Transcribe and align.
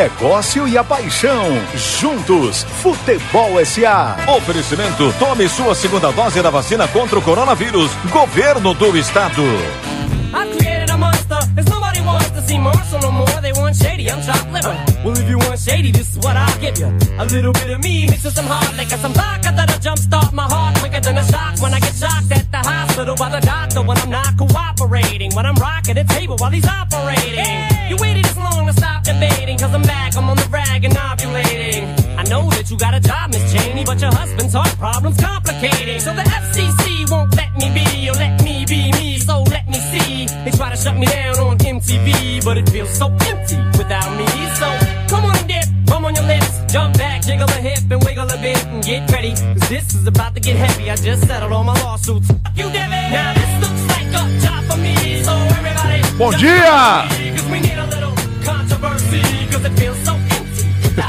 negócio 0.00 0.66
e 0.66 0.78
a 0.78 0.82
paixão. 0.82 1.46
Juntos, 1.74 2.64
Futebol 2.80 3.62
SA. 3.66 4.16
Oferecimento: 4.34 5.14
tome 5.18 5.46
sua 5.46 5.74
segunda 5.74 6.10
dose 6.10 6.40
da 6.40 6.48
vacina 6.48 6.88
contra 6.88 7.18
o 7.18 7.22
coronavírus. 7.22 7.90
Governo 8.10 8.72
do 8.72 8.96
Estado. 8.96 9.42
See 12.50 12.58
Marshall 12.58 13.00
no 13.00 13.10
more. 13.10 13.38
They 13.40 13.52
want 13.52 13.76
shady, 13.76 14.10
I'm 14.10 14.20
chopped 14.22 14.50
liver. 14.52 14.74
Well, 15.04 15.16
if 15.16 15.28
you 15.28 15.38
want 15.38 15.58
shady, 15.58 15.90
this 15.92 16.08
is 16.12 16.18
what 16.24 16.36
I'll 16.36 16.60
give 16.60 16.78
you. 16.78 16.90
A 17.22 17.24
little 17.34 17.52
bit 17.52 17.70
of 17.70 17.80
me 17.80 18.06
mixed 18.10 18.24
with 18.24 18.34
some 18.34 18.46
hard 18.46 18.76
liquor, 18.76 18.98
some 19.04 19.14
vodka 19.14 19.50
that'll 19.54 19.80
jumpstart 19.86 20.32
my 20.32 20.46
heart 20.54 20.78
quicker 20.80 21.00
than 21.00 21.16
a 21.18 21.24
shock 21.24 21.60
when 21.62 21.72
I 21.72 21.80
get 21.80 21.94
shocked 21.94 22.30
at 22.32 22.46
the 22.50 22.62
hospital 22.70 23.14
by 23.16 23.30
the 23.36 23.40
doctor 23.40 23.82
when 23.82 23.98
I'm 23.98 24.10
not 24.10 24.36
cooperating. 24.36 25.30
When 25.36 25.46
I'm 25.46 25.58
rocking 25.66 25.94
the 25.94 26.04
table 26.04 26.36
while 26.38 26.50
he's 26.50 26.66
operating. 26.66 27.60
You 27.88 27.96
waited 28.02 28.24
this 28.24 28.36
long 28.36 28.66
to 28.66 28.72
stop 28.72 29.04
debating, 29.04 29.56
cause 29.58 29.72
I'm 29.72 29.82
back, 29.82 30.16
I'm 30.16 30.28
on 30.28 30.36
the 30.36 30.48
rag 30.50 30.84
and 30.84 30.94
ovulating. 30.94 31.99
I 32.20 32.24
know 32.24 32.50
that 32.50 32.70
you 32.70 32.76
got 32.76 32.92
a 32.92 33.00
job, 33.00 33.32
Miss 33.32 33.40
Cheney, 33.50 33.82
but 33.82 33.98
your 33.98 34.12
husband's 34.12 34.52
heart 34.52 34.76
problem's 34.76 35.16
complicating. 35.16 35.98
So 36.00 36.12
the 36.12 36.20
FCC 36.20 37.08
won't 37.10 37.34
let 37.34 37.48
me 37.56 37.72
be, 37.72 38.10
or 38.10 38.12
let 38.12 38.44
me 38.44 38.66
be 38.68 38.92
me, 38.92 39.16
so 39.16 39.40
let 39.48 39.66
me 39.66 39.80
see. 39.88 40.28
They 40.44 40.50
try 40.50 40.68
to 40.68 40.76
shut 40.76 40.98
me 40.98 41.06
down 41.06 41.38
on 41.40 41.56
MTV, 41.56 42.44
but 42.44 42.58
it 42.58 42.68
feels 42.68 42.92
so 42.92 43.08
empty 43.24 43.56
without 43.80 44.12
me. 44.20 44.28
So 44.60 44.68
come 45.08 45.24
on 45.24 45.34
and 45.34 45.48
dip, 45.48 45.64
bum 45.86 46.04
on 46.04 46.14
your 46.14 46.26
lips, 46.28 46.60
jump 46.70 46.98
back, 46.98 47.22
jiggle 47.22 47.48
a 47.48 47.56
hip 47.56 47.88
and 47.90 48.04
wiggle 48.04 48.28
a 48.28 48.36
bit 48.36 48.66
and 48.66 48.84
get 48.84 49.10
ready. 49.10 49.32
Cause 49.32 49.68
this 49.70 49.94
is 49.94 50.06
about 50.06 50.34
to 50.34 50.40
get 50.40 50.56
heavy. 50.56 50.90
I 50.90 50.96
just 50.96 51.26
settled 51.26 51.52
all 51.52 51.64
my 51.64 51.72
lawsuits. 51.80 52.28
Fuck 52.28 52.52
you, 52.54 52.68
Devin. 52.68 53.12
Now 53.16 53.32
this 53.32 53.52
looks 53.64 53.84
like 53.96 54.08
a 54.12 54.22
job 54.44 54.62
for 54.68 54.76
me, 54.76 55.24
so 55.24 55.32
everybody. 55.56 56.04
Bom 56.18 56.36
dia! 56.36 57.08
Cause 57.32 57.48
we 57.48 57.60
need 57.60 57.80
a 57.80 57.86
little 57.86 58.12
controversy, 58.44 59.24
cause 59.48 59.64
it 59.64 59.72
feels 59.80 59.98
so 60.04 60.19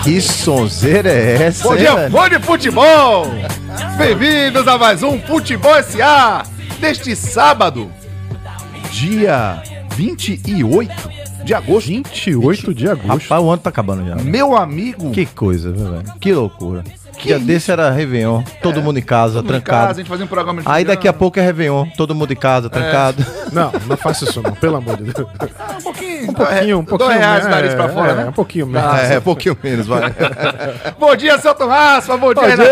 Que 0.04 0.22
sonzeira 0.22 1.10
é 1.10 1.44
essa? 1.44 1.64
Bom 1.68 1.76
dia, 1.76 2.10
fã 2.10 2.30
de 2.30 2.40
futebol! 2.40 3.28
Bem-vindos 3.98 4.68
a 4.68 4.78
mais 4.78 5.04
um 5.04 5.20
Futebol 5.20 5.82
SA 5.84 6.44
deste 6.80 7.16
sábado, 7.16 7.92
dia 8.92 9.62
28 9.96 10.92
de 11.44 11.54
agosto. 11.54 11.88
28 11.88 12.74
de 12.74 12.88
agosto. 12.90 13.08
Rapaz, 13.08 13.44
o 13.44 13.50
ano 13.52 13.62
tá 13.62 13.70
acabando 13.70 14.08
já. 14.08 14.16
Meu 14.16 14.56
amigo, 14.56 15.12
Que 15.12 15.26
coisa, 15.26 15.72
viu, 15.72 15.92
velho? 15.92 16.04
Que 16.20 16.34
loucura. 16.34 16.84
Que 17.22 17.28
Dia 17.28 17.38
isso? 17.38 17.46
desse 17.46 17.72
era 17.72 17.92
Réveillon, 17.92 18.42
todo 18.64 18.82
mundo 18.82 18.98
em 18.98 19.02
casa, 19.04 19.36
todo 19.36 19.44
mundo 19.46 19.58
em 19.58 19.62
trancado. 19.62 19.88
casa, 19.88 19.92
a 19.92 20.02
gente 20.02 20.10
fazia 20.10 20.26
um 20.26 20.28
programa 20.28 20.62
de 20.62 20.68
Aí 20.68 20.84
daqui 20.84 21.08
a 21.08 21.14
pouco 21.14 21.40
é 21.40 21.44
Réveillon, 21.44 21.86
todo 21.96 22.16
mundo 22.16 22.34
em 22.34 22.36
casa, 22.36 22.68
trancado. 22.68 23.24
Não, 23.54 23.70
não 23.86 23.98
faça 23.98 24.24
isso 24.24 24.42
não, 24.42 24.54
pelo 24.54 24.78
amor 24.78 24.96
de 24.96 25.12
Deus. 25.12 25.28
um 25.28 25.84
pouquinho, 25.84 26.30
Um 26.30 26.34
pouquinho, 26.34 26.80
um 26.80 26.86
pouquinho. 26.86 27.10
Dois 27.10 27.20
reais 27.20 27.44
né? 27.44 27.50
nariz 27.52 27.74
pra 27.74 27.90
fora, 27.90 28.12
é, 28.12 28.16
né? 28.16 28.26
Um 28.30 28.32
pouquinho 28.32 28.66
mesmo. 28.66 28.88
Ah, 28.90 29.02
é, 29.02 29.18
um 29.18 29.22
pouquinho 29.22 29.58
menos, 29.62 29.88
vai. 29.88 30.04
Bom 30.98 31.14
dia, 31.18 31.38
seu 31.38 31.54
Tomás, 31.54 32.08
bom 32.08 32.18
dia, 32.18 32.34
Bom 32.34 32.42
Renatinho 32.42 32.66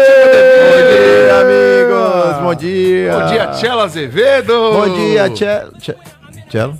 dia, 0.89 1.41
amigos! 1.41 2.41
Bom 2.43 2.55
dia! 2.55 3.11
Bom 3.19 3.27
dia, 3.27 3.47
Tchela 3.47 3.83
Azevedo! 3.83 4.53
Bom 4.71 4.93
dia, 4.95 5.29
Tchelo. 5.31 5.73
Tchelo? 6.49 6.79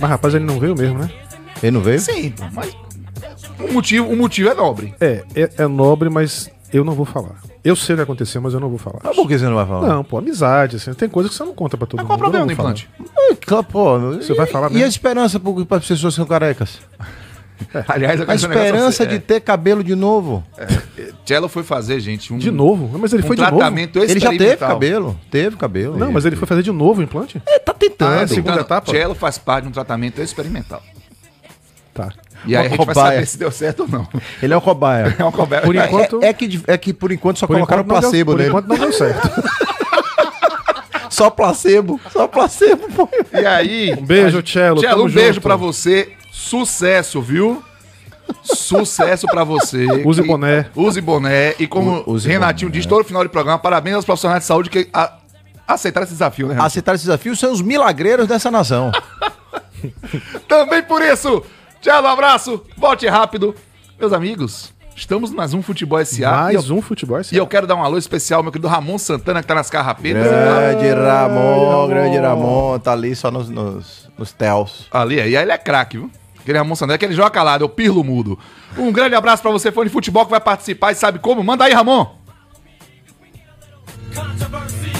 Mas 0.00 0.10
rapaz, 0.10 0.34
ele 0.34 0.44
não 0.44 0.58
veio 0.58 0.74
mesmo, 0.74 0.98
né? 0.98 1.08
Ele 1.62 1.70
não 1.72 1.80
veio? 1.80 2.00
Sim, 2.00 2.34
mas 2.52 2.74
o 3.68 3.72
motivo, 3.72 4.08
o 4.08 4.16
motivo 4.16 4.48
é 4.50 4.54
nobre. 4.54 4.94
É, 5.00 5.24
é, 5.34 5.50
é 5.58 5.66
nobre, 5.66 6.08
mas 6.08 6.50
eu 6.72 6.84
não 6.84 6.92
vou 6.94 7.04
falar. 7.06 7.40
Eu 7.64 7.76
sei 7.76 7.94
o 7.94 7.96
que 7.98 8.02
aconteceu, 8.02 8.40
mas 8.42 8.54
eu 8.54 8.60
não 8.60 8.68
vou 8.68 8.78
falar. 8.78 8.98
Mas 9.04 9.14
por 9.14 9.28
que 9.28 9.38
você 9.38 9.44
não 9.44 9.54
vai 9.54 9.66
falar? 9.66 9.86
Não, 9.88 10.02
pô, 10.02 10.18
amizade, 10.18 10.76
assim, 10.76 10.92
tem 10.94 11.08
coisa 11.08 11.28
que 11.28 11.34
você 11.34 11.44
não 11.44 11.54
conta 11.54 11.76
pra 11.76 11.86
todo 11.86 11.98
Mas 11.98 12.08
mundo. 12.08 12.08
qual 12.08 12.16
o 12.18 12.20
problema 12.20 12.46
do 12.46 12.52
implante? 12.52 12.88
É, 13.30 13.34
claro, 13.36 13.64
Pô, 13.64 13.98
Você 14.00 14.34
vai 14.34 14.46
falar 14.46 14.68
E 14.70 14.74
mesmo? 14.74 14.84
a 14.86 14.88
esperança 14.88 15.38
para 15.40 15.76
as 15.78 15.86
pessoas 15.86 16.12
que 16.14 16.16
são 16.16 16.26
carecas? 16.26 16.80
Aliás, 17.86 18.18
eu 18.18 18.24
A 18.24 18.26
negócio 18.34 18.48
esperança 18.48 19.04
a 19.04 19.06
você. 19.06 19.12
de 19.12 19.18
ter 19.20 19.40
cabelo 19.40 19.84
de 19.84 19.94
novo. 19.94 20.42
É, 20.58 21.12
Tchelo 21.24 21.48
foi 21.48 21.62
fazer, 21.62 22.00
gente, 22.00 22.32
um. 22.32 22.38
De 22.38 22.50
novo? 22.50 22.98
Mas 22.98 23.12
ele 23.12 23.22
um 23.22 23.26
foi 23.28 23.36
de 23.36 23.42
novo. 23.42 23.56
tratamento 23.56 24.00
Ele 24.00 24.18
já 24.18 24.30
teve 24.30 24.56
cabelo. 24.56 25.16
Teve 25.30 25.56
cabelo. 25.56 25.96
Não, 25.96 26.10
mas 26.10 26.24
ele 26.24 26.34
foi 26.34 26.48
fazer 26.48 26.64
de 26.64 26.72
novo 26.72 27.00
o 27.00 27.04
implante? 27.04 27.40
Ele 27.46 27.60
tá 27.60 27.72
tentando. 27.72 28.18
Ah, 28.18 28.22
é 28.22 28.26
segunda 28.26 28.54
Então, 28.54 28.64
etapa? 28.64 28.90
Tchelo 28.90 29.14
faz 29.14 29.38
parte 29.38 29.62
de 29.64 29.68
um 29.68 29.72
tratamento 29.72 30.20
experimental. 30.20 30.82
Tá. 31.94 32.10
E 32.46 32.56
aí 32.56 32.66
a 32.66 32.68
gente 32.68 32.76
vai 32.78 32.86
cobaia. 32.86 33.12
saber 33.14 33.26
se 33.26 33.38
deu 33.38 33.50
certo 33.50 33.80
ou 33.80 33.88
não. 33.88 34.08
Ele 34.42 34.52
é 34.52 34.56
um 34.56 34.60
cobaia. 34.60 35.14
É 35.18 35.22
uma 35.22 35.32
conversa. 35.32 35.66
Por 35.66 35.76
enquanto- 35.76 36.22
É, 36.22 36.28
é 36.28 36.32
que, 36.32 36.62
é 36.66 36.78
que 36.78 36.92
por 36.92 37.12
enquanto 37.12 37.38
só 37.38 37.46
Por 37.46 37.54
colocaram 37.54 37.82
enquanto, 37.82 37.94
não 37.94 38.00
deu, 38.00 38.10
placebo 38.10 38.30
por 38.32 38.36
nele. 38.38 38.48
enquanto 38.50 38.66
não 38.68 38.76
deu 38.78 38.92
certo. 38.92 39.28
Só 41.10 41.28
placebo. 41.28 42.00
Só 42.10 42.26
placebo, 42.26 42.88
pô. 42.96 43.06
E 43.32 43.44
aí... 43.44 43.92
Um 43.92 44.04
beijo, 44.04 44.40
Tchelo, 44.40 44.80
Tchelo, 44.80 45.04
um 45.04 45.10
beijo 45.10 45.34
junto. 45.34 45.42
pra 45.42 45.56
você. 45.56 46.10
Sucesso, 46.32 47.20
viu? 47.20 47.62
Sucesso 48.42 49.26
pra 49.26 49.44
você. 49.44 49.84
Use 50.06 50.22
E- 50.22 50.26
boné. 50.26 50.66
Use 50.74 51.00
boné. 51.02 51.54
E 51.58 51.66
como 51.66 52.02
use 52.06 52.26
Renatinho 52.26 52.70
boné. 52.70 52.78
diz 52.80 52.86
todo 52.86 53.04
final 53.04 53.22
de 53.22 53.28
programa, 53.28 53.58
parabéns 53.58 53.96
aos 53.96 54.06
profissionais 54.06 54.40
de 54.40 54.46
saúde 54.46 54.70
que 54.70 54.88
a- 54.92 55.12
aceitaram 55.68 56.04
esse 56.04 56.14
desafio, 56.14 56.46
né, 56.46 56.54
Renato? 56.54 56.66
Aceitar 56.68 56.94
esse 56.94 57.04
desafio 57.04 57.36
são 57.36 57.52
os 57.52 57.60
milagreiros 57.60 58.26
dessa 58.26 58.50
nação. 58.50 58.90
Também 60.48 60.82
por 60.82 61.02
isso. 61.02 61.42
Tchelo, 61.82 62.06
um 62.06 62.10
abraço. 62.10 62.62
Volte 62.76 63.08
rápido. 63.08 63.56
Meus 63.98 64.12
amigos, 64.12 64.72
estamos 64.94 65.32
mais 65.32 65.52
um 65.52 65.60
Futebol 65.60 65.98
SA. 66.04 66.30
Mais 66.30 66.64
e 66.64 66.70
eu, 66.70 66.76
um 66.76 66.80
futebol. 66.80 67.20
E 67.32 67.36
eu 67.36 67.44
quero 67.44 67.66
dar 67.66 67.74
um 67.74 67.82
alô 67.82 67.98
especial 67.98 68.38
ao 68.38 68.44
meu 68.44 68.52
querido 68.52 68.68
Ramon 68.68 68.98
Santana, 68.98 69.40
que 69.40 69.48
tá 69.48 69.54
nas 69.56 69.68
carrapetas. 69.68 70.22
grande 70.22 70.88
Ramon, 70.90 71.88
grande 71.88 72.18
Ramon. 72.18 72.78
Tá 72.78 72.92
ali 72.92 73.16
só 73.16 73.32
nos, 73.32 73.48
nos, 73.50 74.08
nos 74.16 74.30
tels. 74.30 74.86
Ali, 74.92 75.20
aí 75.20 75.34
ele 75.34 75.50
é 75.50 75.58
craque, 75.58 75.98
viu? 75.98 76.08
Aquele 76.38 76.56
Ramon 76.56 76.76
Santana, 76.76 76.94
aquele 76.94 77.14
joga 77.14 77.30
calado, 77.30 77.64
é 77.64 77.66
o 77.66 77.68
Pirlo 77.68 78.04
Mudo. 78.04 78.38
Um 78.78 78.92
grande 78.92 79.16
abraço 79.16 79.42
pra 79.42 79.50
você, 79.50 79.72
fã 79.72 79.82
de 79.82 79.90
futebol, 79.90 80.24
que 80.24 80.30
vai 80.30 80.40
participar 80.40 80.92
e 80.92 80.94
sabe 80.94 81.18
como. 81.18 81.42
Manda 81.42 81.64
aí, 81.64 81.72
Ramon. 81.72 82.06
Controversy, 84.14 84.92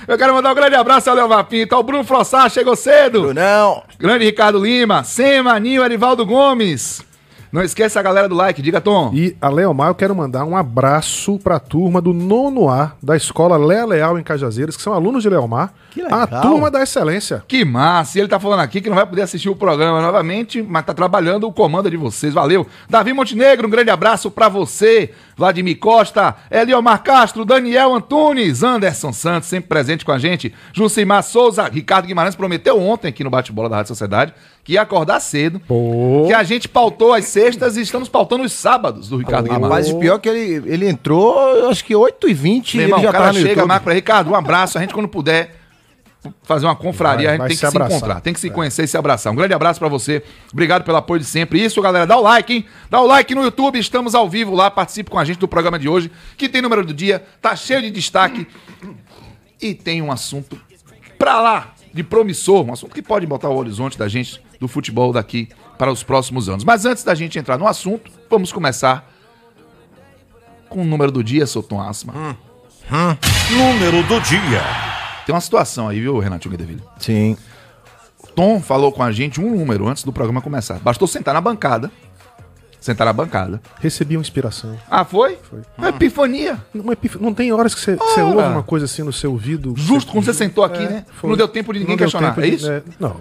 Eu 0.07 0.17
quero 0.17 0.33
mandar 0.33 0.53
um 0.53 0.55
grande 0.55 0.77
abraço 0.77 1.11
ao 1.11 1.17
Leomar 1.17 1.45
Pinto, 1.45 1.75
ao 1.75 1.83
Bruno 1.83 2.05
Frossar, 2.05 2.49
chegou 2.51 2.77
cedo. 2.77 3.35
Não. 3.35 3.83
Grande 3.99 4.25
Ricardo 4.25 4.59
Lima, 4.65 5.03
Sema, 5.03 5.53
Maninho, 5.55 5.83
Arivaldo 5.83 6.25
Gomes. 6.25 7.03
Não 7.51 7.63
esqueça 7.63 7.99
a 7.99 8.03
galera 8.03 8.29
do 8.29 8.35
like, 8.35 8.61
diga 8.61 8.81
Tom. 8.81 9.11
E 9.15 9.37
a 9.41 9.49
Leomar, 9.49 9.89
eu 9.89 9.95
quero 9.95 10.15
mandar 10.15 10.45
um 10.45 10.57
abraço 10.57 11.39
pra 11.39 11.59
turma 11.59 12.01
do 12.01 12.13
nono 12.13 12.69
A 12.69 12.93
da 13.03 13.17
escola 13.17 13.57
Lea 13.57 13.87
Leal 13.87 14.19
em 14.19 14.23
Cajazeiras, 14.23 14.77
que 14.77 14.83
são 14.83 14.93
alunos 14.93 15.23
de 15.23 15.31
Leomar. 15.31 15.73
Que 15.91 16.03
legal. 16.03 16.21
A 16.21 16.27
turma 16.27 16.71
da 16.71 16.83
excelência. 16.83 17.43
Que 17.49 17.65
massa! 17.65 18.19
E 18.19 18.21
ele 18.21 18.29
tá 18.29 18.39
falando 18.39 18.61
aqui 18.61 18.81
que 18.81 18.89
não 18.89 18.97
vai 18.97 19.07
poder 19.07 19.23
assistir 19.23 19.49
o 19.49 19.57
programa 19.57 20.03
novamente, 20.03 20.63
mas 20.63 20.85
tá 20.85 20.93
trabalhando 20.93 21.47
o 21.47 21.53
comando 21.53 21.91
de 21.91 21.97
vocês. 21.97 22.35
Valeu! 22.35 22.67
Davi 22.89 23.13
Montenegro, 23.13 23.67
um 23.67 23.71
grande 23.71 23.91
abraço 23.91 24.31
pra 24.31 24.49
você. 24.49 25.13
Vladimir 25.37 25.79
Costa, 25.79 26.35
Eliomar 26.51 27.03
Castro, 27.03 27.45
Daniel 27.45 27.95
Antunes, 27.95 28.63
Anderson 28.63 29.13
Santos, 29.13 29.49
sempre 29.49 29.69
presente 29.69 30.05
com 30.05 30.13
a 30.13 30.19
gente. 30.19 30.53
Jucimar 30.73 31.23
Souza, 31.23 31.63
Ricardo 31.65 32.07
Guimarães 32.07 32.35
prometeu 32.35 32.81
ontem 32.81 33.09
aqui 33.09 33.25
no 33.25 33.31
Bate-Bola 33.31 33.69
da 33.69 33.77
Rádio 33.77 33.89
Sociedade 33.89 34.35
que 34.69 34.75
ia 34.75 34.83
acordar 34.83 35.19
cedo. 35.19 35.59
Pô. 35.61 36.25
Que 36.27 36.35
a 36.35 36.43
gente 36.43 36.69
pautou 36.69 37.15
as 37.15 37.25
sextas 37.25 37.79
e 37.79 37.81
estamos 37.81 38.07
pautando 38.07 38.45
os 38.45 38.53
sábados 38.53 39.09
do 39.09 39.17
Ricardo 39.17 39.45
Guimarães. 39.45 39.87
Rapaz, 39.87 39.91
o 39.91 39.99
pior 39.99 40.17
é 40.17 40.19
que 40.19 40.29
ele, 40.29 40.71
ele 40.71 40.87
entrou, 40.87 41.71
acho 41.71 41.83
que 41.83 41.95
8h20 41.95 42.75
e 42.75 42.77
Meu 42.77 42.85
ele 42.85 42.93
irmão, 42.93 43.01
já 43.03 43.09
o 43.09 43.13
cara 43.13 43.25
tá 43.25 43.33
no 43.33 43.39
chega, 43.39 43.49
YouTube. 43.49 43.67
marca 43.67 43.85
pra 43.85 43.95
Ricardo, 43.95 44.31
um 44.31 44.35
abraço. 44.35 44.77
A 44.77 44.83
gente, 44.83 44.93
quando 44.93 45.09
puder 45.09 45.57
fazer 46.43 46.67
uma 46.67 46.77
confraria, 46.77 47.29
Vai- 47.29 47.37
a 47.37 47.39
gente 47.39 47.49
tem 47.49 47.57
se 47.57 47.65
que 47.65 47.71
se 47.71 47.77
abraçar. 47.79 47.97
encontrar, 47.97 48.21
tem 48.21 48.35
que 48.35 48.41
se 48.41 48.51
conhecer 48.51 48.85
e 48.85 48.89
se 48.89 48.99
abraçar. 48.99 49.33
Um 49.33 49.37
grande 49.37 49.55
abraço 49.55 49.81
pra 49.81 49.89
você. 49.89 50.23
Obrigado 50.53 50.85
pelo 50.85 50.99
apoio 50.99 51.19
de 51.19 51.27
sempre. 51.27 51.65
Isso, 51.65 51.81
galera, 51.81 52.07
dá 52.07 52.19
o 52.19 52.21
like, 52.21 52.53
hein? 52.53 52.67
Dá 52.91 53.01
o 53.01 53.07
like 53.07 53.35
no 53.35 53.43
YouTube, 53.43 53.79
estamos 53.79 54.15
ao 54.15 54.29
vivo 54.29 54.55
lá. 54.55 54.71
Participe 54.71 55.11
com 55.11 55.19
a 55.19 55.25
gente 55.25 55.39
do 55.39 55.49
programa 55.49 55.79
de 55.79 55.89
hoje, 55.89 56.11
que 56.37 56.47
tem 56.47 56.61
número 56.61 56.85
do 56.85 56.93
dia, 56.93 57.25
tá 57.41 57.57
cheio 57.57 57.81
de 57.81 57.91
destaque 57.91 58.47
e 59.63 59.73
tem 59.73 60.03
um 60.03 60.13
assunto 60.13 60.61
pra 61.19 61.41
lá 61.41 61.73
de 61.95 62.05
promissor, 62.05 62.67
um 62.69 62.73
assunto 62.75 62.95
que 62.95 63.01
pode 63.01 63.27
botar 63.27 63.49
o 63.49 63.57
horizonte 63.57 63.97
da 63.99 64.07
gente 64.09 64.47
do 64.61 64.67
futebol 64.69 65.13
daqui 65.13 65.49
para 65.77 65.91
os 65.93 66.03
próximos 66.03 66.49
anos. 66.49 66.65
Mas 66.65 66.85
antes 66.85 67.05
da 67.05 67.15
gente 67.15 67.39
entrar 67.39 67.57
no 67.59 67.67
assunto, 67.67 68.11
vamos 68.29 68.53
começar 68.53 69.09
com 70.69 70.83
o 70.83 70.85
número 70.85 71.11
do 71.13 71.23
dia, 71.25 71.47
seu 71.47 71.63
Tom 71.63 71.81
Asma. 71.81 72.37
Número 73.51 74.03
do 74.05 74.21
dia. 74.21 74.63
Tem 75.25 75.35
uma 75.35 75.41
situação 75.41 75.89
aí, 75.89 76.01
viu, 76.01 76.19
Renatinho 76.19 76.51
Guedeville? 76.53 76.83
Sim. 76.99 77.37
Tom 78.35 78.61
falou 78.61 78.93
com 78.93 79.03
a 79.03 79.11
gente 79.13 79.41
um 79.41 79.57
número 79.57 79.87
antes 79.89 80.05
do 80.05 80.13
programa 80.13 80.41
começar. 80.41 80.79
Bastou 80.79 81.07
sentar 81.09 81.35
na 81.35 81.41
bancada 81.41 81.91
Sentar 82.81 83.07
na 83.09 83.13
bancada. 83.13 83.61
Recebi 83.81 84.17
uma 84.17 84.21
inspiração. 84.21 84.79
Ah, 84.89 85.05
foi? 85.05 85.37
Foi. 85.43 85.89
Epifania. 85.89 86.63
Uma 86.73 86.93
epif- 86.93 87.19
Não 87.21 87.35
tem 87.35 87.53
horas 87.53 87.75
que 87.75 87.81
você, 87.81 87.97
você 87.97 88.23
ouve 88.23 88.37
uma 88.41 88.63
coisa 88.63 88.85
assim 88.87 89.03
no 89.03 89.13
seu 89.13 89.33
ouvido. 89.33 89.75
Justo 89.77 90.13
quando 90.13 90.25
você 90.25 90.33
sentou 90.33 90.63
aqui, 90.63 90.85
né? 90.85 91.05
foi. 91.15 91.29
Não 91.29 91.37
deu 91.37 91.49
tempo 91.49 91.73
de 91.73 91.81
ninguém 91.81 91.97
Não 91.97 91.99
questionar. 91.99 92.39
É 92.39 92.41
de- 92.43 92.55
isso? 92.55 92.71
é, 92.71 92.81
não. 93.01 93.17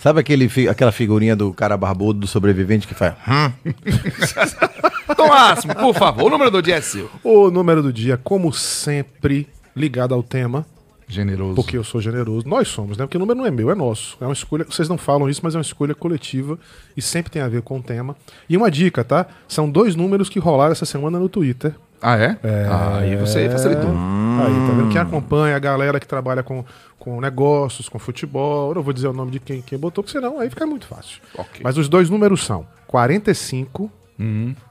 Sabe 0.00 0.20
aquele, 0.20 0.48
fi- 0.48 0.68
aquela 0.68 0.92
figurinha 0.92 1.34
do 1.34 1.52
cara 1.52 1.76
barbudo, 1.76 2.20
do 2.20 2.26
sobrevivente 2.26 2.86
que 2.86 2.94
faz... 2.94 3.14
"Hum"? 3.26 3.52
Então, 5.10 5.74
por 5.74 5.94
favor, 5.94 6.24
o 6.26 6.30
número 6.30 6.50
do 6.50 6.62
dia 6.62 6.76
é 6.76 6.80
seu. 6.80 7.10
O 7.24 7.50
número 7.50 7.82
do 7.82 7.92
dia, 7.92 8.16
como 8.22 8.52
sempre, 8.52 9.48
ligado 9.74 10.14
ao 10.14 10.22
tema, 10.22 10.66
Generoso. 11.08 11.54
porque 11.54 11.76
eu 11.78 11.82
sou 11.82 12.00
generoso. 12.00 12.46
Nós 12.46 12.68
somos, 12.68 12.96
né? 12.98 13.04
Porque 13.06 13.16
o 13.16 13.20
número 13.20 13.38
não 13.38 13.46
é 13.46 13.50
meu, 13.50 13.70
é 13.70 13.74
nosso. 13.74 14.16
É 14.20 14.24
uma 14.24 14.32
escolha. 14.34 14.64
Vocês 14.68 14.86
não 14.88 14.98
falam 14.98 15.28
isso, 15.28 15.40
mas 15.42 15.54
é 15.54 15.58
uma 15.58 15.62
escolha 15.62 15.94
coletiva 15.94 16.58
e 16.96 17.00
sempre 17.02 17.32
tem 17.32 17.40
a 17.40 17.48
ver 17.48 17.62
com 17.62 17.78
o 17.78 17.82
tema. 17.82 18.14
E 18.48 18.56
uma 18.56 18.70
dica, 18.70 19.02
tá? 19.02 19.26
São 19.48 19.68
dois 19.68 19.96
números 19.96 20.28
que 20.28 20.38
rolaram 20.38 20.72
essa 20.72 20.84
semana 20.84 21.18
no 21.18 21.28
Twitter. 21.28 21.74
Ah, 22.00 22.16
é? 22.16 22.38
Ah, 22.70 22.98
aí 22.98 23.16
você 23.16 23.48
facilitou. 23.50 23.90
Aí, 23.90 24.54
tá 24.68 24.74
vendo? 24.76 24.88
Quem 24.90 25.00
acompanha, 25.00 25.56
a 25.56 25.58
galera 25.58 25.98
que 25.98 26.06
trabalha 26.06 26.42
com, 26.42 26.64
com 26.98 27.20
negócios, 27.20 27.88
com 27.88 27.98
futebol. 27.98 28.70
Eu 28.70 28.76
não 28.76 28.82
vou 28.82 28.92
dizer 28.92 29.08
o 29.08 29.12
nome 29.12 29.32
de 29.32 29.40
quem, 29.40 29.60
quem 29.62 29.78
botou, 29.78 30.04
porque 30.04 30.16
senão 30.18 30.38
aí 30.38 30.48
fica 30.48 30.64
muito 30.66 30.86
fácil. 30.86 31.20
Ok. 31.36 31.60
Mas 31.62 31.76
os 31.76 31.88
dois 31.88 32.08
números 32.08 32.44
são 32.44 32.66
45 32.86 33.90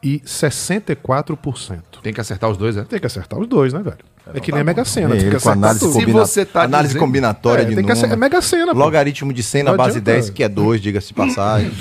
e 0.03 0.19
64%. 0.21 1.81
Tem 2.01 2.13
que 2.13 2.21
acertar 2.21 2.49
os 2.49 2.57
dois, 2.57 2.77
é? 2.77 2.83
Tem 2.83 2.99
que 2.99 3.05
acertar 3.05 3.39
os 3.39 3.47
dois, 3.47 3.73
né, 3.73 3.81
velho? 3.81 3.97
É 4.33 4.39
que 4.39 4.51
nem 4.51 4.61
a 4.61 4.63
Mega 4.63 4.83
Sena. 4.85 5.15
tem 5.15 5.25
Ele 5.25 5.35
que 5.35 5.41
com 5.41 5.49
análise, 5.49 5.79
tudo. 5.79 5.93
Se 5.93 5.99
combina... 5.99 6.19
você 6.19 6.45
tá 6.45 6.63
análise 6.63 6.89
dizendo- 6.93 7.05
combinatória 7.05 7.61
É, 7.61 7.65
de 7.65 7.75
tem 7.75 7.85
que. 7.85 7.91
É 7.91 7.95
número. 7.95 8.17
Mega 8.19 8.41
Sena, 8.41 8.73
pô. 8.73 8.79
Logaritmo 8.79 9.31
de 9.33 9.43
100 9.43 9.63
na 9.63 9.73
base 9.73 9.97
adianta. 9.99 10.11
10, 10.11 10.29
que 10.31 10.43
é 10.43 10.49
2, 10.49 10.81
diga-se 10.81 11.07
de 11.07 11.13
passagem. 11.15 11.71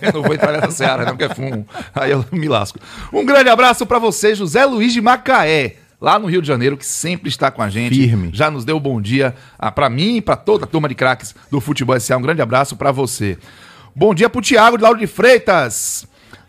Eu 0.00 0.12
não 0.14 0.22
vou 0.22 0.34
entrar 0.34 0.52
nessa 0.52 0.70
seara, 0.70 1.04
não, 1.04 1.16
que 1.16 1.24
é 1.24 1.28
fumo. 1.34 1.66
Aí 1.94 2.10
eu 2.10 2.24
me 2.32 2.48
lasco. 2.48 2.78
Um 3.12 3.24
grande 3.24 3.48
abraço 3.50 3.84
pra 3.86 3.98
você, 3.98 4.34
José 4.34 4.64
Luiz 4.64 4.92
de 4.92 5.00
Macaé, 5.00 5.76
lá 6.00 6.18
no 6.18 6.26
Rio 6.26 6.40
de 6.40 6.48
Janeiro, 6.48 6.76
que 6.76 6.86
sempre 6.86 7.28
está 7.28 7.50
com 7.50 7.62
a 7.62 7.68
gente. 7.68 7.94
Firme. 7.94 8.30
Já 8.32 8.50
nos 8.50 8.64
deu 8.64 8.76
um 8.76 8.80
bom 8.80 9.00
dia 9.00 9.34
ah, 9.58 9.70
pra 9.72 9.90
mim 9.90 10.16
e 10.16 10.20
pra 10.20 10.36
toda 10.36 10.64
a 10.64 10.68
turma 10.68 10.88
de 10.88 10.94
craques 10.94 11.34
do 11.50 11.60
Futebol 11.60 11.96
S.A. 11.96 12.16
Um 12.16 12.22
grande 12.22 12.40
abraço 12.42 12.76
pra 12.76 12.92
você. 12.92 13.36
Bom 13.94 14.14
dia 14.14 14.30
pro 14.30 14.40
Thiago 14.40 14.76
de 14.76 14.82
Lauro 14.84 14.98
de 14.98 15.06
Freitas. 15.08 16.06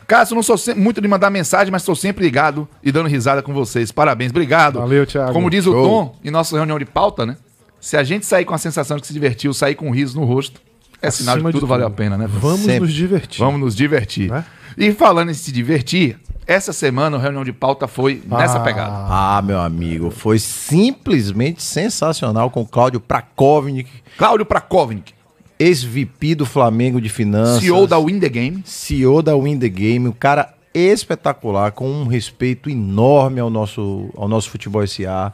Cássio, 0.09 0.35
não 0.35 0.41
sou 0.41 0.55
muito 0.75 0.99
de 0.99 1.07
mandar 1.07 1.29
mensagem, 1.29 1.71
mas 1.71 1.83
estou 1.83 1.95
sempre 1.95 2.23
ligado 2.25 2.67
e 2.83 2.91
dando 2.91 3.07
risada 3.07 3.43
com 3.43 3.53
vocês. 3.53 3.91
Parabéns, 3.91 4.31
obrigado. 4.31 4.79
Valeu, 4.79 5.05
Thiago. 5.05 5.31
Como 5.33 5.49
diz 5.51 5.67
o 5.67 5.71
Show. 5.71 5.83
Tom, 5.83 6.15
em 6.25 6.31
nossa 6.31 6.55
reunião 6.55 6.79
de 6.79 6.85
pauta, 6.85 7.27
né? 7.27 7.37
Se 7.79 7.95
a 7.95 8.03
gente 8.03 8.25
sair 8.25 8.43
com 8.43 8.55
a 8.55 8.57
sensação 8.57 8.97
de 8.97 9.01
que 9.01 9.07
se 9.07 9.13
divertiu, 9.13 9.53
sair 9.53 9.75
com 9.75 9.87
um 9.87 9.91
riso 9.91 10.19
no 10.19 10.25
rosto, 10.25 10.59
é 10.99 11.11
sinal 11.11 11.35
de 11.35 11.39
Acima 11.41 11.49
que 11.51 11.57
tudo 11.59 11.67
valeu 11.67 11.85
a 11.85 11.91
pena, 11.91 12.17
né? 12.17 12.27
Vamos 12.27 12.61
Sempre. 12.61 12.79
nos 12.79 12.93
divertir. 12.93 13.39
Vamos 13.39 13.59
nos 13.61 13.75
divertir. 13.75 14.31
Né? 14.31 14.43
E 14.75 14.91
falando 14.91 15.29
em 15.29 15.33
se 15.35 15.51
divertir, 15.51 16.17
essa 16.47 16.73
semana 16.73 17.15
a 17.15 17.19
reunião 17.19 17.43
de 17.43 17.53
pauta 17.53 17.87
foi 17.87 18.21
nessa 18.25 18.57
Ah. 18.57 18.61
pegada. 18.61 18.91
Ah, 18.91 19.41
meu 19.45 19.59
amigo, 19.59 20.09
foi 20.09 20.39
simplesmente 20.39 21.61
sensacional 21.61 22.49
com 22.49 22.61
o 22.61 22.65
Cláudio 22.67 22.99
Prakovnik, 22.99 23.89
Cláudio 24.17 24.45
Prakovnik, 24.45 25.13
ex-VP 25.59 26.35
do 26.35 26.45
Flamengo 26.45 26.99
de 27.01 27.09
Finanças. 27.09 27.59
CEO 27.61 27.85
da 27.85 27.99
Win 27.99 28.19
The 28.19 28.29
Game. 28.29 28.61
CEO 28.65 29.21
da 29.21 29.35
Win 29.35 29.59
The 29.59 29.69
Game, 29.69 30.07
um 30.07 30.11
cara 30.13 30.53
espetacular, 30.73 31.71
com 31.71 31.89
um 31.89 32.07
respeito 32.07 32.69
enorme 32.69 33.39
ao 33.39 33.49
nosso, 33.49 34.09
ao 34.15 34.27
nosso 34.27 34.49
futebol 34.49 34.85
SA, 34.87 35.33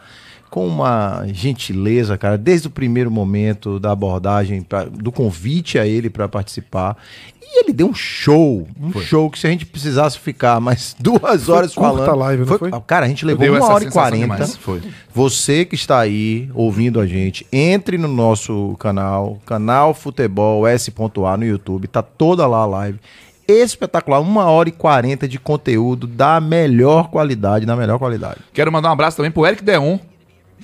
com 0.49 0.65
uma 0.67 1.25
gentileza, 1.33 2.17
cara, 2.17 2.37
desde 2.37 2.67
o 2.67 2.71
primeiro 2.71 3.11
momento 3.11 3.79
da 3.79 3.91
abordagem, 3.91 4.61
pra- 4.61 4.85
do 4.85 5.11
convite 5.11 5.77
a 5.77 5.85
ele 5.85 6.09
para 6.09 6.27
participar. 6.27 6.95
E 7.47 7.59
ele 7.63 7.71
deu 7.71 7.87
um 7.87 7.93
show, 7.93 8.67
um 8.81 8.99
show 8.99 9.29
que 9.29 9.37
se 9.37 9.45
a 9.47 9.49
gente 9.49 9.65
precisasse 9.65 10.17
ficar 10.19 10.59
mais 10.59 10.95
duas 10.99 11.47
horas 11.47 11.73
curta 11.73 11.89
falando. 11.91 12.09
a 12.09 12.15
live, 12.15 12.45
não 12.45 12.57
foi? 12.57 12.71
Cara, 12.87 13.05
a 13.05 13.07
gente 13.09 13.23
levou 13.25 13.47
uma 13.47 13.65
hora 13.65 13.83
e 13.83 13.91
quarenta. 13.91 14.47
foi. 14.47 14.81
Você 15.13 15.63
que 15.63 15.75
está 15.75 15.99
aí 15.99 16.49
ouvindo 16.53 16.99
a 16.99 17.05
gente, 17.07 17.45
entre 17.53 17.97
no 17.97 18.07
nosso 18.07 18.75
canal, 18.79 19.39
canal 19.45 19.93
Futebol 19.93 20.67
S.A 20.67 21.37
no 21.37 21.45
YouTube, 21.45 21.87
tá 21.87 22.01
toda 22.01 22.45
lá 22.47 22.59
a 22.59 22.65
live. 22.65 22.99
Espetacular, 23.47 24.19
uma 24.19 24.45
hora 24.45 24.69
e 24.69 24.71
quarenta 24.71 25.27
de 25.27 25.37
conteúdo 25.39 26.07
da 26.07 26.41
melhor 26.41 27.09
qualidade, 27.09 27.65
da 27.65 27.75
melhor 27.75 27.99
qualidade. 27.99 28.39
Quero 28.51 28.71
mandar 28.71 28.89
um 28.89 28.93
abraço 28.93 29.17
também 29.17 29.31
pro 29.31 29.45
Eric 29.45 29.63
Deon, 29.63 29.99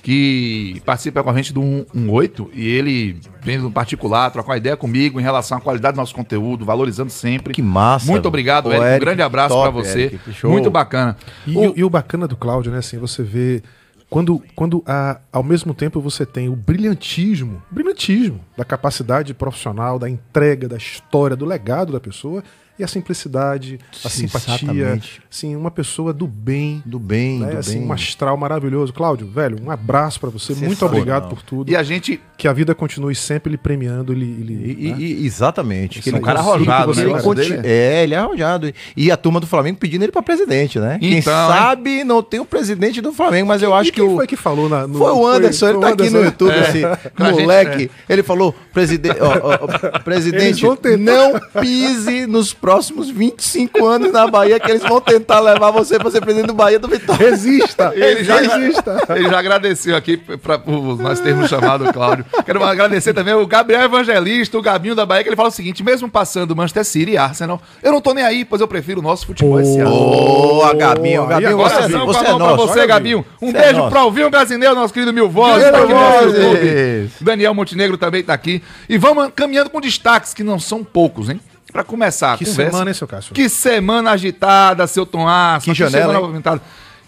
que 0.02 0.82
participa 0.84 1.22
com 1.22 1.30
a 1.30 1.34
gente 1.34 1.52
do 1.52 1.60
118 1.62 2.50
e 2.52 2.66
ele 2.68 3.20
vem 3.40 3.58
no 3.58 3.70
particular, 3.70 4.30
trocar 4.30 4.50
uma 4.50 4.56
ideia 4.56 4.76
comigo 4.76 5.20
em 5.20 5.22
relação 5.22 5.58
à 5.58 5.60
qualidade 5.60 5.94
do 5.94 5.98
nosso 6.00 6.14
conteúdo, 6.14 6.64
valorizando 6.64 7.10
sempre. 7.10 7.54
Que 7.54 7.62
massa. 7.62 8.10
Muito 8.10 8.26
obrigado, 8.26 8.64
Pô, 8.64 8.72
Eric. 8.72 8.96
Um 8.96 8.98
grande 9.00 9.22
abraço 9.22 9.54
top, 9.54 9.72
pra 9.72 9.82
você. 9.82 10.00
Eric. 10.02 10.46
Muito 10.46 10.70
bacana. 10.70 11.16
E, 11.46 11.56
O- 11.56 11.70
o- 11.70 11.74
e 11.78 11.84
o 11.84 11.88
bacana 11.90 12.26
do 12.26 12.36
Cláudio, 12.36 12.72
né, 12.72 12.78
assim, 12.78 12.98
você 12.98 13.22
vê 13.22 13.62
quando, 14.10 14.42
quando 14.56 14.82
a- 14.86 15.20
ao 15.32 15.42
mesmo 15.44 15.72
tempo 15.72 16.00
você 16.00 16.26
tem 16.26 16.48
o 16.48 16.56
brilhantismo, 16.56 17.62
brilhantismo 17.70 18.40
da 18.56 18.64
capacidade 18.64 19.32
profissional, 19.32 19.98
da 20.00 20.10
entrega, 20.10 20.68
da 20.68 20.76
história, 20.76 21.36
do 21.36 21.44
legado 21.46 21.92
da 21.92 22.00
pessoa 22.00 22.42
e 22.78 22.84
a 22.84 22.88
simplicidade, 22.88 23.78
a 24.04 24.08
Sim, 24.08 24.26
simpatia, 24.26 24.54
exatamente. 24.72 25.22
assim, 25.30 25.54
uma 25.54 25.70
pessoa 25.70 26.12
do 26.12 26.26
bem, 26.26 26.82
Do 26.86 26.98
bem, 26.98 27.38
né, 27.40 27.52
do 27.52 27.58
assim, 27.58 27.78
bem. 27.80 27.88
um 27.88 27.92
astral 27.92 28.36
maravilhoso. 28.36 28.92
Cláudio, 28.92 29.26
velho, 29.26 29.58
um 29.62 29.70
abraço 29.70 30.18
pra 30.18 30.30
você, 30.30 30.54
muito 30.54 30.84
obrigado 30.84 31.28
por 31.28 31.42
tudo. 31.42 31.70
E 31.70 31.76
a 31.76 31.82
gente 31.82 32.20
Que 32.36 32.48
a 32.48 32.52
vida 32.52 32.74
continue 32.74 33.14
sempre 33.14 33.50
lhe 33.52 33.56
premiando, 33.56 34.12
lhe, 34.12 34.24
lhe- 34.24 34.76
E- 34.78 34.90
né? 34.90 34.96
e- 34.98 35.26
exatamente. 35.26 36.00
Isso 36.00 36.08
ele 36.08 36.16
aí. 36.16 36.22
Um 36.22 36.24
cara 36.24 36.40
arrojado, 36.40 36.92
que 36.92 36.98
né? 37.04 37.10
ele 37.10 37.22
conti- 37.22 37.60
É, 37.62 38.02
ele 38.02 38.14
é 38.14 38.18
arrojado. 38.18 38.72
E 38.96 39.12
a 39.12 39.16
turma 39.16 39.38
do 39.38 39.46
Flamengo 39.46 39.78
pedindo 39.78 40.02
ele 40.02 40.10
pra 40.10 40.22
presidente, 40.22 40.78
né? 40.80 40.98
Quem 40.98 41.18
Então, 41.18 41.32
hein? 41.32 41.48
sabe 41.56 42.02
não 42.04 42.20
tem 42.20 42.40
o 42.40 42.44
presidente 42.44 43.00
do 43.00 43.12
Flamengo, 43.12 43.46
mas 43.46 43.62
eu 43.62 43.72
acho 43.72 43.90
E 43.90 43.92
que 43.92 44.00
quem 44.00 44.10
o. 44.10 44.16
foi 44.16 44.26
que 44.26 44.34
falou 44.36 44.68
na, 44.68 44.88
no- 44.88 44.98
Foi 44.98 45.12
o 45.12 45.24
Anderson, 45.24 45.66
ele 45.66 45.74
foi 45.74 45.82
tá 45.82 45.88
o 45.90 45.92
aqui 45.92 46.02
Anderson. 46.02 46.18
no 46.18 46.24
YouTube, 46.24 46.50
É. 46.52 46.60
assim, 46.68 46.80
Com 47.16 47.22
a 47.22 47.30
gente, 47.30 47.40
moleque. 47.42 47.90
Ele 48.08 48.22
falou, 48.24 48.52
presidente, 48.72 49.18
ó, 49.20 49.38
ó, 49.38 49.58
ó, 49.62 49.98
presidente, 50.02 50.64
não 50.98 51.40
pise 51.60 52.26
nos 52.26 52.52
próximos 52.62 53.10
25 53.10 53.84
anos 53.84 54.12
na 54.12 54.28
Bahia, 54.28 54.60
que 54.60 54.70
eles 54.70 54.84
vão 54.84 55.00
tentar 55.00 55.40
levar 55.40 55.72
você 55.72 55.98
pra 55.98 56.08
ser 56.12 56.20
presidente 56.20 56.46
do 56.46 56.54
Bahia 56.54 56.78
do 56.78 56.86
Vitória. 56.86 57.30
Resista! 57.30 57.92
Ele 57.98 58.22
já, 58.22 58.36
resista! 58.36 59.02
ele 59.16 59.28
já 59.28 59.38
agradeceu 59.38 59.96
aqui 59.96 60.16
pra, 60.16 60.58
por 60.60 60.96
nós 60.96 61.18
termos 61.18 61.50
chamado 61.50 61.84
o 61.88 61.92
Cláudio. 61.92 62.24
Quero 62.46 62.62
agradecer 62.62 63.12
também 63.12 63.34
o 63.34 63.44
Gabriel 63.48 63.82
Evangelista, 63.82 64.56
o 64.56 64.62
Gabinho 64.62 64.94
da 64.94 65.04
Bahia, 65.04 65.24
que 65.24 65.28
ele 65.28 65.34
fala 65.36 65.48
o 65.48 65.52
seguinte: 65.52 65.82
mesmo 65.82 66.08
passando 66.08 66.54
Manchester 66.54 66.84
City 66.84 67.10
e 67.12 67.16
Arsenal, 67.16 67.60
eu 67.82 67.90
não 67.90 68.00
tô 68.00 68.14
nem 68.14 68.24
aí, 68.24 68.44
pois 68.44 68.60
eu 68.60 68.68
prefiro 68.68 69.00
o 69.00 69.02
nosso 69.02 69.26
futebol 69.26 69.60
esse 69.60 69.80
ano. 69.80 69.90
Boa, 69.90 70.72
Gabinho, 70.74 71.26
Gabinho, 71.26 71.50
agora 71.50 71.68
você, 71.68 71.94
é- 71.96 71.98
você 71.98 72.24
é 72.24 72.28
mão 72.30 72.38
pra 72.38 72.46
nosso. 72.56 72.66
você, 72.68 72.86
Gabinho. 72.86 73.24
Um 73.40 73.50
Você 73.50 73.56
é 73.56 73.60
beijo 73.60 73.78
nosso. 73.78 73.90
pra 73.90 74.04
ouvir 74.04 74.24
o 74.24 74.30
brasileiro, 74.30 74.74
nosso 74.76 74.94
querido 74.94 75.12
Mil 75.12 75.28
Vozes. 75.28 75.68
Tá 75.68 75.78
aqui 75.78 75.92
no 75.92 76.00
nosso. 76.00 76.26
YouTube. 76.28 77.10
Daniel 77.20 77.54
Montenegro 77.54 77.96
também 77.98 78.22
tá 78.22 78.32
aqui. 78.32 78.62
E 78.88 78.96
vamos 78.96 79.30
caminhando 79.34 79.68
com 79.70 79.80
destaques, 79.80 80.32
que 80.32 80.44
não 80.44 80.60
são 80.60 80.84
poucos, 80.84 81.28
hein? 81.28 81.40
Pra 81.72 81.82
começar 81.82 82.36
Que 82.36 82.44
conversa. 82.44 82.70
semana, 82.70 82.90
hein, 82.90 82.94
seu 82.94 83.08
Cássio? 83.08 83.34
Que 83.34 83.48
semana 83.48 84.10
agitada, 84.10 84.86
seu 84.86 85.06
Tom 85.06 85.26
Aço. 85.26 85.64
Que 85.64 85.74
janela, 85.74 86.14
semana. 86.14 86.60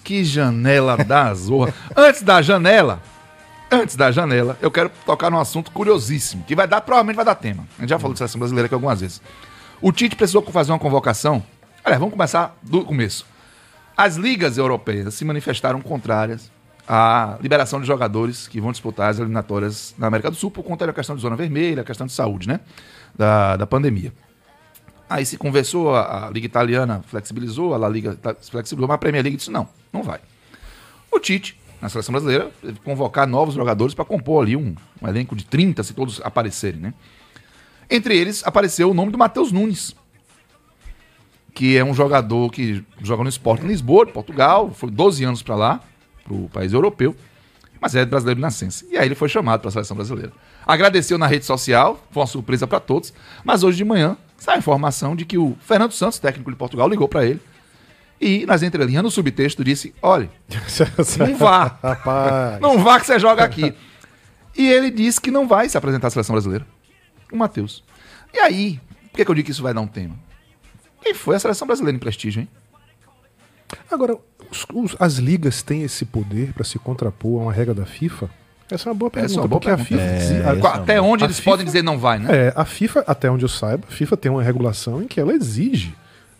Que 0.03 0.25
janela 0.25 0.97
da 0.97 1.33
zorra. 1.35 1.75
antes 1.97 2.23
da 2.23 2.41
janela, 2.41 3.03
antes 3.71 3.95
da 3.95 4.11
janela, 4.11 4.57
eu 4.63 4.71
quero 4.71 4.91
tocar 5.05 5.31
num 5.31 5.39
assunto 5.39 5.71
curiosíssimo, 5.71 6.45
que 6.45 6.55
vai 6.55 6.67
dar, 6.67 6.81
provavelmente 6.81 7.17
vai 7.17 7.25
dar 7.25 7.35
tema. 7.35 7.67
A 7.79 7.83
gente 7.83 7.91
já 7.91 7.99
falou 7.99 8.13
de 8.15 8.19
seleção 8.19 8.39
brasileira 8.39 8.67
aqui 8.67 8.75
algumas 8.75 9.01
vezes. 9.01 9.21
O 9.83 9.93
Tite 9.93 10.17
precisou 10.17 10.43
fazer 10.43 10.73
uma 10.73 10.79
convocação. 10.79 11.43
Olha, 11.85 11.99
vamos 11.99 12.13
começar 12.15 12.57
do 12.63 12.83
começo. 12.85 13.27
As 13.97 14.17
ligas 14.17 14.57
europeias 14.57 15.13
se 15.15 15.25
manifestaram 15.25 15.81
contrárias 15.83 16.51
à 16.89 17.37
liberação 17.41 17.81
de 17.81 17.87
jogadores 17.87 18.49
que 18.49 18.61
vão 18.61 18.73
disputar 18.73 19.11
as 19.11 19.19
eliminatórias 19.19 19.95
na 19.99 20.07
América 20.07 20.31
do 20.31 20.37
Sul 20.37 20.51
por 20.51 20.63
conta 20.63 20.87
da 20.87 20.93
questão 20.93 21.15
de 21.15 21.23
zona 21.23 21.37
vermelha, 21.37 21.83
a 21.83 21.85
questão 21.85 22.07
de 22.07 22.13
saúde, 22.13 22.49
né? 22.49 22.61
Da, 23.15 23.57
da 23.57 23.67
pandemia. 23.67 24.13
Aí 25.09 25.27
se 25.27 25.37
conversou, 25.37 25.95
a, 25.95 26.27
a 26.27 26.31
Liga 26.31 26.47
Italiana 26.47 27.03
flexibilizou, 27.07 27.75
a 27.75 27.77
La 27.77 27.89
Liga 27.89 28.19
flexibilizou, 28.51 28.89
mas 28.89 28.95
a 28.95 28.99
Premier 28.99 29.23
League 29.23 29.37
disse 29.37 29.51
não, 29.51 29.69
não 29.93 30.03
vai. 30.03 30.21
O 31.11 31.21
Tite, 31.21 31.59
na 31.81 31.89
seleção 31.89 32.13
brasileira, 32.13 32.51
teve 32.61 32.75
que 32.75 32.81
convocar 32.81 33.27
novos 33.27 33.55
jogadores 33.55 33.95
para 33.95 34.05
compor 34.05 34.43
ali 34.43 34.57
um, 34.57 34.75
um 35.01 35.09
elenco 35.09 35.37
de 35.37 35.45
30, 35.45 35.83
se 35.83 35.93
todos 35.93 36.21
aparecerem, 36.23 36.81
né? 36.81 36.95
Entre 37.91 38.17
eles 38.17 38.43
apareceu 38.47 38.91
o 38.91 38.95
nome 38.95 39.13
do 39.13 39.19
Matheus 39.19 39.53
Nunes, 39.53 39.95
que 41.53 41.77
é 41.77 41.85
um 41.85 41.95
jogador 41.95 42.51
que 42.51 42.83
joga 43.01 43.23
no 43.23 43.29
Sport 43.29 43.63
em 43.63 43.69
Lisboa, 43.69 44.07
Portugal, 44.07 44.71
foi 44.73 44.91
12 44.91 45.25
anos 45.25 45.43
para 45.43 45.55
lá, 45.55 45.81
para 46.25 46.35
o 46.35 46.49
país 46.49 46.73
europeu, 46.73 47.15
mas 47.81 47.95
é 47.95 48.05
brasileiro 48.05 48.39
de 48.39 48.43
nascença. 48.43 48.85
E 48.91 48.97
aí 48.97 49.07
ele 49.07 49.15
foi 49.15 49.29
chamado 49.29 49.61
para 49.61 49.69
a 49.69 49.73
seleção 49.73 49.95
brasileira. 49.95 50.33
Agradeceu 50.67 51.19
na 51.19 51.27
rede 51.27 51.45
social, 51.45 52.03
foi 52.11 52.23
uma 52.23 52.27
surpresa 52.27 52.67
para 52.67 52.81
todos, 52.81 53.13
mas 53.45 53.63
hoje 53.63 53.77
de 53.77 53.85
manhã 53.85 54.17
sai 54.45 54.57
a 54.57 54.59
informação 54.59 55.17
de 55.17 55.25
que 55.25 55.39
o 55.39 55.57
Fernando 55.61 55.93
Santos, 55.93 56.19
técnico 56.19 56.51
de 56.51 56.57
Portugal, 56.57 56.89
ligou 56.89 57.09
para 57.09 57.25
ele 57.25 57.41
e 58.21 58.45
nas 58.47 58.63
entrelinhas, 58.63 59.03
no 59.03 59.11
subtexto, 59.11 59.65
disse: 59.65 59.95
olha, 60.03 60.31
não 61.19 61.37
vá, 61.37 61.79
Rapaz. 61.83 62.61
não 62.61 62.79
vá 62.79 63.01
que 63.01 63.07
você 63.07 63.19
joga 63.19 63.43
aqui. 63.45 63.75
E 64.57 64.69
ele 64.69 64.91
disse 64.91 65.21
que 65.21 65.31
não 65.31 65.49
vai 65.49 65.69
se 65.69 65.77
apresentar 65.77 66.09
à 66.09 66.11
seleção 66.11 66.35
brasileira. 66.35 66.67
O 67.33 67.37
Matheus. 67.37 67.83
E 68.33 68.39
aí, 68.39 68.81
por 69.11 69.17
que, 69.17 69.25
que 69.25 69.31
eu 69.31 69.35
digo 69.35 69.47
que 69.47 69.51
isso 69.53 69.63
vai 69.63 69.75
dar 69.75 69.81
um 69.81 69.87
tema? 69.87 70.15
Quem 71.03 71.13
foi 71.15 71.37
a 71.37 71.39
seleção 71.41 71.67
brasileira 71.67 71.97
em 71.97 72.01
prestígio, 72.01 72.41
hein? 72.43 72.49
Agora, 73.91 74.17
os- 74.51 74.67
os- 74.73 74.97
as 75.01 75.15
ligas 75.15 75.63
têm 75.63 75.83
esse 75.83 76.05
poder 76.05 76.53
para 76.53 76.65
se 76.65 76.79
contrapor 76.79 77.41
a 77.41 77.45
uma 77.47 77.53
regra 77.53 77.75
da 77.75 77.85
FIFA? 77.85 78.31
Essa 78.71 78.89
é 78.89 78.93
uma 78.93 78.99
boa 78.99 79.11
pergunta. 79.11 79.35
É 79.35 79.39
uma 79.41 79.49
boa 79.49 79.61
porque 79.61 79.71
a 79.71 79.77
pergunta. 79.77 80.03
FIFA, 80.03 80.33
É, 80.33 80.51
a- 80.51 80.55
é 80.55 80.81
Até 80.83 81.01
onde 81.01 81.25
a 81.25 81.27
eles 81.27 81.39
FIFA 81.39 81.51
podem 81.51 81.67
dizer 81.67 81.83
não 81.83 81.99
vai, 81.99 82.19
né? 82.19 82.29
É, 82.49 82.53
a 82.57 82.65
FIFA, 82.65 83.05
até 83.07 83.31
onde 83.31 83.45
eu 83.45 83.49
saiba, 83.49 83.85
a 83.89 83.93
FIFA 83.93 84.17
tem 84.17 84.31
uma 84.33 84.43
regulação 84.43 85.03
em 85.03 85.07
que 85.07 85.21
ela 85.21 85.33
exige. 85.33 85.95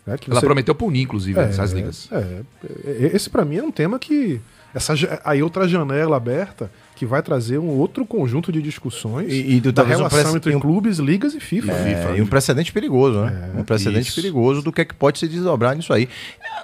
né, 0.07 0.17
que 0.19 0.29
Ela 0.29 0.39
você- 0.39 0.45
prometeu 0.45 0.75
punir, 0.75 1.01
inclusive, 1.01 1.39
é, 1.39 1.43
essas 1.45 1.71
ligas. 1.71 2.07
é, 2.11 2.41
é, 2.85 3.11
esse 3.15 3.27
pra 3.27 3.43
mim 3.43 3.57
é 3.57 3.63
um 3.63 3.71
tema 3.71 3.97
que. 3.97 4.39
Essa, 4.73 4.93
aí 5.23 5.41
outra 5.41 5.67
janela 5.67 6.15
aberta 6.17 6.69
que 6.95 7.05
vai 7.05 7.21
trazer 7.21 7.57
um 7.59 7.67
outro 7.67 8.05
conjunto 8.05 8.51
de 8.51 8.61
discussões 8.61 9.31
E- 9.31 9.55
e 9.55 9.59
do- 9.59 9.71
da 9.71 9.83
um 9.83 9.85
relação 9.85 10.09
prece- 10.21 10.37
entre 10.37 10.55
um- 10.55 10.59
clubes, 10.59 10.97
ligas 10.97 11.33
e 11.35 11.39
FIFA. 11.39 11.71
É, 11.73 12.15
e 12.17 12.21
um 12.21 12.25
precedente 12.27 12.71
perigoso, 12.71 13.19
né? 13.25 13.51
um 13.57 13.63
precedente 13.63 14.07
isso. 14.07 14.15
perigoso 14.21 14.61
do 14.61 14.71
que 14.71 14.81
é 14.81 14.85
que 14.85 14.93
pode 14.93 15.19
se 15.19 15.27
desdobrar 15.27 15.75
nisso 15.75 15.91
aí. 15.93 16.07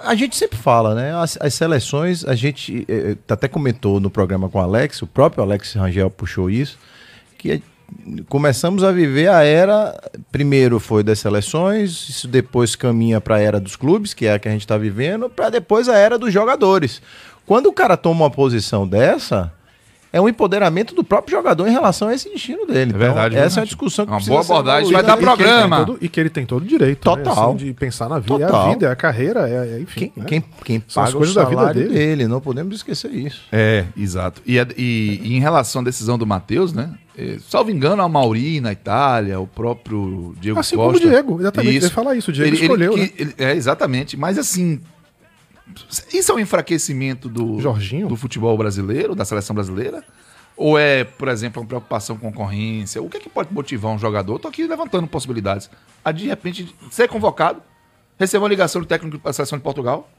A 0.04 0.16
gente 0.16 0.36
sempre 0.36 0.58
fala, 0.58 0.96
né? 0.96 1.14
As, 1.16 1.38
as 1.42 1.54
seleções, 1.54 2.24
a 2.26 2.34
gente 2.34 2.86
eh, 2.88 3.12
eh, 3.12 3.34
até 3.34 3.48
comentou 3.48 4.00
no 4.00 4.10
programa 4.10 4.48
com 4.50 4.58
o 4.58 4.62
Alex, 4.62 5.02
o 5.02 5.08
próprio 5.08 5.44
Alex 5.44 5.74
Rangel 5.74 6.10
puxou 6.10 6.50
isso, 6.50 6.80
que 7.38 7.52
eh, 7.52 7.62
começamos 8.30 8.84
a 8.84 8.92
viver 8.92 9.28
a 9.30 9.44
era, 9.44 9.94
primeiro 10.32 10.80
foi 10.80 11.04
das 11.04 11.20
seleções, 11.20 12.08
isso 12.10 12.28
depois 12.28 12.76
caminha 12.76 13.20
para 13.20 13.36
a 13.36 13.40
era 13.40 13.60
dos 13.60 13.76
clubes, 13.76 14.14
que 14.14 14.26
é 14.26 14.34
a 14.34 14.40
que 14.40 14.48
a 14.48 14.52
gente 14.52 14.62
está 14.62 14.78
vivendo, 14.78 15.30
para 15.30 15.50
depois 15.50 15.90
a 15.90 15.98
era 15.98 16.18
dos 16.18 16.34
jogadores. 16.34 17.02
Quando 17.46 17.66
o 17.68 17.74
cara 17.74 17.98
toma 17.98 18.22
uma 18.26 18.32
posição 18.32 18.88
dessa, 18.88 19.52
é 20.14 20.20
um 20.20 20.28
empoderamento 20.28 20.94
do 20.94 21.04
próprio 21.04 21.38
jogador 21.38 21.68
em 21.68 21.72
relação 21.72 22.08
a 22.10 22.14
esse 22.14 22.30
destino 22.30 22.66
dele. 22.66 22.92
É 22.94 22.98
verdade, 22.98 23.36
Então, 23.36 23.46
essa 23.46 23.60
é 23.60 23.62
uma 23.62 23.66
discussão 23.66 24.06
que 24.06 24.12
Uma 24.12 24.18
precisa 24.18 24.32
boa 24.36 24.42
abordagem, 24.60 24.92
vai 24.92 25.04
dar 25.04 25.14
E 25.14 25.16
que 25.16 25.20
ele 25.24 25.26
programa. 25.36 25.86
todo- 25.86 25.98
e 26.02 26.10
que 26.10 26.20
ele 26.20 26.30
tem 26.30 26.46
todo 26.46 26.64
o 26.64 26.66
direito 26.66 27.10
né, 27.10 27.24
Total. 27.24 27.50
assim, 27.50 27.58
de 27.66 27.74
pensar 27.74 28.10
na 28.10 28.20
vida. 28.20 28.34
É 28.34 28.44
a 28.44 28.48
Total. 28.48 28.70
vida, 28.72 28.88
é 28.88 28.92
a 28.92 28.96
carreira, 28.96 29.48
é, 29.50 29.76
é- 29.76 29.80
enfim. 29.80 30.00
Quem, 30.00 30.14
né? 30.18 30.24
quem, 30.28 30.44
quem 30.66 30.84
São 30.88 31.04
as 31.04 31.10
paga 31.10 31.18
coisas 31.18 31.36
o 31.36 31.40
da 31.40 31.46
vida 31.46 31.74
dele. 31.74 31.90
dele. 31.90 32.28
não 32.28 32.42
podemos 32.42 32.76
esquecer 32.76 33.12
isso. 33.14 33.42
É, 33.52 33.86
exato. 33.98 34.42
E, 34.46 34.58
é- 34.60 34.68
e- 34.78 35.22
e 35.24 35.36
em 35.38 35.40
relação 35.40 35.82
à 35.82 35.86
decisão 35.86 36.18
do 36.18 36.26
Matheus, 36.28 36.74
né? 36.74 36.90
eh, 37.18 37.38
salvo 37.50 37.70
engano, 37.70 38.02
a 38.02 38.08
Mauri 38.10 38.62
na 38.62 38.72
Itália, 38.72 39.38
o 39.40 39.46
próprio 39.46 40.34
Diego 40.40 40.58
Assim 40.60 40.76
como 40.78 40.92
Costa. 40.92 41.06
o 41.06 41.10
Diego, 41.10 41.40
exatamente. 41.42 41.76
Eu 41.78 41.84
ia 41.84 41.90
falar 41.90 42.16
isso, 42.16 42.32
o 42.32 42.34
Diego 42.34 42.56
escolheu, 42.56 42.94
que- 42.94 43.00
né? 43.02 43.10
ele- 43.18 43.34
é, 43.38 43.54
exatamente. 43.56 44.16
Mas 44.18 44.38
assim, 44.38 44.80
isso 46.14 46.32
é 46.32 46.36
um 46.36 46.40
enfraquecimento 46.40 47.28
do, 47.30 47.60
Jorginho? 47.60 48.08
do 48.08 48.16
futebol 48.16 48.58
brasileiro, 48.58 49.16
da 49.16 49.26
seleção 49.26 49.54
brasileira? 49.54 50.04
Ou 50.58 50.78
é, 50.78 51.04
por 51.04 51.28
exemplo, 51.28 51.62
uma 51.62 51.68
preocupação 51.68 52.18
com 52.18 52.32
concorrência? 52.32 53.02
O 53.02 53.10
que, 53.10 53.18
é 53.18 53.20
que 53.20 53.30
pode 53.30 53.52
motivar 53.54 53.92
um 53.94 53.98
jogador? 53.98 54.36
Estou 54.36 54.50
aqui 54.50 54.68
levantando 54.68 55.08
possibilidades. 55.08 55.70
A 56.06 56.12
de 56.12 56.28
repente 56.28 56.76
ser 56.92 57.08
convocado, 57.08 57.62
receber 58.20 58.44
uma 58.44 58.50
ligação 58.50 58.82
do 58.82 58.88
técnico 58.88 59.18
da 59.18 59.34
seleção 59.34 59.58
de 59.58 59.64
Portugal 59.64 60.10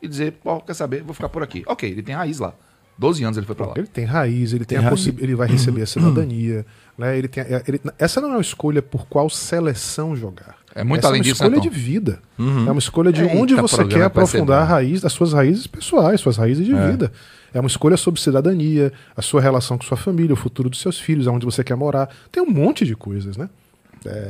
e 0.00 0.06
dizer, 0.06 0.32
pô, 0.34 0.60
quer 0.60 0.74
saber, 0.74 1.02
vou 1.02 1.14
ficar 1.14 1.28
por 1.28 1.42
aqui. 1.42 1.64
Ok, 1.66 1.90
ele 1.90 2.02
tem 2.02 2.14
raiz 2.14 2.38
lá. 2.38 2.54
12 2.96 3.22
anos 3.24 3.36
ele 3.36 3.46
foi 3.46 3.54
pra 3.54 3.66
lá. 3.66 3.74
Ele 3.76 3.86
tem 3.86 4.04
raiz, 4.04 4.52
ele 4.52 4.64
tem, 4.64 4.76
Tem 4.78 4.86
a 4.86 4.90
raiz. 4.90 5.06
ele 5.06 5.34
vai 5.34 5.46
receber 5.48 5.82
a 5.82 5.86
cidadania, 5.88 6.66
né? 6.96 7.16
Ele 7.16 7.28
tem, 7.28 7.42
é, 7.44 7.62
ele- 7.66 7.80
essa 7.98 8.20
não 8.20 8.28
é 8.30 8.32
uma 8.32 8.40
escolha 8.40 8.82
por 8.82 9.06
qual 9.06 9.30
seleção 9.30 10.14
jogar. 10.16 10.56
É 10.80 10.84
muito 10.84 11.00
essa 11.00 11.08
além 11.08 11.18
é 11.18 11.20
uma 11.20 11.24
disso, 11.24 11.42
né, 11.42 11.48
escolha 11.48 11.62
Tom? 11.62 11.68
de 11.68 11.82
vida. 11.82 12.18
É 12.38 12.70
uma 12.70 12.78
escolha 12.78 13.12
de 13.12 13.22
Eita, 13.22 13.36
onde 13.36 13.54
você 13.54 13.76
programa 13.76 14.00
quer 14.00 14.06
aprofundar 14.06 14.62
a 14.62 14.64
raiz 14.64 15.00
das 15.00 15.12
suas 15.12 15.32
raízes 15.32 15.66
pessoais, 15.66 16.20
suas 16.20 16.36
raízes 16.36 16.64
de 16.64 16.72
vida. 16.74 17.12
É 17.52 17.60
uma 17.60 17.66
escolha 17.66 17.96
sobre 17.96 18.20
cidadania, 18.20 18.92
a 19.16 19.22
sua 19.22 19.40
relação 19.40 19.76
com 19.78 19.84
sua 19.84 19.96
família, 19.96 20.32
o 20.34 20.36
futuro 20.36 20.68
dos 20.70 20.80
seus 20.80 20.98
filhos, 21.00 21.26
aonde 21.26 21.44
você 21.46 21.64
quer 21.64 21.74
morar. 21.74 22.08
Tem 22.30 22.42
um 22.42 22.50
monte 22.50 22.84
de 22.84 22.94
coisas, 22.94 23.36
né? 23.36 23.48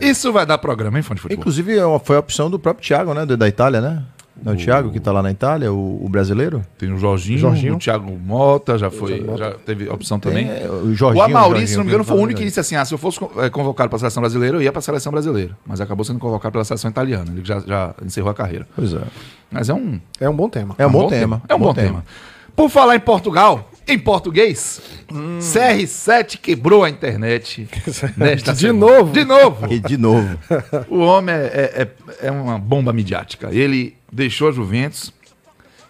Isso 0.01 0.33
vai 0.33 0.47
dar 0.47 0.57
programa, 0.59 0.97
hein, 0.99 1.03
fã 1.03 1.15
de 1.15 1.21
futebol? 1.21 1.41
Inclusive, 1.41 1.77
é 1.77 1.85
uma- 1.85 1.99
foi 2.01 2.17
a 2.17 2.21
opção 2.21 2.49
do 2.51 2.59
próprio 2.59 2.87
Thiago, 2.87 3.13
né? 3.13 3.27
Da 3.27 3.47
Itália, 3.49 3.81
né? 3.81 4.03
Não, 4.43 4.53
o 4.53 4.57
Thiago, 4.57 4.91
que 4.91 5.01
tá 5.01 5.11
lá 5.13 5.23
na 5.23 5.31
Itália, 5.31 5.73
o, 5.73 6.05
o 6.05 6.09
brasileiro. 6.09 6.65
Tem 6.79 6.93
o 6.93 6.99
Jorginho, 6.99 7.39
Jorginho. 7.39 7.75
o 7.75 7.79
Thiago 7.79 8.11
Mota, 8.19 8.79
já 8.79 8.91
foi, 8.91 9.21
Mota. 9.21 9.39
já 9.39 9.51
teve 9.53 9.89
opção 9.89 10.19
também. 10.21 10.47
Tem, 10.47 10.63
é, 10.65 10.69
o 10.71 10.95
Jorginho, 10.95 11.23
o 11.23 11.27
Amauri, 11.27 11.49
Jorginho, 11.51 11.69
se 11.69 11.77
não 11.77 11.85
me 11.85 11.91
engano, 11.91 12.05
foi 12.05 12.17
o 12.17 12.21
único 12.21 12.39
que 12.39 12.45
disse 12.47 12.61
assim: 12.61 12.77
ah, 12.77 12.85
se 12.85 12.95
eu 12.95 12.99
fosse 12.99 13.19
eh, 13.39 13.51
convocado 13.51 13.89
para 13.91 13.97
a 13.97 14.01
seleção 14.01 14.21
brasileira, 14.21 14.57
eu 14.57 14.63
ia 14.63 14.71
para 14.73 14.79
a 14.79 14.83
seleção 14.83 15.11
brasileira. 15.13 15.57
Mas 15.67 15.81
acabou 15.81 16.05
sendo 16.05 16.19
convocado 16.19 16.53
pela 16.53 16.65
seleção 16.65 16.91
italiana. 16.91 17.31
Ele 17.33 17.45
já, 17.45 17.61
já 17.61 17.95
encerrou 18.05 18.31
a 18.31 18.35
carreira. 18.35 18.67
Pois 18.77 18.93
é. 18.93 19.01
Mas 19.51 19.69
é 19.69 19.75
um, 19.75 20.01
É 20.21 20.29
um 20.29 20.35
bom 20.37 20.49
tema. 20.49 20.75
É 20.79 20.87
um 20.87 20.91
bom 20.91 21.09
tema. 21.09 21.43
É 21.49 21.55
um 21.55 21.59
bom 21.59 21.75
tema. 21.75 22.05
Por 22.55 22.69
falar 22.69 22.97
em 22.97 23.01
Portugal, 23.01 23.71
em 23.87 23.97
português, 23.99 24.81
CR7 25.53 26.39
quebrou 26.41 26.85
a 26.85 26.91
internet. 26.91 27.69
nesta 28.17 28.53
De 28.53 28.61
semana. 28.61 28.79
novo. 28.99 29.13
De 29.13 29.25
novo. 29.25 29.73
E 29.73 29.79
de 29.79 29.97
novo. 29.97 30.39
O 30.89 30.99
homem 31.01 31.35
é, 31.35 31.39
é, 31.39 31.83
é- 31.83 32.27
é 32.29 32.31
uma 32.31 32.59
bomba 32.59 32.93
midiática. 32.93 33.49
Ele 33.53 33.97
deixou 34.13 34.49
a 34.49 34.53
Juventus 34.53 35.13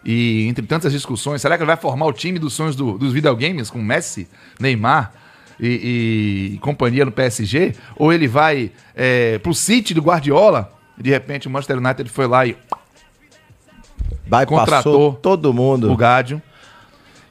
e, 0.04 0.46
entre 0.48 0.64
tantas 0.66 0.92
discussões, 0.92 1.40
será 1.42 1.56
que 1.56 1.62
ele 1.62 1.66
vai 1.68 1.76
formar 1.76 2.06
o 2.06 2.12
time 2.12 2.38
dos 2.38 2.52
sonhos 2.52 2.74
do- 2.76 2.96
dos 2.98 3.12
videogames 3.12 3.68
com 3.70 3.78
Messi, 3.82 4.28
Neymar 4.60 5.12
e, 5.60 6.52
e 6.54 6.58
companhia 6.58 7.04
no 7.04 7.12
PSG? 7.12 7.74
Ou 7.96 8.12
ele 8.12 8.28
vai 8.28 8.70
é, 8.94 9.38
pro 9.38 9.52
City 9.54 9.92
do 9.94 10.00
Guardiola? 10.02 10.72
E, 10.98 11.02
de 11.02 11.10
repente 11.10 11.46
o 11.46 11.50
Manchester 11.50 11.78
United 11.78 12.08
foi 12.10 12.26
lá 12.26 12.46
e 12.46 12.56
Vai, 14.26 14.44
Contratou 14.46 15.14
todo 15.14 15.52
mundo. 15.54 15.90
o 15.90 15.96
Gádio. 15.96 16.40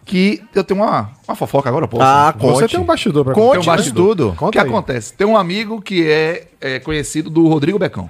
Que 0.03 0.41
eu 0.56 0.63
tenho 0.63 0.82
uma, 0.82 1.12
uma 1.27 1.36
fofoca 1.36 1.67
agora, 1.67 1.86
posso? 1.88 2.01
Ah, 2.01 2.34
Você 2.39 2.62
conte. 2.62 2.72
tem 2.72 2.79
um 2.79 2.86
bastidor 2.86 3.25
pra 3.25 3.34
Conte 3.34 3.51
Tem 3.51 3.60
um 3.62 3.65
bastidor. 3.65 4.08
tudo. 4.15 4.36
O 4.39 4.50
que 4.50 4.58
aí. 4.58 4.65
acontece? 4.65 5.13
Tem 5.13 5.27
um 5.27 5.36
amigo 5.36 5.82
que 5.82 6.10
é, 6.10 6.48
é 6.62 6.79
conhecido 6.79 7.29
do 7.29 7.46
Rodrigo 7.50 7.77
Becão, 7.77 8.10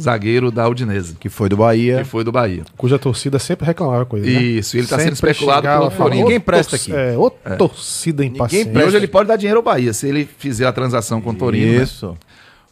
zagueiro 0.00 0.50
da 0.50 0.68
Udinese, 0.68 1.14
Que 1.14 1.28
foi 1.28 1.48
do 1.48 1.56
Bahia. 1.56 1.98
que 1.98 2.04
foi 2.04 2.24
do 2.24 2.32
Bahia. 2.32 2.64
Cuja 2.76 2.98
torcida 2.98 3.38
sempre 3.38 3.66
reclamava 3.66 4.04
com 4.06 4.16
ele. 4.16 4.32
né? 4.34 4.42
Isso, 4.42 4.76
ele 4.76 4.86
tá 4.86 4.98
sendo 4.98 5.12
especulado 5.12 5.66
pelo 5.68 5.90
Flamengo. 5.90 6.22
Ninguém 6.22 6.38
"Ô, 6.38 6.40
presta 6.40 6.76
aqui." 6.76 6.92
É, 6.92 7.16
ô 7.16 7.30
torcida 7.30 8.24
impaciente. 8.24 8.70
E 8.76 8.82
hoje 8.82 8.96
ele 8.96 9.06
pode 9.08 9.28
dar 9.28 9.36
dinheiro 9.36 9.58
ao 9.58 9.62
Bahia, 9.64 9.92
se 9.92 10.08
ele 10.08 10.24
fizer 10.24 10.66
a 10.66 10.72
transação 10.72 11.20
com 11.20 11.30
o 11.30 11.34
Torino. 11.34 11.72
né? 11.78 11.82
Isso. 11.82 12.16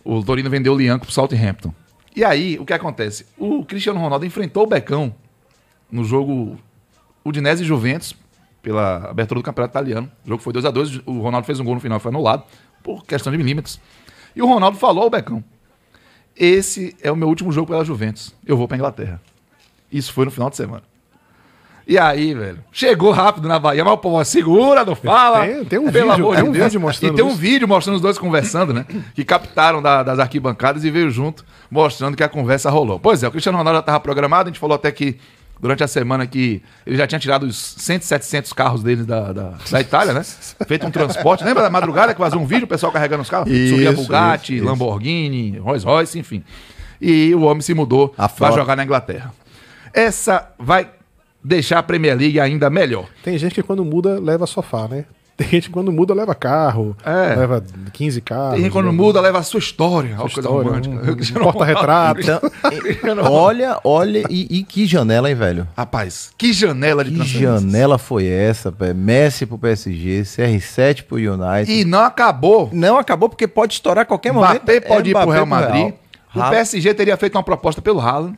O 0.05 0.23
Torino 0.25 0.49
vendeu 0.49 0.73
o 0.73 0.77
Lianco 0.77 1.05
pro 1.05 1.15
Southampton. 1.15 1.73
E 2.17 2.25
aí, 2.25 2.59
o 2.59 2.65
que 2.65 2.73
acontece? 2.73 3.27
O 3.37 3.65
Cristiano 3.65 4.01
Ronaldo 4.01 4.25
enfrentou 4.27 4.65
o 4.65 4.67
Becão 4.67 5.15
no 5.91 6.03
jogo 6.05 6.59
Udinese 7.25 7.63
e 7.63 7.67
Juventus, 7.67 8.15
pela 8.63 9.11
abertura 9.11 9.41
do 9.41 9.45
Campeonato 9.45 9.73
Italiano. 9.73 10.11
O 10.25 10.29
jogo 10.29 10.43
foi 10.43 10.53
2 10.53 10.65
a 10.65 10.71
2 10.71 11.01
o 11.07 11.21
Ronaldo 11.21 11.47
fez 11.47 11.61
um 11.61 11.65
gol 11.65 11.75
no 11.75 11.81
final, 11.81 12.01
foi 12.01 12.11
anulado, 12.11 12.43
por 12.83 13.05
questão 13.05 13.31
de 13.31 13.39
milímetros. 13.39 13.79
E 14.35 14.43
o 14.43 14.47
Ronaldo 14.47 14.77
falou 14.79 15.05
ao 15.05 15.11
Becão, 15.11 15.43
esse 16.39 16.95
é 17.03 17.11
o 17.11 17.17
meu 17.17 17.29
último 17.29 17.51
jogo 17.53 17.67
pela 17.69 17.85
Juventus, 17.85 18.35
eu 18.47 18.57
vou 18.57 18.69
pra 18.69 18.77
Inglaterra. 18.77 19.21
Isso 19.91 20.13
foi 20.13 20.25
no 20.25 20.31
final 20.31 20.49
de 20.51 20.57
semana. 20.57 20.83
E 21.87 21.99
aí, 21.99 22.35
velho, 22.35 22.59
chegou 22.71 23.11
rápido 23.13 23.49
na 23.49 23.59
Bahia, 23.59 23.83
mas 23.83 23.95
o 23.95 23.97
povo 23.97 24.23
segura, 24.23 24.85
não 24.85 24.95
fala. 24.95 25.47
Tem- 25.47 25.65
tem 25.65 25.79
um 25.79 25.91
Pelo 25.91 26.11
vídeo, 26.11 26.25
amor 26.27 26.35
tem 26.35 26.45
de 26.45 26.51
um 26.51 26.53
Deus. 26.53 26.65
vídeo 26.67 26.81
mostrando 26.83 27.13
E 27.13 27.17
tem 27.17 27.25
um 27.25 27.29
isso. 27.29 27.37
vídeo 27.39 27.67
mostrando 27.67 27.97
os 27.97 28.03
dois 28.03 28.19
conversando, 28.19 28.75
né? 28.75 28.85
Que 29.15 29.25
captaram 29.25 29.81
da- 29.81 30.03
das 30.03 30.19
arquibancadas 30.19 30.85
e 30.85 30.91
veio 30.91 31.11
junto, 31.11 31.47
mostrando 31.71 32.15
que 32.15 32.23
a 32.23 32.29
conversa 32.29 32.69
rolou. 32.69 33.01
Pois 33.01 33.23
é, 33.23 33.29
o 33.29 33.31
Cristiano 33.31 33.57
Ronaldo 33.57 33.77
já 33.79 33.81
estava 33.81 34.01
programado, 34.01 34.51
a 34.51 34.53
gente 34.53 34.61
falou 34.61 34.75
até 34.75 34.93
que 34.93 35.17
durante 35.61 35.83
a 35.83 35.89
semana 35.89 36.27
que 36.27 36.63
ele 36.87 36.97
já 36.97 37.07
tinha 37.07 37.19
tirado 37.19 37.45
os 37.45 37.57
100, 37.57 38.01
700 38.01 38.53
carros 38.53 38.83
deles 38.83 39.05
da, 39.05 39.33
da, 39.33 39.55
da 39.71 39.81
Itália, 39.81 40.13
né? 40.13 40.23
Feito 40.67 40.87
um 40.87 40.91
transporte. 40.91 41.45
Lembra 41.45 41.63
da 41.63 41.71
madrugada 41.71 42.15
que 42.15 42.21
vazou 42.21 42.41
um 42.41 42.47
vídeo, 42.47 42.65
o 42.65 42.69
pessoal 42.69 42.93
carregando 42.93 43.23
os 43.23 43.31
carros? 43.31 43.51
Isso, 43.51 43.75
Subia 43.75 43.93
Bugatti, 43.93 44.55
isso, 44.55 44.63
isso. 44.63 44.65
Lamborghini, 44.65 45.59
Rolls 45.59 45.85
Royce, 45.85 46.19
enfim. 46.19 46.45
E 47.01 47.35
o 47.35 47.43
homem 47.43 47.61
se 47.61 47.75
mudou 47.75 48.09
para 48.37 48.55
jogar 48.55 48.77
na 48.77 48.85
Inglaterra. 48.85 49.33
Essa 49.93 50.51
vai 50.59 50.89
deixar 51.43 51.79
a 51.79 51.83
Premier 51.83 52.17
League 52.17 52.39
ainda 52.39 52.69
melhor. 52.69 53.07
Tem 53.23 53.39
gente 53.39 53.55
que 53.55 53.63
quando 53.63 53.85
muda 53.85 54.19
leva 54.21 54.47
sofá, 54.47 54.89
né? 54.89 55.05
Tem 55.39 55.47
gente 55.49 55.69
que 55.69 55.73
quando 55.73 55.93
muda 55.93 56.13
leva 56.13 56.35
carro, 56.35 56.97
É. 57.05 57.37
leva 57.37 57.65
15 57.93 58.21
carros. 58.21 58.55
Tem 58.55 58.63
gente 58.65 58.73
quando 58.73 58.93
muda, 58.93 59.21
leva 59.21 59.39
a 59.39 59.43
sua 59.45 59.59
história. 59.61 60.17
Coisa 60.17 60.41
história, 60.41 60.69
romântica. 60.69 60.95
um- 60.97 60.99
um 61.41 61.43
porta-retrato. 61.45 62.21
Então, 62.21 62.41
olha, 63.31 63.79
olha, 63.85 64.25
e, 64.29 64.59
e 64.59 64.65
que 64.65 64.85
janela, 64.85 65.29
hein, 65.31 65.37
velho? 65.37 65.69
Rapaz, 65.77 66.33
que 66.37 66.53
janela 66.53 67.05
de 67.05 67.13
Que 67.13 67.25
janela 67.25 67.99
foi 67.99 68.27
essa, 68.27 68.73
pé? 68.73 68.93
Messi 68.93 69.47
pro 69.47 69.57
PSG, 69.57 70.23
CR7 70.23 71.05
pro 71.05 71.17
United. 71.19 71.71
E 71.73 71.85
não 71.85 72.01
acabou. 72.01 72.69
Não 72.73 72.99
acabou 72.99 73.29
porque 73.29 73.47
pode 73.47 73.75
estourar 73.75 74.03
a 74.03 74.07
qualquer 74.07 74.33
momento. 74.33 74.55
Mbappé 74.63 74.81
pode 74.81 75.11
ir 75.11 75.13
Mbappé 75.13 75.25
pro 75.25 75.33
Real 75.35 75.47
Madrid. 75.47 75.95
O 76.35 76.41
Ra- 76.41 76.51
PSG 76.51 76.93
teria 76.95 77.17
feito 77.17 77.37
uma 77.37 77.45
proposta 77.45 77.81
pelo 77.81 78.01
Haaland. 78.01 78.37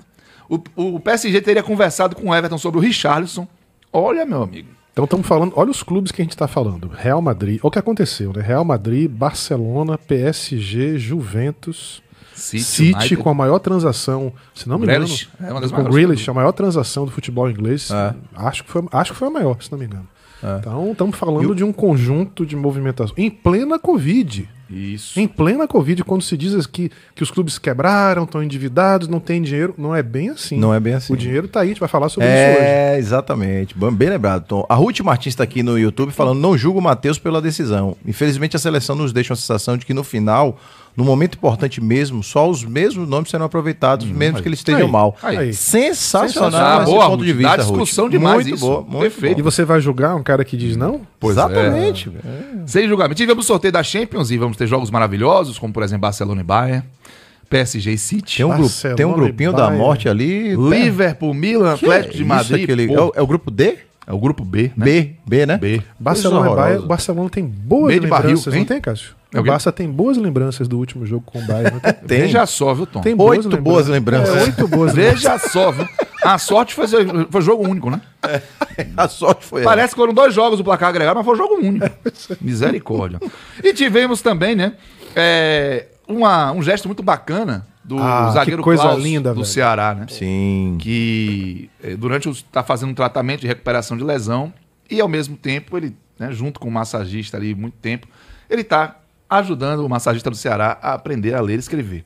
O, 0.50 0.58
o 0.76 1.00
PSG 1.00 1.40
teria 1.40 1.62
conversado 1.62 2.14
com 2.14 2.28
o 2.28 2.34
Everton 2.34 2.58
sobre 2.58 2.78
o 2.78 2.82
Richarlison. 2.82 3.48
Olha, 3.90 4.26
meu 4.26 4.42
amigo. 4.42 4.68
Então 5.00 5.06
estamos 5.06 5.26
falando, 5.26 5.54
olha 5.56 5.70
os 5.70 5.82
clubes 5.82 6.12
que 6.12 6.20
a 6.20 6.24
gente 6.24 6.32
está 6.32 6.46
falando. 6.46 6.90
Real 6.94 7.22
Madrid, 7.22 7.58
olha 7.62 7.68
o 7.68 7.70
que 7.70 7.78
aconteceu, 7.78 8.34
né? 8.34 8.42
Real 8.42 8.62
Madrid, 8.66 9.10
Barcelona, 9.10 9.96
PSG, 9.96 10.98
Juventus, 10.98 12.02
City, 12.34 12.62
City, 12.62 13.16
com 13.16 13.30
a 13.30 13.34
maior 13.34 13.58
transação, 13.60 14.30
se 14.54 14.68
não 14.68 14.78
me 14.78 14.84
Grealish, 14.84 15.30
engano, 15.34 15.48
é 15.48 15.52
uma 15.54 15.60
das 15.62 15.70
com 15.72 15.82
Grealish, 15.84 16.28
a 16.28 16.34
maior 16.34 16.52
transação 16.52 17.06
do 17.06 17.10
futebol 17.10 17.50
inglês. 17.50 17.90
É. 17.90 18.14
Acho, 18.34 18.62
que 18.62 18.70
foi, 18.70 18.84
acho 18.92 19.12
que 19.12 19.18
foi 19.18 19.28
a 19.28 19.30
maior, 19.30 19.62
se 19.62 19.72
não 19.72 19.78
me 19.78 19.86
engano. 19.86 20.06
Então 20.58 20.92
estamos 20.92 21.16
falando 21.16 21.54
de 21.54 21.64
um 21.64 21.72
conjunto 21.72 22.44
de 22.44 22.54
movimentações 22.54 23.18
em 23.18 23.30
plena 23.30 23.78
Covid. 23.78 24.46
Isso. 24.70 25.18
Em 25.18 25.26
plena 25.26 25.66
Covid, 25.66 26.04
quando 26.04 26.22
se 26.22 26.36
diz 26.36 26.66
que, 26.66 26.90
que 27.14 27.22
os 27.22 27.30
clubes 27.30 27.58
quebraram, 27.58 28.22
estão 28.24 28.42
endividados, 28.42 29.08
não 29.08 29.18
tem 29.18 29.42
dinheiro, 29.42 29.74
não 29.76 29.94
é 29.94 30.02
bem 30.02 30.30
assim. 30.30 30.56
Não 30.56 30.72
é 30.72 30.78
bem 30.78 30.94
assim. 30.94 31.12
O 31.12 31.16
dinheiro 31.16 31.48
tá 31.48 31.60
aí, 31.60 31.66
a 31.66 31.68
gente 31.70 31.80
vai 31.80 31.88
falar 31.88 32.08
sobre 32.08 32.28
isso 32.28 32.58
hoje. 32.58 32.66
É, 32.68 32.96
exatamente. 32.98 33.76
Bom, 33.76 33.90
Bem 33.90 34.08
lembrado, 34.08 34.44
Tom. 34.46 34.64
A 34.68 34.74
Ruth 34.76 35.00
Martins 35.00 35.32
está 35.32 35.42
aqui 35.44 35.62
no 35.62 35.78
YouTube 35.78 36.12
falando: 36.12 36.38
não 36.38 36.56
julgo 36.56 36.78
o 36.78 36.82
Matheus 36.82 37.18
pela 37.18 37.42
decisão. 37.42 37.96
Infelizmente, 38.06 38.54
a 38.54 38.58
seleção 38.60 38.94
nos 38.94 39.12
deixa 39.12 39.32
uma 39.32 39.36
sensação 39.36 39.76
de 39.76 39.84
que 39.84 39.92
no 39.92 40.04
final, 40.04 40.56
no 40.96 41.04
momento 41.04 41.34
importante 41.36 41.80
mesmo, 41.80 42.22
só 42.22 42.48
os 42.48 42.64
mesmos 42.64 43.08
nomes 43.08 43.30
serão 43.30 43.46
aproveitados, 43.46 44.06
mesmo 44.06 44.40
que 44.40 44.48
eles 44.48 44.60
estejam 44.60 44.86
Aí, 44.86 44.92
mal. 44.92 45.16
aí. 45.22 45.52
Sensacional 45.52 46.80
Ah, 46.80 46.82
esse 46.82 46.92
boa, 46.92 47.04
ponto 47.06 47.16
Ruth. 47.18 47.26
de 47.26 47.32
vista. 47.32 47.56
Dá 47.56 47.62
Ruth. 47.62 47.72
discussão 47.72 48.08
demais 48.08 48.44
Muito 48.44 48.54
isso. 48.56 48.64
boa, 48.66 48.80
muito 48.82 49.00
Perfeito. 49.00 49.38
E 49.38 49.42
você 49.42 49.64
vai 49.64 49.80
julgar 49.80 50.14
um 50.14 50.22
cara 50.22 50.44
que 50.44 50.56
diz 50.56 50.76
não? 50.76 51.00
Pois 51.20 51.36
é. 51.36 51.40
Exatamente. 51.40 52.08
velho. 52.08 52.24
Sem 52.66 52.88
julgamento. 52.88 53.14
Tivemos 53.16 53.44
o 53.44 53.46
sorteio 53.46 53.70
da 53.72 53.82
Champions 53.82 54.30
e 54.30 54.38
vamos 54.38 54.56
ter 54.56 54.66
jogos 54.66 54.90
maravilhosos, 54.90 55.58
como 55.58 55.72
por 55.72 55.82
exemplo 55.82 56.00
Barcelona 56.02 56.40
e 56.40 56.44
Bayern, 56.44 56.82
PSG 57.48 57.92
e 57.92 57.98
City, 57.98 58.36
Tem 58.38 58.46
um, 58.46 58.56
grupo, 58.56 58.94
tem 58.96 59.06
um 59.06 59.12
grupinho 59.12 59.52
da 59.52 59.70
morte 59.70 60.08
ali. 60.08 60.54
Liverpool, 60.56 61.34
Milan, 61.34 61.76
Que 61.76 61.84
Atlético 61.84 62.14
é 62.14 62.16
de 62.16 62.24
Madrid. 62.24 62.62
aquele- 62.64 62.92
é, 62.94 63.00
o, 63.00 63.12
é 63.16 63.20
o 63.22 63.26
grupo 63.26 63.50
D? 63.50 63.76
é 64.06 64.12
o 64.12 64.18
grupo 64.18 64.44
B, 64.44 64.72
né? 64.76 64.84
B, 64.84 65.10
B, 65.26 65.46
né? 65.46 65.56
B. 65.58 65.82
Barcelona 65.98 66.74
e 66.74 66.78
Barcelona 66.80 67.28
tem 67.30 67.44
boas 67.44 67.88
Meio 67.88 68.00
de 68.00 68.06
barril, 68.08 68.36
hein? 68.36 68.58
não 68.58 68.64
tem, 68.64 68.80
Cássio? 68.80 69.19
É 69.32 69.40
o? 69.40 69.44
Barça 69.44 69.70
tem 69.70 69.88
boas 69.88 70.16
lembranças 70.16 70.66
do 70.66 70.76
último 70.78 71.06
jogo 71.06 71.22
com 71.24 71.38
o 71.38 71.46
Bayern. 71.46 71.72
não 71.74 71.80
tem? 72.06 72.22
Veja 72.22 72.44
só, 72.46 72.74
viu, 72.74 72.86
Tom? 72.86 73.00
Tem 73.00 73.14
Oito 73.18 73.56
boas 73.58 73.86
lembranças. 73.86 74.34
É, 74.36 74.42
oito 74.42 74.66
boas 74.68 74.92
lembranças. 74.94 75.20
Veja 75.22 75.38
só, 75.38 75.70
viu? 75.70 75.88
A 76.24 76.36
sorte 76.38 76.74
foi, 76.74 76.86
foi 77.30 77.40
jogo 77.42 77.66
único, 77.68 77.88
né? 77.90 78.00
A 78.96 79.08
sorte 79.08 79.46
foi. 79.46 79.62
Parece 79.62 79.94
que 79.94 80.00
foram 80.00 80.12
dois 80.12 80.34
jogos 80.34 80.58
o 80.60 80.64
placar 80.64 80.88
agregado, 80.88 81.16
mas 81.16 81.24
foi 81.24 81.36
jogo 81.36 81.54
único. 81.64 81.86
Misericórdia. 82.40 83.20
E 83.62 83.72
tivemos 83.72 84.20
também, 84.20 84.54
né? 84.54 84.74
é, 85.14 85.86
uma- 86.06 86.52
um 86.52 86.62
gesto 86.62 86.86
muito 86.88 87.02
bacana 87.02 87.66
do 87.84 87.98
Ah, 87.98 88.30
zagueiro 88.32 88.62
coisa 88.62 88.82
Klaus 88.82 89.02
linda, 89.02 89.30
do 89.30 89.36
velho. 89.36 89.46
Ceará, 89.46 89.94
né? 89.94 90.06
Sim. 90.08 90.76
que 90.80 91.70
eh, 91.82 91.96
durante 91.96 92.28
o 92.28 92.32
está 92.32 92.62
fazendo 92.62 92.90
um 92.90 92.94
tratamento 92.94 93.40
de 93.40 93.46
recuperação 93.48 93.96
de 93.96 94.04
lesão 94.04 94.52
e 94.88 95.00
ao 95.00 95.08
mesmo 95.08 95.36
tempo 95.36 95.76
ele, 95.76 95.96
né, 96.18 96.30
junto 96.30 96.60
com 96.60 96.68
o 96.68 96.70
massagista 96.70 97.36
ali 97.36 97.54
muito 97.54 97.74
tempo, 97.78 98.06
ele 98.48 98.60
está 98.62 98.96
ajudando 99.30 99.80
o 99.80 99.88
massagista 99.88 100.28
do 100.28 100.36
Ceará 100.36 100.76
a 100.82 100.92
aprender 100.94 101.32
a 101.34 101.40
ler 101.40 101.56
e 101.56 101.60
escrever. 101.60 102.04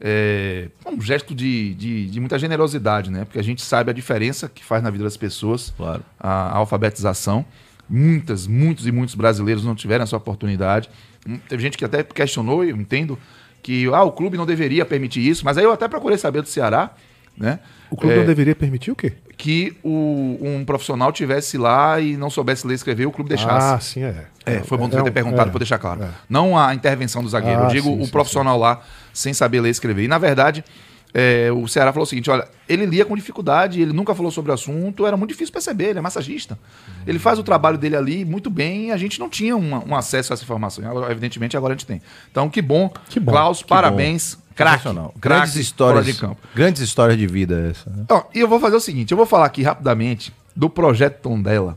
É 0.00 0.68
um 0.86 1.00
gesto 1.00 1.34
de, 1.34 1.74
de, 1.74 2.10
de 2.10 2.20
muita 2.20 2.38
generosidade, 2.38 3.10
né? 3.10 3.24
Porque 3.24 3.38
a 3.38 3.42
gente 3.42 3.62
sabe 3.62 3.90
a 3.90 3.94
diferença 3.94 4.48
que 4.48 4.62
faz 4.62 4.82
na 4.82 4.90
vida 4.90 5.04
das 5.04 5.16
pessoas 5.16 5.72
Claro. 5.76 6.04
a, 6.20 6.28
a 6.28 6.56
alfabetização. 6.56 7.44
Muitas, 7.88 8.46
muitos 8.46 8.86
e 8.86 8.92
muitos 8.92 9.14
brasileiros 9.14 9.64
não 9.64 9.74
tiveram 9.74 10.02
essa 10.04 10.16
oportunidade. 10.16 10.90
Hum, 11.26 11.38
Teve 11.48 11.62
gente 11.62 11.78
que 11.78 11.84
até 11.84 12.02
questionou, 12.02 12.64
e 12.64 12.70
eu 12.70 12.76
entendo, 12.76 13.18
que 13.62 13.86
ah, 13.94 14.02
o 14.02 14.12
clube 14.12 14.36
não 14.36 14.44
deveria 14.44 14.84
permitir 14.84 15.26
isso, 15.26 15.44
mas 15.44 15.56
aí 15.56 15.64
eu 15.64 15.72
até 15.72 15.88
procurei 15.88 16.18
saber 16.18 16.42
do 16.42 16.48
Ceará, 16.48 16.90
né? 17.36 17.58
O 17.90 17.96
clube 17.96 18.14
É, 18.14 18.18
não 18.18 18.26
deveria 18.26 18.54
permitir 18.54 18.90
o 18.90 18.96
quê? 18.96 19.12
que 19.36 19.76
o- 19.82 20.38
um 20.40 20.64
profissional 20.64 21.12
tivesse 21.12 21.58
lá 21.58 21.98
e 22.00 22.16
não 22.16 22.30
soubesse 22.30 22.64
ler 22.66 22.74
e 22.74 22.76
escrever, 22.76 23.04
o 23.06 23.10
clube 23.10 23.28
Ah, 23.28 23.36
deixasse. 23.36 23.92
sim, 23.94 24.02
é. 24.04 24.26
É, 24.46 24.60
foi 24.60 24.78
bom 24.78 24.88
você 24.88 24.98
É 24.98 25.02
ter 25.02 25.10
perguntado 25.10 25.48
é, 25.48 25.50
para 25.50 25.58
deixar 25.58 25.78
claro. 25.78 26.04
é. 26.04 26.08
Não 26.28 26.56
a 26.56 26.72
intervenção 26.74 27.22
do 27.22 27.28
zagueiro, 27.28 27.62
Ah, 27.62 27.64
eu 27.64 27.68
digo 27.68 27.88
sim, 27.88 28.00
o 28.00 28.04
sim, 28.04 28.10
profissional 28.10 28.58
lá 28.58 28.80
sem 29.12 29.32
saber 29.34 29.60
ler 29.60 29.68
e 29.68 29.70
escrever. 29.72 30.04
E 30.04 30.08
na 30.08 30.18
verdade, 30.18 30.64
é, 31.14 31.48
o 31.52 31.66
Ceará 31.68 31.92
falou 31.92 32.02
o 32.02 32.06
seguinte: 32.08 32.28
olha, 32.28 32.46
ele 32.68 32.84
lia 32.86 33.04
com 33.04 33.14
dificuldade, 33.14 33.80
ele 33.80 33.92
nunca 33.92 34.14
falou 34.14 34.32
sobre 34.32 34.50
o 34.50 34.54
assunto, 34.54 35.06
era 35.06 35.16
muito 35.16 35.30
difícil 35.30 35.52
perceber, 35.52 35.90
ele 35.90 35.98
é 36.00 36.02
massagista. 36.02 36.58
Ele 37.06 37.18
faz 37.20 37.38
o 37.38 37.42
trabalho 37.44 37.78
dele 37.78 37.94
ali 37.96 38.24
muito 38.24 38.50
bem 38.50 38.88
e 38.88 38.90
a 38.92 38.96
gente 38.96 39.20
não 39.20 39.28
tinha 39.30 39.56
uma- 39.56 39.84
um 39.84 39.94
acesso 39.94 40.32
a 40.32 40.34
essa 40.34 40.42
informação. 40.42 40.84
Evidentemente, 41.10 41.56
agora 41.56 41.72
a 41.72 41.76
gente 41.76 41.86
tem. 41.86 42.02
Então, 42.30 42.50
que 42.50 42.60
bom. 42.60 42.92
Que 43.08 43.20
bom, 43.20 43.30
Klaus, 43.32 43.62
que 43.62 43.68
parabéns. 43.68 44.36
Craque. 44.56 44.84
Craque 44.84 45.18
Grandes 45.20 45.56
histórias 45.56 46.06
de 46.06 46.14
campo. 46.14 46.40
Grandes 46.54 46.80
histórias 46.82 47.18
de 47.18 47.26
vida 47.26 47.68
essa. 47.70 47.90
né? 47.90 48.04
Ó, 48.10 48.24
e 48.34 48.38
eu 48.40 48.48
vou 48.48 48.58
fazer 48.60 48.76
o 48.76 48.80
seguinte, 48.80 49.10
eu 49.10 49.16
vou 49.16 49.26
falar 49.26 49.46
aqui 49.46 49.62
rapidamente 49.62 50.32
do 50.54 50.68
projeto 50.70 51.20
Tondela 51.20 51.76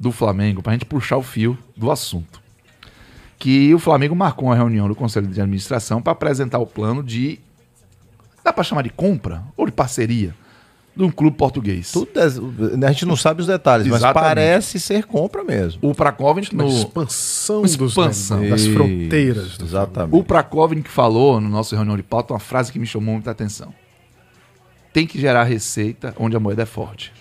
do 0.00 0.10
Flamengo, 0.10 0.62
pra 0.62 0.72
gente 0.72 0.84
puxar 0.86 1.16
o 1.18 1.22
fio 1.22 1.56
do 1.76 1.90
assunto. 1.90 2.40
Que 3.38 3.74
o 3.74 3.78
Flamengo 3.78 4.14
marcou 4.16 4.48
uma 4.48 4.54
reunião 4.56 4.88
do 4.88 4.94
Conselho 4.94 5.26
de 5.26 5.40
Administração 5.40 6.00
para 6.00 6.12
apresentar 6.12 6.58
o 6.58 6.66
plano 6.66 7.02
de 7.02 7.38
dá 8.44 8.52
pra 8.52 8.62
chamar 8.62 8.82
de 8.82 8.90
compra 8.90 9.42
ou 9.56 9.66
de 9.66 9.72
parceria 9.72 10.34
de 10.96 11.02
um 11.02 11.10
clube 11.10 11.36
português. 11.36 11.90
Tudo 11.90 12.10
é- 12.20 12.86
a 12.86 12.92
gente 12.92 13.04
não 13.04 13.16
sabe 13.16 13.40
os 13.40 13.48
detalhes, 13.48 13.86
mas 13.88 13.96
Exatamente. 13.96 14.28
parece 14.28 14.78
ser 14.78 15.04
compra 15.04 15.42
mesmo. 15.42 15.80
O 15.82 15.92
Prakovic 15.92 16.54
Uma 16.54 16.62
no 16.62 16.70
expansão, 16.70 17.56
Uma 17.56 17.62
dos- 17.66 17.90
expansão. 17.90 18.48
das 18.48 18.60
Isso, 18.60 18.72
fronteiras. 18.74 19.58
do 19.58 19.64
Exatamente. 19.64 20.16
o 20.16 20.22
Prakovic 20.22 20.88
falou 20.88 21.40
no 21.40 21.48
nosso 21.48 21.74
reunião 21.74 21.96
de 21.96 22.02
pauta 22.04 22.32
uma 22.32 22.38
frase 22.38 22.70
que 22.70 22.78
me 22.78 22.86
chamou 22.86 23.14
muita 23.14 23.32
atenção. 23.32 23.74
Tem 24.92 25.04
que 25.04 25.20
gerar 25.20 25.42
receita 25.42 26.14
onde 26.16 26.36
a 26.36 26.40
moeda 26.40 26.62
é 26.62 26.66
forte. 26.66 27.12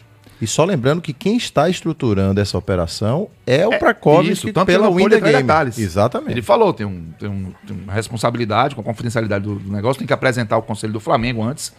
E 0.43 0.47
só 0.47 0.65
lembrando 0.65 1.01
que 1.01 1.13
quem 1.13 1.37
está 1.37 1.69
estruturando 1.69 2.41
essa 2.41 2.57
operação 2.57 3.29
é 3.47 3.65
o 3.65 3.71
É, 3.73 3.77
Prakovic 3.79 4.33
isso, 4.33 4.51
tanto 4.51 4.65
pela 4.65 4.79
que 4.79 4.83
não 4.83 4.91
pôde 4.91 5.03
Winda 5.05 5.15
entrar 5.15 5.29
em 5.29 5.31
Game. 5.31 5.43
detalhes. 5.43 5.77
Exatamente. 5.79 6.31
Ele 6.31 6.41
falou, 6.41 6.73
tem, 6.73 6.85
um, 6.85 7.05
tem, 7.17 7.29
um- 7.29 7.53
tem 7.65 7.77
uma 7.77 7.93
responsabilidade 7.93 8.75
com 8.75 8.81
a 8.81 8.83
confidencialidade 8.83 9.45
do, 9.45 9.55
do 9.55 9.71
negócio, 9.71 9.99
tem 9.99 10.05
que 10.07 10.11
apresentar 10.13 10.57
o 10.57 10.61
conselho 10.61 10.91
do 10.91 10.99
Flamengo 10.99 11.41
antes. 11.43 11.71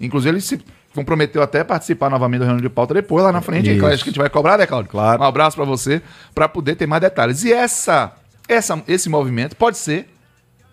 Inclusive, 0.00 0.30
ele 0.36 0.40
se 0.40 0.58
comprometeu 0.94 1.42
até 1.42 1.60
a 1.60 1.64
participar 1.66 2.08
novamente 2.08 2.40
da 2.40 2.46
reunião 2.46 2.62
de 2.62 2.68
pauta 2.70 2.94
depois, 2.94 3.22
lá 3.24 3.30
na 3.30 3.42
frente. 3.42 3.70
Isso. 3.76 3.84
Acho 3.84 4.02
que 4.04 4.08
a 4.08 4.12
gente 4.12 4.18
vai 4.20 4.30
cobrar, 4.30 4.56
né, 4.56 4.64
Claudio? 4.66 4.90
Claro. 4.90 5.20
Um 5.20 5.26
abraço 5.26 5.54
pra 5.56 5.66
você, 5.66 6.00
pra 6.34 6.48
poder 6.48 6.76
ter 6.76 6.86
mais 6.86 7.02
detalhes. 7.02 7.44
E 7.44 7.52
essa, 7.52 8.12
essa, 8.48 8.82
esse 8.88 9.10
movimento 9.10 9.54
pode 9.54 9.76
ser 9.76 10.08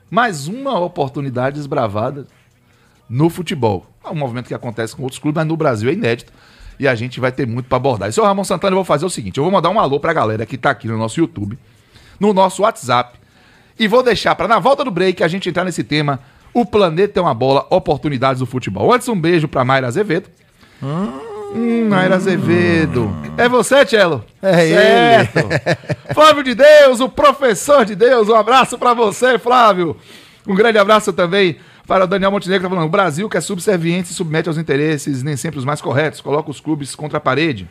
mais 0.10 0.48
uma 0.48 0.80
oportunidade 0.80 1.58
desbravada 1.58 2.26
no 3.10 3.30
futebol. 3.30 3.86
É 4.06 4.10
um 4.10 4.16
movimento 4.16 4.48
que 4.48 4.54
acontece 4.54 4.96
com 4.96 5.04
outros 5.04 5.20
clubes, 5.20 5.36
mas 5.42 5.48
no 5.48 5.58
Brasil 5.58 5.90
é 5.90 5.94
inédito. 5.94 6.32
E 6.80 6.88
a 6.88 6.96
gente 6.96 7.20
vai 7.20 7.32
ter 7.32 7.48
muito 7.48 7.68
para 7.68 7.78
abordar. 7.78 8.10
E, 8.10 8.12
seu 8.12 8.24
Ramon 8.24 8.44
Santana, 8.44 8.74
eu 8.74 8.78
vou 8.78 8.86
fazer 8.86 9.06
o 9.06 9.10
seguinte: 9.10 9.38
eu 9.38 9.44
vou 9.44 9.52
mandar 9.52 9.70
um 9.70 9.80
alô 9.80 10.00
pra 10.00 10.14
galera 10.14 10.46
que 10.46 10.58
tá 10.58 10.72
aqui 10.72 10.88
no 10.88 10.98
nosso 10.98 11.20
YouTube, 11.20 11.58
no 12.20 12.34
nosso 12.34 12.64
WhatsApp. 12.64 13.18
E 13.78 13.88
vou 13.88 14.02
deixar 14.02 14.36
para 14.36 14.48
na 14.48 14.60
volta 14.60 14.84
do 14.84 14.92
break 14.92 15.24
a 15.24 15.28
gente 15.28 15.50
entrar 15.50 15.64
nesse 15.66 15.84
tema. 15.84 16.20
O 16.54 16.66
planeta 16.66 17.20
é 17.20 17.22
uma 17.22 17.34
bola, 17.34 17.66
oportunidades 17.70 18.40
do 18.40 18.46
futebol. 18.46 18.94
Antes, 18.94 19.10
um 19.10 19.20
beijo 19.20 19.48
pra 19.48 19.66
Mayra 19.66 19.88
Azevedo. 19.88 20.30
Hum, 20.82 21.90
Mayra 21.90 22.16
Azevedo. 22.16 23.14
É 23.38 23.50
você, 23.50 23.86
Tchelo? 23.86 24.24
É 24.42 25.26
certo. 25.26 26.14
Flávio 26.14 26.44
de 26.44 26.56
Deus, 26.56 27.02
o 27.02 27.10
professor 27.10 27.84
de 27.84 27.96
Deus. 27.96 28.30
Um 28.30 28.36
abraço 28.36 28.78
pra 28.78 28.94
você, 28.94 29.38
Flávio. 29.38 29.98
Um 30.48 30.56
grande 30.56 30.78
abraço 30.78 31.12
também 31.12 31.58
para 31.88 32.04
o 32.04 32.08
Daniel 32.08 32.32
Montenegro, 32.32 32.64
tá 32.64 32.70
falando: 32.70 32.88
o 32.88 32.90
Brasil 32.92 33.30
que 33.30 33.38
é 33.38 33.42
subserviente 33.42 34.08
se 34.10 34.14
submete 34.14 34.48
aos 34.50 34.58
interesses, 34.58 35.24
nem 35.24 35.36
sempre 35.38 35.60
os 35.60 35.66
mais 35.66 35.82
corretos, 35.82 36.22
coloca 36.22 36.50
os 36.50 36.60
clubes 36.60 36.96
contra 36.96 37.18
a 37.18 37.22
parede. 37.22 37.68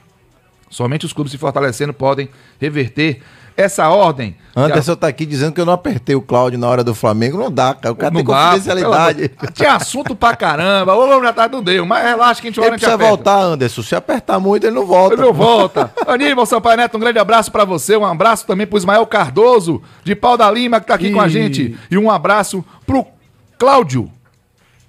Somente 0.70 1.06
os 1.06 1.12
clubes 1.12 1.30
se 1.30 1.38
fortalecendo 1.38 1.92
podem 1.94 2.28
reverter 2.60 3.20
essa 3.56 3.88
ordem. 3.88 4.34
Anderson 4.56 4.96
tá 4.96 5.06
aqui 5.06 5.24
dizendo 5.24 5.52
que 5.52 5.60
eu 5.60 5.64
não 5.66 5.72
apertei 5.72 6.16
o 6.16 6.20
Cláudio 6.20 6.58
na 6.58 6.66
hora 6.66 6.82
do 6.82 6.92
Flamengo. 6.92 7.38
Não 7.38 7.48
dá, 7.52 7.72
cara. 7.74 7.92
O 7.92 7.96
cara 7.96 8.12
tem 8.12 8.24
dá, 8.24 8.46
confidencialidade. 8.46 9.28
pelo 9.28 9.38
amor- 9.40 9.52
Tinha 9.52 9.74
assunto 9.76 10.16
pra 10.16 10.34
caramba. 10.34 10.96
Ô, 10.96 11.22
já 11.22 11.32
tá, 11.32 11.48
não 11.48 11.62
deu. 11.62 11.86
Mas 11.86 12.02
relaxa 12.04 12.40
que 12.40 12.48
a 12.48 12.50
gente 12.50 12.58
Ele 12.58 12.66
hora 12.66 12.74
a 12.74 12.78
gente 12.78 12.88
precisa 12.88 13.08
voltar, 13.08 13.38
Anderson. 13.40 13.82
Se 13.82 13.94
apertar 13.94 14.40
muito, 14.40 14.64
ele 14.66 14.74
não 14.74 14.84
volta. 14.84 15.14
Ele 15.14 15.22
não 15.22 15.32
volta. 15.32 15.92
Aníbal 16.08 16.44
Sampaio 16.46 16.76
Neto, 16.76 16.96
um 16.96 17.00
grande 17.00 17.20
abraço 17.20 17.52
pra 17.52 17.64
você. 17.64 17.96
Um 17.96 18.04
abraço 18.04 18.44
também 18.44 18.66
pro 18.66 18.76
Ismael 18.76 19.06
Cardoso, 19.06 19.80
de 20.02 20.16
Pau 20.16 20.36
da 20.36 20.50
Lima, 20.50 20.80
que 20.80 20.88
tá 20.88 20.94
aqui 20.94 21.12
com 21.12 21.20
a 21.20 21.28
E- 21.28 21.30
gente. 21.30 21.78
E 21.88 21.96
um 21.96 22.10
abraço 22.10 22.64
pro 22.84 23.06
Cláudio, 23.64 24.10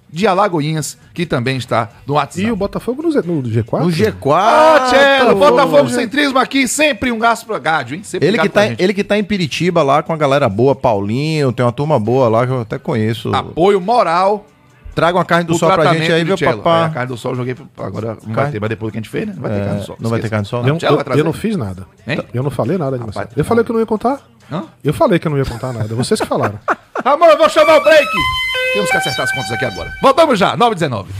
de 0.08 0.26
Alagoinhas, 0.26 0.98
que 1.14 1.24
também 1.24 1.56
está 1.56 1.88
no 2.06 2.14
WhatsApp. 2.14 2.46
E 2.46 2.50
o 2.52 2.56
Botafogo 2.56 3.02
no, 3.02 3.10
Z- 3.10 3.22
no 3.26 3.42
G4? 3.42 3.80
No 3.80 3.86
G4. 3.88 4.32
Ah, 4.34 4.86
Tchelo, 4.90 5.34
Botafogo. 5.36 5.88
Centrismo 5.88 6.38
aqui, 6.38 6.68
sempre 6.68 7.10
um 7.10 7.18
gasto 7.18 7.46
pro 7.46 7.58
Gádio, 7.58 7.96
hein? 7.96 8.02
Sempre 8.04 8.28
Ele 8.28 8.38
que, 8.38 8.48
tá, 8.50 8.66
ele 8.66 8.92
que 8.94 9.02
tá 9.02 9.16
em 9.18 9.24
Piritiba 9.24 9.82
lá 9.82 10.02
com 10.02 10.12
a 10.12 10.16
galera 10.16 10.46
boa, 10.48 10.74
Paulinho, 10.74 11.52
tem 11.52 11.64
uma 11.64 11.72
turma 11.72 11.98
boa 11.98 12.28
lá 12.28 12.46
que 12.46 12.52
eu 12.52 12.60
até 12.60 12.78
conheço. 12.78 13.34
Apoio 13.34 13.80
moral 13.80 14.46
Traga 14.94 15.18
uma 15.18 15.26
carne 15.26 15.44
do 15.44 15.52
do 15.52 15.58
sol 15.58 15.70
pra 15.72 15.92
gente 15.92 16.10
aí, 16.10 16.24
meu 16.24 16.36
Tchelo. 16.36 16.52
É, 16.52 16.54
a 16.54 16.56
papá. 16.56 16.88
carne 16.88 17.08
do 17.08 17.18
sol 17.18 17.32
eu 17.32 17.36
joguei, 17.36 17.54
agora 17.76 18.14
não 18.14 18.26
vai 18.28 18.34
Carne- 18.34 18.52
ter, 18.52 18.60
mas 18.60 18.70
depois 18.70 18.90
que 18.92 18.96
a 18.96 19.00
gente 19.02 19.10
fez, 19.10 19.26
né? 19.26 19.34
Não 19.34 19.42
vai 19.42 19.50
ter 19.52 19.58
É, 19.60 19.64
carne 19.64 19.80
do 19.80 19.84
sol. 19.84 19.96
não 20.00 20.08
vai 20.10 20.20
ter 20.20 20.26
esqueça. 20.26 20.30
carne 20.30 20.42
do 20.44 20.48
sol, 20.48 20.60
Eu, 20.60 20.66
não? 20.68 20.78
eu, 20.90 20.94
vai 20.96 21.04
trazer. 21.04 21.20
eu 21.20 21.24
não 21.26 21.32
fiz 21.34 21.54
nada. 21.56 21.86
Hein? 22.06 22.22
Eu 22.32 22.42
não 22.42 22.50
falei 22.50 22.78
nada 22.78 22.92
de 22.92 23.00
Rapaz, 23.00 23.14
Marcelo. 23.16 23.34
Eu 23.38 23.44
falei 23.44 23.62
que 23.64 23.70
eu 23.70 23.74
não 23.74 23.80
ia 23.80 23.86
contar. 23.86 24.20
Hã? 24.50 24.64
Eu 24.84 24.94
falei 24.94 25.18
que 25.18 25.26
eu 25.26 25.30
não 25.30 25.38
ia 25.38 25.44
contar 25.44 25.72
nada. 25.72 25.94
Vocês 25.94 26.20
que 26.20 26.26
falaram. 26.26 26.58
Ramon, 27.04 27.26
eu 27.26 27.38
vou 27.38 27.48
chamar 27.48 27.78
o 27.78 27.82
break. 27.82 28.06
Temos 28.74 28.90
que 28.90 28.96
acertar 28.96 29.24
as 29.24 29.32
contas 29.32 29.50
aqui 29.52 29.64
agora. 29.64 29.92
Voltamos 30.02 30.38
já, 30.38 30.56
9 30.56 30.74
19 30.74 31.12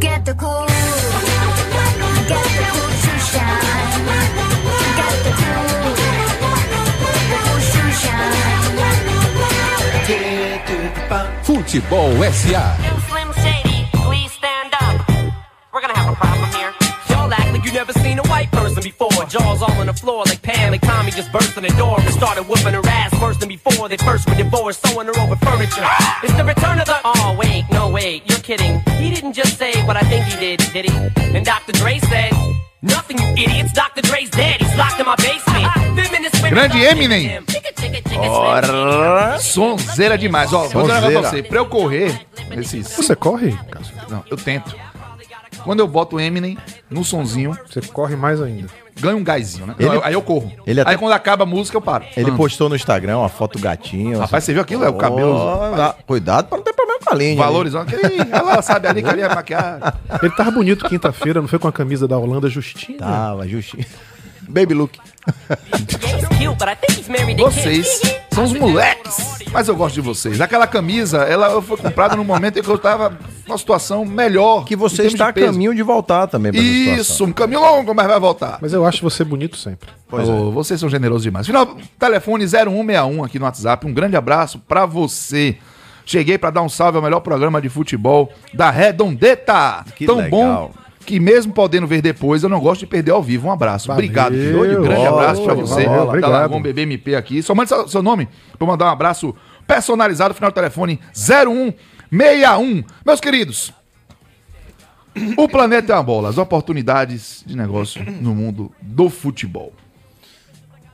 Get 0.00 0.24
the 0.24 0.34
cool. 0.34 0.66
Get 0.66 2.38
the 2.54 2.62
cool 2.70 2.90
to 3.02 3.18
shine. 3.20 3.42
Get 4.96 5.16
the 5.24 5.32
cool. 5.38 5.94
Cool 7.44 7.60
to 7.72 7.82
shine. 7.92 8.62
Futebol 11.44 12.12
SA. 12.32 12.76
Slim 13.08 13.32
Shady, 13.42 13.86
please 13.92 14.32
stand 14.32 14.72
up. 14.74 15.08
We're 15.72 15.80
gonna 15.80 15.96
have 15.96 16.12
a 16.12 16.16
problem 16.16 16.50
here. 16.52 16.91
Y'all 17.62 17.78
act 17.78 17.88
like 17.88 17.92
you 17.92 17.92
never 17.92 17.92
seen 17.92 18.18
a 18.18 18.22
white 18.28 18.50
person 18.50 18.82
before. 18.82 19.10
jaws 19.26 19.62
all 19.62 19.72
on 19.72 19.86
the 19.86 19.92
floor 19.92 20.24
like 20.26 20.42
Pam, 20.42 20.72
like 20.72 20.80
Tommy 20.80 21.10
just 21.10 21.32
burst 21.32 21.56
in 21.56 21.62
the 21.62 21.70
door 21.70 22.00
and 22.00 22.10
started 22.14 22.48
whooping 22.48 22.74
her 22.74 22.82
ass 22.86 23.12
worse 23.20 23.36
than 23.38 23.48
before. 23.48 23.88
They 23.88 23.96
first 23.98 24.28
were 24.28 24.34
divorced, 24.34 24.86
sewing 24.86 25.06
her 25.06 25.18
over 25.20 25.36
furniture. 25.36 25.84
It's 26.22 26.34
the 26.34 26.44
return 26.44 26.80
of 26.80 26.86
the. 26.86 26.98
Oh 27.04 27.36
wait, 27.38 27.64
no 27.70 27.90
wait, 27.90 28.28
you're 28.28 28.40
kidding. 28.40 28.80
He 28.98 29.14
didn't 29.14 29.34
just 29.34 29.58
say 29.58 29.72
what 29.86 29.96
I 29.96 30.02
think 30.02 30.24
he 30.26 30.38
did, 30.38 30.60
did 30.72 30.90
he? 30.90 31.36
And 31.36 31.44
Dr. 31.44 31.72
Dre 31.72 31.98
said. 31.98 32.32
Nothing, 32.84 33.16
you 33.18 33.44
idiots. 33.44 33.72
Dr. 33.72 34.02
Dre's 34.02 34.28
dead. 34.28 34.60
He's 34.60 34.76
locked 34.76 34.98
in 34.98 35.06
my 35.06 35.14
basement. 35.14 35.70
Feminist 35.94 36.42
Grande 36.42 36.84
Eminem. 36.84 37.44
slim. 37.46 39.38
Sonzeira 39.38 40.18
demais. 40.18 40.52
Ó, 40.52 40.66
vou 40.66 40.82
dizer 40.88 40.98
um 40.98 41.12
pra 41.12 41.22
você. 41.22 41.42
Pra 41.44 41.58
eu 41.58 41.66
correr, 41.66 42.26
esses... 42.50 42.88
Você 42.88 43.14
corre, 43.14 43.56
Cássio? 43.70 43.94
Não, 44.08 44.24
eu 44.28 44.36
tento. 44.36 44.74
Quando 45.64 45.80
eu 45.80 45.88
boto 45.88 46.16
o 46.16 46.20
Eminem 46.20 46.56
no 46.90 47.04
sonzinho, 47.04 47.56
Você 47.70 47.80
corre 47.80 48.16
mais 48.16 48.40
ainda. 48.40 48.68
ganho 49.00 49.16
um 49.18 49.24
gásinho, 49.24 49.66
né? 49.66 49.74
Ele- 49.78 50.00
Aí- 50.02 50.12
eu 50.14 50.22
corro. 50.22 50.52
ele 50.66 50.80
até- 50.80 50.90
Aí 50.90 50.98
quando 50.98 51.12
acaba 51.12 51.44
a 51.44 51.46
música, 51.46 51.76
eu 51.76 51.80
paro. 51.80 52.04
Ele 52.16 52.30
Ah. 52.30 52.34
postou 52.34 52.68
no 52.68 52.76
Instagram 52.76 53.18
uma 53.18 53.28
foto 53.28 53.58
do 53.58 53.62
gatinho. 53.62 54.18
Rapaz, 54.18 54.44
você 54.44 54.52
viu 54.52 54.62
aquilo? 54.62 54.84
É 54.84 54.88
o 54.88 54.94
cabelo. 54.94 55.34
Dá- 55.76 55.94
cuidado 56.06 56.48
pra 56.48 56.58
não 56.58 56.64
ter 56.64 56.72
problema 56.72 57.00
com 57.04 57.12
a 57.12 57.16
linha. 57.16 57.36
Valorizando. 57.36 57.90
Ela 58.30 58.60
sabe 58.62 58.88
ali 58.88 59.02
que 59.02 59.08
ali 59.08 59.22
é 59.22 59.28
maquiagem. 59.34 59.80
Ele 60.22 60.32
tava 60.34 60.50
bonito 60.50 60.88
quinta-feira, 60.88 61.40
não 61.40 61.48
foi 61.48 61.58
com 61.58 61.68
a 61.68 61.72
camisa 61.72 62.06
da 62.06 62.18
Holanda 62.18 62.48
justinha? 62.48 62.98
Tava, 62.98 63.46
justinho. 63.48 63.84
Baby 64.48 64.74
look. 64.74 64.98
Vocês 67.38 68.00
são 68.32 68.44
os 68.44 68.52
moleques. 68.52 69.38
Mas 69.52 69.68
eu 69.68 69.76
gosto 69.76 69.94
de 69.94 70.00
vocês. 70.00 70.40
Aquela 70.40 70.66
camisa, 70.66 71.18
ela 71.18 71.60
foi 71.62 71.76
comprada 71.76 72.16
num 72.16 72.24
momento 72.24 72.58
em 72.58 72.62
que 72.62 72.68
eu 72.68 72.78
tava 72.78 73.16
numa 73.46 73.58
situação 73.58 74.04
melhor. 74.04 74.64
Que 74.64 74.76
você 74.76 75.04
está 75.04 75.28
a 75.28 75.32
caminho 75.32 75.74
de 75.74 75.82
voltar 75.82 76.26
também 76.26 76.52
Isso, 76.54 77.04
situação. 77.04 77.26
um 77.26 77.32
caminho 77.32 77.60
longo, 77.60 77.94
mas 77.94 78.06
vai 78.06 78.20
voltar. 78.20 78.58
Mas 78.60 78.72
eu 78.72 78.84
acho 78.86 79.02
você 79.02 79.24
bonito 79.24 79.56
sempre. 79.56 79.88
Pois 80.08 80.28
Ô, 80.28 80.50
Vocês 80.50 80.78
são 80.78 80.88
generosos 80.88 81.22
demais. 81.22 81.46
Final, 81.46 81.76
telefone 81.98 82.46
0161 82.46 83.24
aqui 83.24 83.38
no 83.38 83.44
WhatsApp. 83.44 83.86
Um 83.86 83.92
grande 83.92 84.16
abraço 84.16 84.58
pra 84.60 84.86
você. 84.86 85.56
Cheguei 86.04 86.36
pra 86.36 86.50
dar 86.50 86.62
um 86.62 86.68
salve 86.68 86.96
ao 86.98 87.02
melhor 87.02 87.20
programa 87.20 87.60
de 87.60 87.68
futebol 87.68 88.30
da 88.52 88.70
Redondeta. 88.70 89.84
Que 89.94 90.06
Tão 90.06 90.16
legal. 90.16 90.30
bom 90.30 90.82
que 91.04 91.18
mesmo 91.18 91.52
podendo 91.52 91.86
ver 91.86 92.00
depois, 92.00 92.42
eu 92.42 92.48
não 92.48 92.60
gosto 92.60 92.80
de 92.80 92.86
perder 92.86 93.10
ao 93.10 93.22
vivo. 93.22 93.48
Um 93.48 93.52
abraço. 93.52 93.88
Valeu. 93.88 94.04
obrigado, 94.04 94.34
Júlio. 94.36 94.80
Um 94.80 94.82
grande 94.82 95.02
Valeu, 95.02 95.18
abraço 95.18 95.42
pra 95.42 95.54
você. 95.54 95.84
da 95.84 96.02
obrigado. 96.04 96.30
Lagoon 96.30 96.62
BBMP 96.62 97.14
aqui. 97.14 97.42
Só 97.42 97.54
mande 97.54 97.70
seu, 97.88 98.02
nome 98.02 98.26
pra 98.26 98.58
eu 98.60 98.66
mandar 98.66 98.86
um 98.86 98.90
abraço 98.90 99.34
personalizado. 99.66 100.34
Final 100.34 100.50
do 100.50 100.54
telefone 100.54 101.00
0161. 102.12 102.84
Meus 103.06 103.20
queridos, 103.20 103.72
o 105.36 105.48
planeta 105.48 105.92
é 105.92 105.96
uma 105.96 106.02
bola. 106.02 106.28
As 106.28 106.36
oportunidades 106.36 107.42
de 107.46 107.56
negócio 107.56 108.04
no 108.04 108.34
mundo 108.34 108.70
do 108.82 109.08
futebol. 109.08 109.72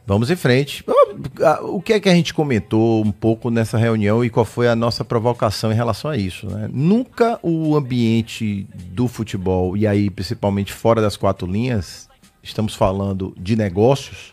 Vamos 0.07 0.31
em 0.31 0.37
frente. 0.37 0.83
Ah, 1.45 1.61
O 1.63 1.83
que 1.83 1.93
é 1.93 2.01
que 2.01 2.09
a 2.09 2.15
gente 2.15 2.33
comentou 2.33 3.05
um 3.05 3.11
pouco 3.13 3.51
nessa 3.51 3.77
reunião 3.77 4.25
e 4.25 4.31
qual 4.31 4.47
foi 4.47 4.67
a 4.69 4.75
nossa 4.77 5.05
provocação 5.05 5.71
em 5.71 5.75
relação 5.75 6.11
a 6.11 6.17
isso? 6.17 6.47
né? 6.47 6.69
Nunca 6.73 7.39
o 7.43 7.77
ambiente 7.77 8.67
do 8.87 9.07
futebol, 9.07 9.77
e 9.77 9.87
aí 9.87 10.09
principalmente 10.09 10.73
fora 10.73 11.03
das 11.03 11.17
quatro 11.17 11.47
linhas, 11.47 12.09
estamos 12.43 12.75
falando 12.75 13.35
de 13.39 13.55
negócios, 13.55 14.33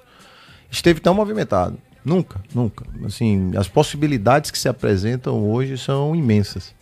esteve 0.71 1.01
tão 1.01 1.13
movimentado. 1.13 1.77
Nunca, 2.05 2.39
nunca. 2.53 2.85
Assim, 3.03 3.51
as 3.57 3.67
possibilidades 3.67 4.51
que 4.51 4.59
se 4.59 4.69
apresentam 4.69 5.43
hoje 5.49 5.75
são 5.77 6.15
imensas. 6.15 6.73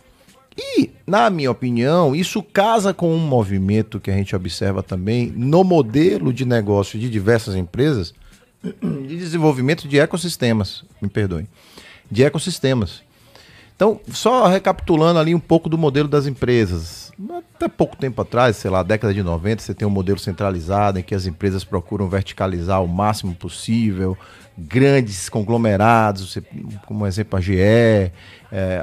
E, 0.56 0.90
na 1.06 1.30
minha 1.30 1.50
opinião, 1.50 2.14
isso 2.14 2.42
casa 2.42 2.94
com 2.94 3.12
um 3.12 3.18
movimento 3.18 3.98
que 3.98 4.10
a 4.10 4.14
gente 4.14 4.36
observa 4.36 4.82
também 4.82 5.32
no 5.34 5.64
modelo 5.64 6.32
de 6.32 6.44
negócio 6.44 6.98
de 6.98 7.10
diversas 7.10 7.56
empresas 7.56 8.14
de 8.62 9.16
desenvolvimento 9.16 9.88
de 9.88 9.98
ecossistemas, 9.98 10.84
me 11.00 11.08
perdoem, 11.08 11.48
de 12.10 12.22
ecossistemas. 12.22 13.02
Então, 13.74 14.00
só 14.12 14.46
recapitulando 14.46 15.18
ali 15.18 15.34
um 15.34 15.40
pouco 15.40 15.68
do 15.68 15.76
modelo 15.76 16.06
das 16.06 16.26
empresas. 16.26 17.12
Até 17.56 17.66
pouco 17.66 17.96
tempo 17.96 18.22
atrás, 18.22 18.56
sei 18.56 18.70
lá, 18.70 18.84
década 18.84 19.12
de 19.12 19.22
90, 19.22 19.62
você 19.62 19.74
tem 19.74 19.86
um 19.86 19.90
modelo 19.90 20.18
centralizado 20.18 21.00
em 21.00 21.02
que 21.02 21.14
as 21.14 21.26
empresas 21.26 21.64
procuram 21.64 22.08
verticalizar 22.08 22.82
o 22.82 22.86
máximo 22.86 23.34
possível, 23.34 24.16
grandes 24.56 25.28
conglomerados, 25.28 26.38
como 26.86 27.06
exemplo 27.06 27.38
a 27.38 27.40
GE, 27.40 27.54
eh, 27.58 28.12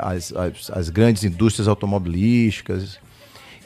as, 0.02 0.34
as- 0.34 0.70
as 0.72 0.90
grandes 0.90 1.24
indústrias 1.24 1.68
automobilísticas. 1.68 3.00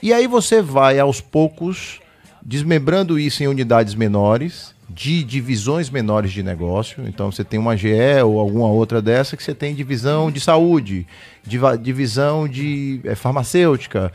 E 0.03 0.13
aí 0.13 0.27
você 0.27 0.61
vai 0.61 0.99
aos 0.99 1.19
poucos 1.21 1.99
desmembrando 2.41 3.17
isso 3.17 3.41
em 3.43 3.47
unidades 3.47 3.95
menores, 3.95 4.73
de 4.87 5.23
divisões 5.23 5.89
menores 5.89 6.31
de 6.31 6.43
negócio. 6.43 7.07
Então 7.07 7.31
você 7.31 7.43
tem 7.43 7.59
uma 7.59 7.75
GE 7.75 8.21
ou 8.23 8.39
alguma 8.39 8.67
outra 8.67 9.01
dessa 9.01 9.35
que 9.35 9.41
você 9.43 9.55
tem 9.55 9.73
divisão 9.73 10.29
de 10.29 10.39
saúde, 10.39 11.07
divisão 11.81 12.47
de 12.47 13.01
eh, 13.03 13.15
farmacêutica. 13.15 14.13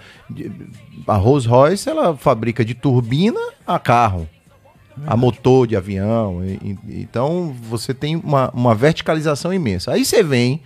A 1.09 1.17
Rolls 1.17 1.49
Royce 1.49 1.89
ela 1.89 2.17
fabrica 2.17 2.65
de 2.65 2.75
turbina 2.75 3.41
a 3.67 3.81
carro, 3.81 4.29
a 5.07 5.17
motor 5.17 5.67
de 5.67 5.77
avião. 5.77 6.45
E- 6.45 6.79
e- 6.89 7.01
então 7.03 7.55
você 7.63 7.93
tem 7.95 8.17
uma, 8.17 8.51
uma 8.51 8.75
verticalização 8.75 9.53
imensa. 9.53 9.93
Aí 9.93 10.05
você 10.05 10.23
vem 10.23 10.63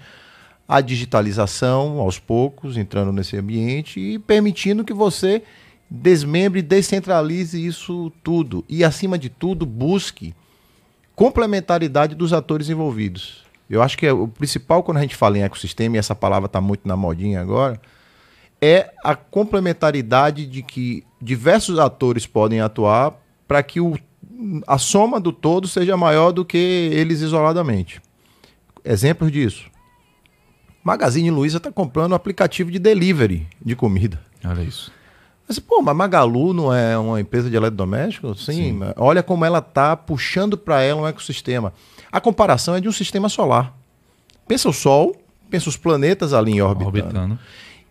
a 0.66 0.80
digitalização 0.80 1.98
aos 1.98 2.18
poucos, 2.18 2.76
entrando 2.76 3.12
nesse 3.12 3.36
ambiente 3.36 4.00
e 4.00 4.18
permitindo 4.18 4.84
que 4.84 4.94
você 4.94 5.42
desmembre 5.90 6.60
e 6.60 6.62
descentralize 6.62 7.64
isso 7.64 8.10
tudo. 8.22 8.64
E, 8.68 8.82
acima 8.82 9.18
de 9.18 9.28
tudo, 9.28 9.66
busque 9.66 10.34
complementaridade 11.14 12.14
dos 12.14 12.32
atores 12.32 12.68
envolvidos. 12.68 13.44
Eu 13.68 13.82
acho 13.82 13.96
que 13.96 14.06
é 14.06 14.12
o 14.12 14.26
principal 14.26 14.82
quando 14.82 14.98
a 14.98 15.02
gente 15.02 15.14
fala 15.16 15.38
em 15.38 15.42
ecossistema, 15.42 15.96
e 15.96 15.98
essa 15.98 16.14
palavra 16.14 16.46
está 16.46 16.60
muito 16.60 16.86
na 16.86 16.96
modinha 16.96 17.40
agora, 17.40 17.80
é 18.60 18.90
a 19.04 19.14
complementaridade 19.14 20.46
de 20.46 20.62
que 20.62 21.04
diversos 21.20 21.78
atores 21.78 22.26
podem 22.26 22.60
atuar 22.60 23.14
para 23.46 23.62
que 23.62 23.80
o, 23.80 23.98
a 24.66 24.78
soma 24.78 25.20
do 25.20 25.32
todo 25.32 25.68
seja 25.68 25.96
maior 25.96 26.32
do 26.32 26.44
que 26.44 26.56
eles 26.56 27.20
isoladamente. 27.20 28.00
Exemplos 28.84 29.30
disso. 29.30 29.66
Magazine 30.82 31.30
Luiza 31.30 31.56
está 31.56 31.72
comprando 31.72 32.12
um 32.12 32.14
aplicativo 32.14 32.70
de 32.70 32.78
delivery 32.78 33.46
de 33.64 33.74
comida. 33.74 34.20
Olha 34.44 34.62
isso. 34.62 34.92
Mas, 35.48 35.58
pô, 35.58 35.80
mas 35.82 35.96
Magalu 35.96 36.52
não 36.52 36.74
é 36.74 36.96
uma 36.96 37.20
empresa 37.20 37.50
de 37.50 37.56
eletrodoméstico? 37.56 38.34
Sim. 38.34 38.72
mas 38.72 38.94
Olha 38.96 39.22
como 39.22 39.44
ela 39.44 39.58
está 39.58 39.96
puxando 39.96 40.56
para 40.56 40.82
ela 40.82 41.02
um 41.02 41.06
ecossistema. 41.06 41.72
A 42.10 42.20
comparação 42.20 42.74
é 42.74 42.80
de 42.80 42.88
um 42.88 42.92
sistema 42.92 43.28
solar. 43.28 43.74
Pensa 44.48 44.68
o 44.68 44.72
Sol, 44.72 45.16
pensa 45.50 45.68
os 45.68 45.76
planetas 45.76 46.32
ali 46.32 46.52
em 46.52 46.60
órbita. 46.60 46.86
Orbitando. 46.86 47.38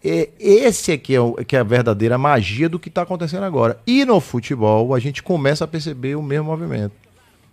É, 0.04 0.30
esse 0.40 0.92
é 0.92 0.98
que 0.98 1.16
é, 1.16 1.22
o- 1.22 1.34
que 1.36 1.56
é 1.56 1.60
a 1.60 1.64
verdadeira 1.64 2.18
magia 2.18 2.68
do 2.68 2.78
que 2.80 2.90
está 2.90 3.04
acontecendo 3.04 3.44
agora. 3.44 3.80
E 3.88 4.04
no 4.04 4.20
futebol, 4.20 4.94
a 4.94 5.00
gente 5.00 5.24
começa 5.24 5.64
a 5.64 5.68
perceber 5.68 6.16
o 6.16 6.22
mesmo 6.22 6.46
movimento. 6.48 6.94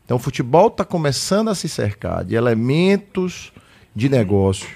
Então, 0.04 0.16
o 0.16 0.20
futebol 0.20 0.66
está 0.66 0.84
começando 0.84 1.48
a 1.48 1.54
se 1.54 1.68
cercar 1.68 2.24
de 2.24 2.34
elementos 2.34 3.52
de 3.94 4.08
negócio 4.08 4.66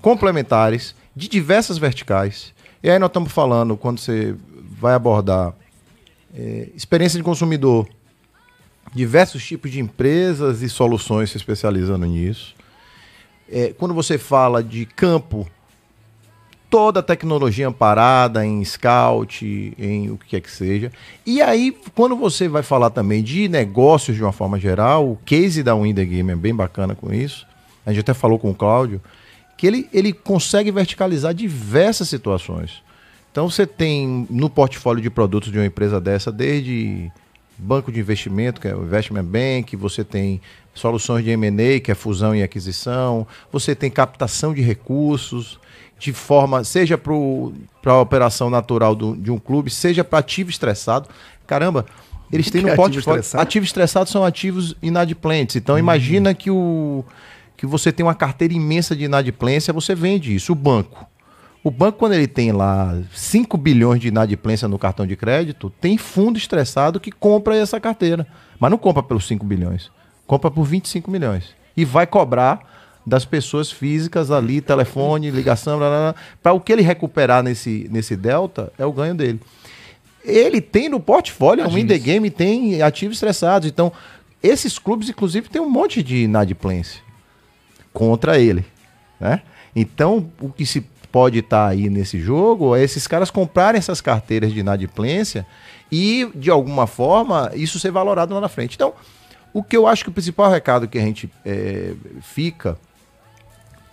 complementares, 0.00 0.94
de 1.14 1.28
diversas 1.28 1.76
verticais. 1.76 2.54
E 2.82 2.88
aí 2.88 2.98
nós 2.98 3.08
estamos 3.10 3.30
falando, 3.32 3.76
quando 3.76 3.98
você 3.98 4.34
vai 4.80 4.94
abordar 4.94 5.52
é, 6.34 6.68
experiência 6.74 7.18
de 7.18 7.24
consumidor, 7.24 7.86
diversos 8.94 9.44
tipos 9.44 9.70
de 9.70 9.80
empresas 9.80 10.62
e 10.62 10.68
soluções 10.68 11.30
se 11.30 11.36
especializando 11.36 12.06
nisso. 12.06 12.54
É, 13.50 13.74
quando 13.76 13.92
você 13.92 14.16
fala 14.16 14.62
de 14.62 14.86
campo, 14.86 15.46
toda 16.70 17.00
a 17.00 17.02
tecnologia 17.02 17.66
amparada 17.66 18.44
em 18.44 18.64
scout, 18.64 19.74
em 19.78 20.10
o 20.10 20.18
que 20.18 20.28
quer 20.28 20.40
que 20.40 20.50
seja. 20.50 20.92
E 21.24 21.40
aí, 21.40 21.76
quando 21.94 22.16
você 22.16 22.48
vai 22.48 22.62
falar 22.62 22.90
também 22.90 23.22
de 23.22 23.48
negócios 23.48 24.16
de 24.16 24.22
uma 24.22 24.32
forma 24.32 24.58
geral, 24.58 25.10
o 25.10 25.18
case 25.24 25.62
da 25.62 25.74
Win 25.74 25.94
The 25.94 26.04
Game 26.04 26.30
é 26.30 26.36
bem 26.36 26.54
bacana 26.54 26.94
com 26.94 27.12
isso. 27.12 27.46
A 27.86 27.90
gente 27.90 28.00
até 28.00 28.14
falou 28.14 28.38
com 28.38 28.50
o 28.50 28.54
Cláudio, 28.54 29.00
que 29.56 29.66
ele, 29.66 29.88
ele 29.92 30.12
consegue 30.12 30.70
verticalizar 30.70 31.32
diversas 31.32 32.08
situações. 32.08 32.82
Então 33.32 33.48
você 33.48 33.66
tem 33.66 34.26
no 34.30 34.50
portfólio 34.50 35.02
de 35.02 35.10
produtos 35.10 35.50
de 35.50 35.58
uma 35.58 35.66
empresa 35.66 36.00
dessa, 36.00 36.30
desde 36.30 37.10
banco 37.58 37.90
de 37.90 37.98
investimento, 38.00 38.60
que 38.60 38.68
é 38.68 38.74
o 38.74 38.82
Investment 38.84 39.24
Bank, 39.24 39.74
você 39.76 40.04
tem 40.04 40.40
soluções 40.74 41.24
de 41.24 41.30
M&A, 41.30 41.80
que 41.80 41.90
é 41.90 41.94
fusão 41.94 42.34
e 42.34 42.42
aquisição, 42.42 43.26
você 43.52 43.74
tem 43.74 43.90
captação 43.90 44.54
de 44.54 44.62
recursos, 44.62 45.58
de 45.98 46.12
forma, 46.12 46.62
seja 46.62 46.96
para 46.96 47.92
a 47.92 48.00
operação 48.00 48.48
natural 48.48 48.94
do- 48.94 49.16
de 49.16 49.30
um 49.30 49.38
clube, 49.38 49.70
seja 49.70 50.04
para 50.04 50.20
ativo 50.20 50.48
estressado. 50.50 51.08
Caramba, 51.46 51.84
eles 52.32 52.48
têm 52.50 52.62
no 52.62 52.68
ativo 52.68 52.82
portfólio. 52.82 53.20
estressado? 53.20 53.42
Ativos 53.42 53.68
estressados 53.70 54.12
são 54.12 54.24
ativos 54.24 54.76
inadimplentes. 54.80 55.56
Então 55.56 55.76
imagina 55.76 56.32
que, 56.34 56.50
o, 56.50 57.04
que 57.56 57.66
você 57.66 57.90
tem 57.90 58.06
uma 58.06 58.14
carteira 58.14 58.54
imensa 58.54 58.94
de 58.94 59.04
inadimplência, 59.04 59.72
você 59.72 59.94
vende 59.96 60.32
isso. 60.32 60.52
O 60.52 60.54
banco. 60.54 61.04
O 61.68 61.70
banco, 61.70 61.98
quando 61.98 62.14
ele 62.14 62.26
tem 62.26 62.50
lá 62.50 62.98
5 63.12 63.58
bilhões 63.58 64.00
de 64.00 64.08
inadimplência 64.08 64.66
no 64.66 64.78
cartão 64.78 65.06
de 65.06 65.14
crédito, 65.14 65.68
tem 65.68 65.98
fundo 65.98 66.38
estressado 66.38 66.98
que 66.98 67.12
compra 67.12 67.54
essa 67.54 67.78
carteira. 67.78 68.26
Mas 68.58 68.70
não 68.70 68.78
compra 68.78 69.02
pelos 69.02 69.26
5 69.26 69.44
bilhões. 69.44 69.90
Compra 70.26 70.50
por 70.50 70.64
25 70.64 71.10
milhões. 71.10 71.54
E 71.76 71.84
vai 71.84 72.06
cobrar 72.06 72.60
das 73.04 73.26
pessoas 73.26 73.70
físicas 73.70 74.30
ali, 74.30 74.62
telefone, 74.62 75.30
ligação, 75.30 75.78
para 76.42 76.54
o 76.54 76.60
que 76.60 76.72
ele 76.72 76.80
recuperar 76.80 77.42
nesse, 77.42 77.86
nesse 77.90 78.16
delta 78.16 78.72
é 78.78 78.86
o 78.86 78.92
ganho 78.92 79.14
dele. 79.14 79.38
Ele 80.24 80.62
tem 80.62 80.88
no 80.88 80.98
portfólio, 80.98 81.66
o 81.66 81.70
Win 81.70 81.86
the 81.86 81.98
Game 81.98 82.30
tem 82.30 82.80
ativos 82.80 83.18
estressados. 83.18 83.68
Então, 83.68 83.92
esses 84.42 84.78
clubes, 84.78 85.10
inclusive, 85.10 85.50
tem 85.50 85.60
um 85.60 85.68
monte 85.68 86.02
de 86.02 86.22
inadimplência 86.22 87.02
contra 87.92 88.38
ele, 88.38 88.64
né? 89.20 89.42
Então, 89.76 90.32
o 90.40 90.48
que 90.48 90.64
se 90.64 90.82
pode 91.10 91.38
estar 91.38 91.68
aí 91.68 91.88
nesse 91.88 92.18
jogo 92.20 92.76
é 92.76 92.82
esses 92.82 93.06
caras 93.06 93.30
comprarem 93.30 93.78
essas 93.78 94.00
carteiras 94.00 94.52
de 94.52 94.60
inadimplência 94.60 95.46
e, 95.90 96.30
de 96.34 96.50
alguma 96.50 96.86
forma, 96.86 97.50
isso 97.54 97.78
ser 97.78 97.90
valorado 97.90 98.34
lá 98.34 98.40
na 98.40 98.48
frente. 98.48 98.74
Então, 98.74 98.92
o 99.52 99.62
que 99.62 99.76
eu 99.76 99.86
acho 99.86 100.04
que 100.04 100.10
o 100.10 100.12
principal 100.12 100.50
recado 100.50 100.86
que 100.86 100.98
a 100.98 101.02
gente 101.02 101.30
eh, 101.44 101.94
fica 102.20 102.78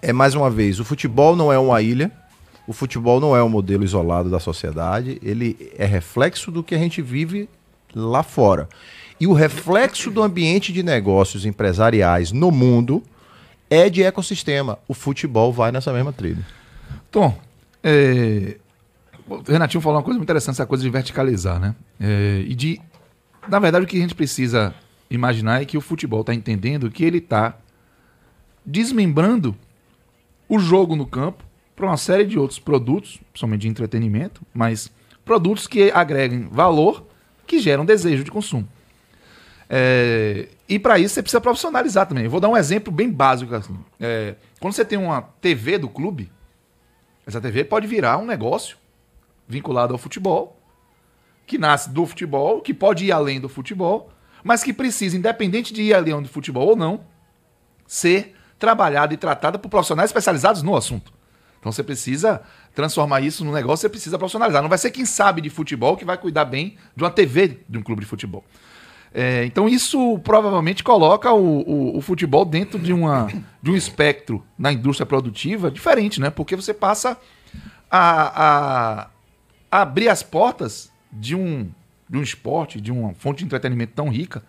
é, 0.01 0.13
mais 0.13 0.35
uma 0.35 0.49
vez, 0.49 0.79
o 0.79 0.85
futebol 0.85 1.35
não 1.35 1.51
é 1.51 1.57
uma 1.57 1.81
ilha, 1.81 2.11
o 2.67 2.73
futebol 2.73 3.19
não 3.19 3.35
é 3.35 3.43
um 3.43 3.49
modelo 3.49 3.83
isolado 3.83 4.29
da 4.29 4.39
sociedade, 4.39 5.19
ele 5.23 5.71
é 5.77 5.85
reflexo 5.85 6.51
do 6.51 6.61
que 6.61 6.75
a 6.75 6.77
gente 6.77 7.01
vive 7.01 7.49
lá 7.95 8.21
fora. 8.21 8.67
E 9.19 9.25
o 9.25 9.33
reflexo 9.33 10.11
do 10.11 10.21
ambiente 10.21 10.73
de 10.73 10.83
negócios 10.83 11.45
empresariais 11.45 12.31
no 12.31 12.51
mundo 12.51 13.01
é 13.69 13.89
de 13.89 14.03
ecossistema. 14.03 14.77
O 14.87 14.93
futebol 14.93 15.53
vai 15.53 15.71
nessa 15.71 15.93
mesma 15.93 16.11
trilha. 16.11 16.45
Tom, 17.15 17.33
é, 17.81 18.57
o 19.25 19.37
Renatinho 19.49 19.79
falou 19.79 19.99
uma 19.99 20.03
coisa 20.03 20.17
muito 20.17 20.25
interessante, 20.25 20.55
essa 20.55 20.65
coisa 20.65 20.83
de 20.83 20.89
verticalizar, 20.89 21.61
né? 21.61 21.73
É, 21.97 22.43
e 22.45 22.53
de. 22.53 22.81
Na 23.47 23.57
verdade, 23.57 23.85
o 23.85 23.87
que 23.87 23.95
a 23.95 24.01
gente 24.01 24.13
precisa 24.13 24.75
imaginar 25.09 25.61
é 25.61 25.65
que 25.65 25.77
o 25.77 25.81
futebol 25.81 26.19
está 26.19 26.33
entendendo 26.33 26.91
que 26.91 27.05
ele 27.05 27.19
está 27.19 27.57
desmembrando 28.65 29.55
o 30.49 30.59
jogo 30.59 30.93
no 30.93 31.05
campo 31.05 31.45
para 31.73 31.85
uma 31.85 31.95
série 31.95 32.25
de 32.25 32.37
outros 32.37 32.59
produtos, 32.59 33.17
principalmente 33.31 33.61
de 33.61 33.69
entretenimento, 33.69 34.41
mas 34.53 34.91
produtos 35.23 35.67
que 35.67 35.89
agreguem 35.91 36.49
valor, 36.51 37.07
que 37.47 37.59
geram 37.59 37.85
desejo 37.85 38.25
de 38.25 38.31
consumo. 38.31 38.67
É, 39.69 40.49
e 40.67 40.77
para 40.77 40.99
isso 40.99 41.13
você 41.13 41.21
precisa 41.21 41.39
profissionalizar 41.39 42.07
também. 42.07 42.25
Eu 42.25 42.29
vou 42.29 42.41
dar 42.41 42.49
um 42.49 42.57
exemplo 42.57 42.91
bem 42.91 43.09
básico. 43.09 43.55
Assim. 43.55 43.79
É, 44.01 44.35
quando 44.59 44.73
você 44.73 44.83
tem 44.83 44.99
uma 44.99 45.21
TV 45.21 45.77
do 45.77 45.87
clube, 45.87 46.29
essa 47.25 47.41
TV 47.41 47.63
pode 47.63 47.87
virar 47.87 48.17
um 48.17 48.25
negócio 48.25 48.77
vinculado 49.47 49.93
ao 49.93 49.97
futebol, 49.97 50.59
que 51.45 51.57
nasce 51.57 51.89
do 51.89 52.05
futebol, 52.05 52.61
que 52.61 52.73
pode 52.73 53.05
ir 53.05 53.11
além 53.11 53.39
do 53.39 53.49
futebol, 53.49 54.11
mas 54.43 54.63
que 54.63 54.73
precisa, 54.73 55.17
independente 55.17 55.73
de 55.73 55.81
ir 55.81 55.93
além 55.93 56.21
do 56.21 56.29
futebol 56.29 56.69
ou 56.69 56.75
não, 56.75 57.03
ser 57.87 58.35
trabalhada 58.57 59.13
e 59.13 59.17
tratada 59.17 59.59
por 59.59 59.69
profissionais 59.69 60.09
especializados 60.09 60.61
no 60.61 60.75
assunto. 60.75 61.13
Então 61.59 61.71
você 61.71 61.83
precisa 61.83 62.43
transformar 62.75 63.21
isso 63.21 63.43
num 63.43 63.51
negócio, 63.51 63.81
você 63.81 63.89
precisa 63.89 64.19
profissionalizar. 64.19 64.61
Não 64.61 64.69
vai 64.69 64.77
ser 64.77 64.91
quem 64.91 65.05
sabe 65.05 65.41
de 65.41 65.49
futebol 65.49 65.97
que 65.97 66.05
vai 66.05 66.17
cuidar 66.17 66.45
bem 66.45 66.77
de 66.95 67.03
uma 67.03 67.09
TV 67.09 67.61
de 67.67 67.77
um 67.77 67.81
clube 67.81 68.01
de 68.01 68.07
futebol. 68.07 68.43
É, 69.17 69.45
então 69.45 69.69
isso 69.69 70.19
provavelmente 70.19 70.83
coloca 70.83 71.31
o, 71.31 71.61
o- 71.61 71.97
o 71.97 72.01
futebol 72.01 72.43
dentro 72.43 72.77
de, 72.77 72.91
uma, 72.91 73.27
de 73.63 73.71
um 73.71 73.75
espectro 73.75 74.43
na 74.57 74.73
indústria 74.73 75.05
produtiva 75.05 75.71
diferente, 75.71 76.19
né? 76.19 76.29
Porque 76.29 76.53
você 76.53 76.73
passa 76.73 77.17
a, 77.89 78.43
a- 79.01 79.07
a 79.71 79.81
abrir 79.81 80.09
as 80.09 80.21
portas 80.21 80.91
de 81.11 81.33
um, 81.33 81.69
de 82.09 82.17
um 82.17 82.21
esporte, 82.21 82.81
de 82.81 82.91
uma 82.91 83.13
fonte 83.13 83.39
de 83.39 83.45
entretenimento 83.45 83.93
tão 83.95 84.09
rica, 84.09 84.43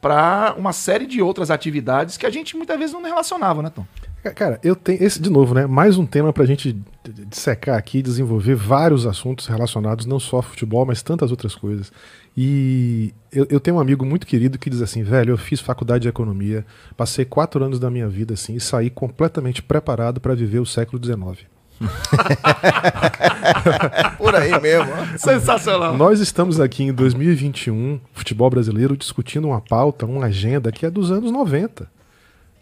para 0.00 0.54
uma 0.56 0.72
série 0.72 1.06
de 1.06 1.20
outras 1.20 1.50
atividades 1.50 2.16
que 2.16 2.26
a 2.26 2.30
gente 2.30 2.56
muitas 2.56 2.78
vezes 2.78 2.92
não 2.92 3.02
relacionava, 3.02 3.60
né, 3.62 3.70
Tom? 3.74 3.84
Ca- 4.22 4.34
Cara, 4.34 4.60
eu 4.62 4.76
tenho 4.76 5.02
esse 5.02 5.20
de 5.20 5.30
novo, 5.30 5.52
né? 5.52 5.66
Mais 5.66 5.98
um 5.98 6.06
tema 6.06 6.32
pra 6.32 6.44
gente 6.46 6.72
d- 6.72 6.82
d- 7.12 7.24
dissecar 7.24 7.76
aqui, 7.76 8.02
desenvolver 8.02 8.54
vários 8.54 9.04
assuntos 9.04 9.46
relacionados 9.48 10.06
não 10.06 10.20
só 10.20 10.36
ao 10.36 10.42
futebol, 10.42 10.86
mas 10.86 11.02
tantas 11.02 11.30
outras 11.32 11.56
coisas. 11.56 11.90
E 12.36 13.14
eu, 13.32 13.46
eu 13.48 13.58
tenho 13.58 13.78
um 13.78 13.80
amigo 13.80 14.04
muito 14.04 14.26
querido 14.26 14.58
que 14.58 14.68
diz 14.68 14.82
assim, 14.82 15.02
velho, 15.02 15.30
eu 15.30 15.38
fiz 15.38 15.60
faculdade 15.60 16.02
de 16.02 16.08
economia, 16.08 16.66
passei 16.96 17.24
quatro 17.24 17.64
anos 17.64 17.80
da 17.80 17.90
minha 17.90 18.08
vida 18.08 18.34
assim 18.34 18.56
e 18.56 18.60
saí 18.60 18.90
completamente 18.90 19.62
preparado 19.62 20.20
para 20.20 20.34
viver 20.34 20.58
o 20.58 20.66
século 20.66 21.02
XIX. 21.02 21.46
Por 24.18 24.34
aí 24.34 24.60
mesmo. 24.60 24.92
Sensacional. 25.18 25.96
Nós 25.96 26.20
estamos 26.20 26.60
aqui 26.60 26.84
em 26.84 26.92
2021, 26.92 28.00
futebol 28.12 28.50
brasileiro, 28.50 28.96
discutindo 28.96 29.48
uma 29.48 29.60
pauta, 29.60 30.06
uma 30.06 30.26
agenda 30.26 30.72
que 30.72 30.86
é 30.86 30.90
dos 30.90 31.10
anos 31.10 31.30
90. 31.30 31.90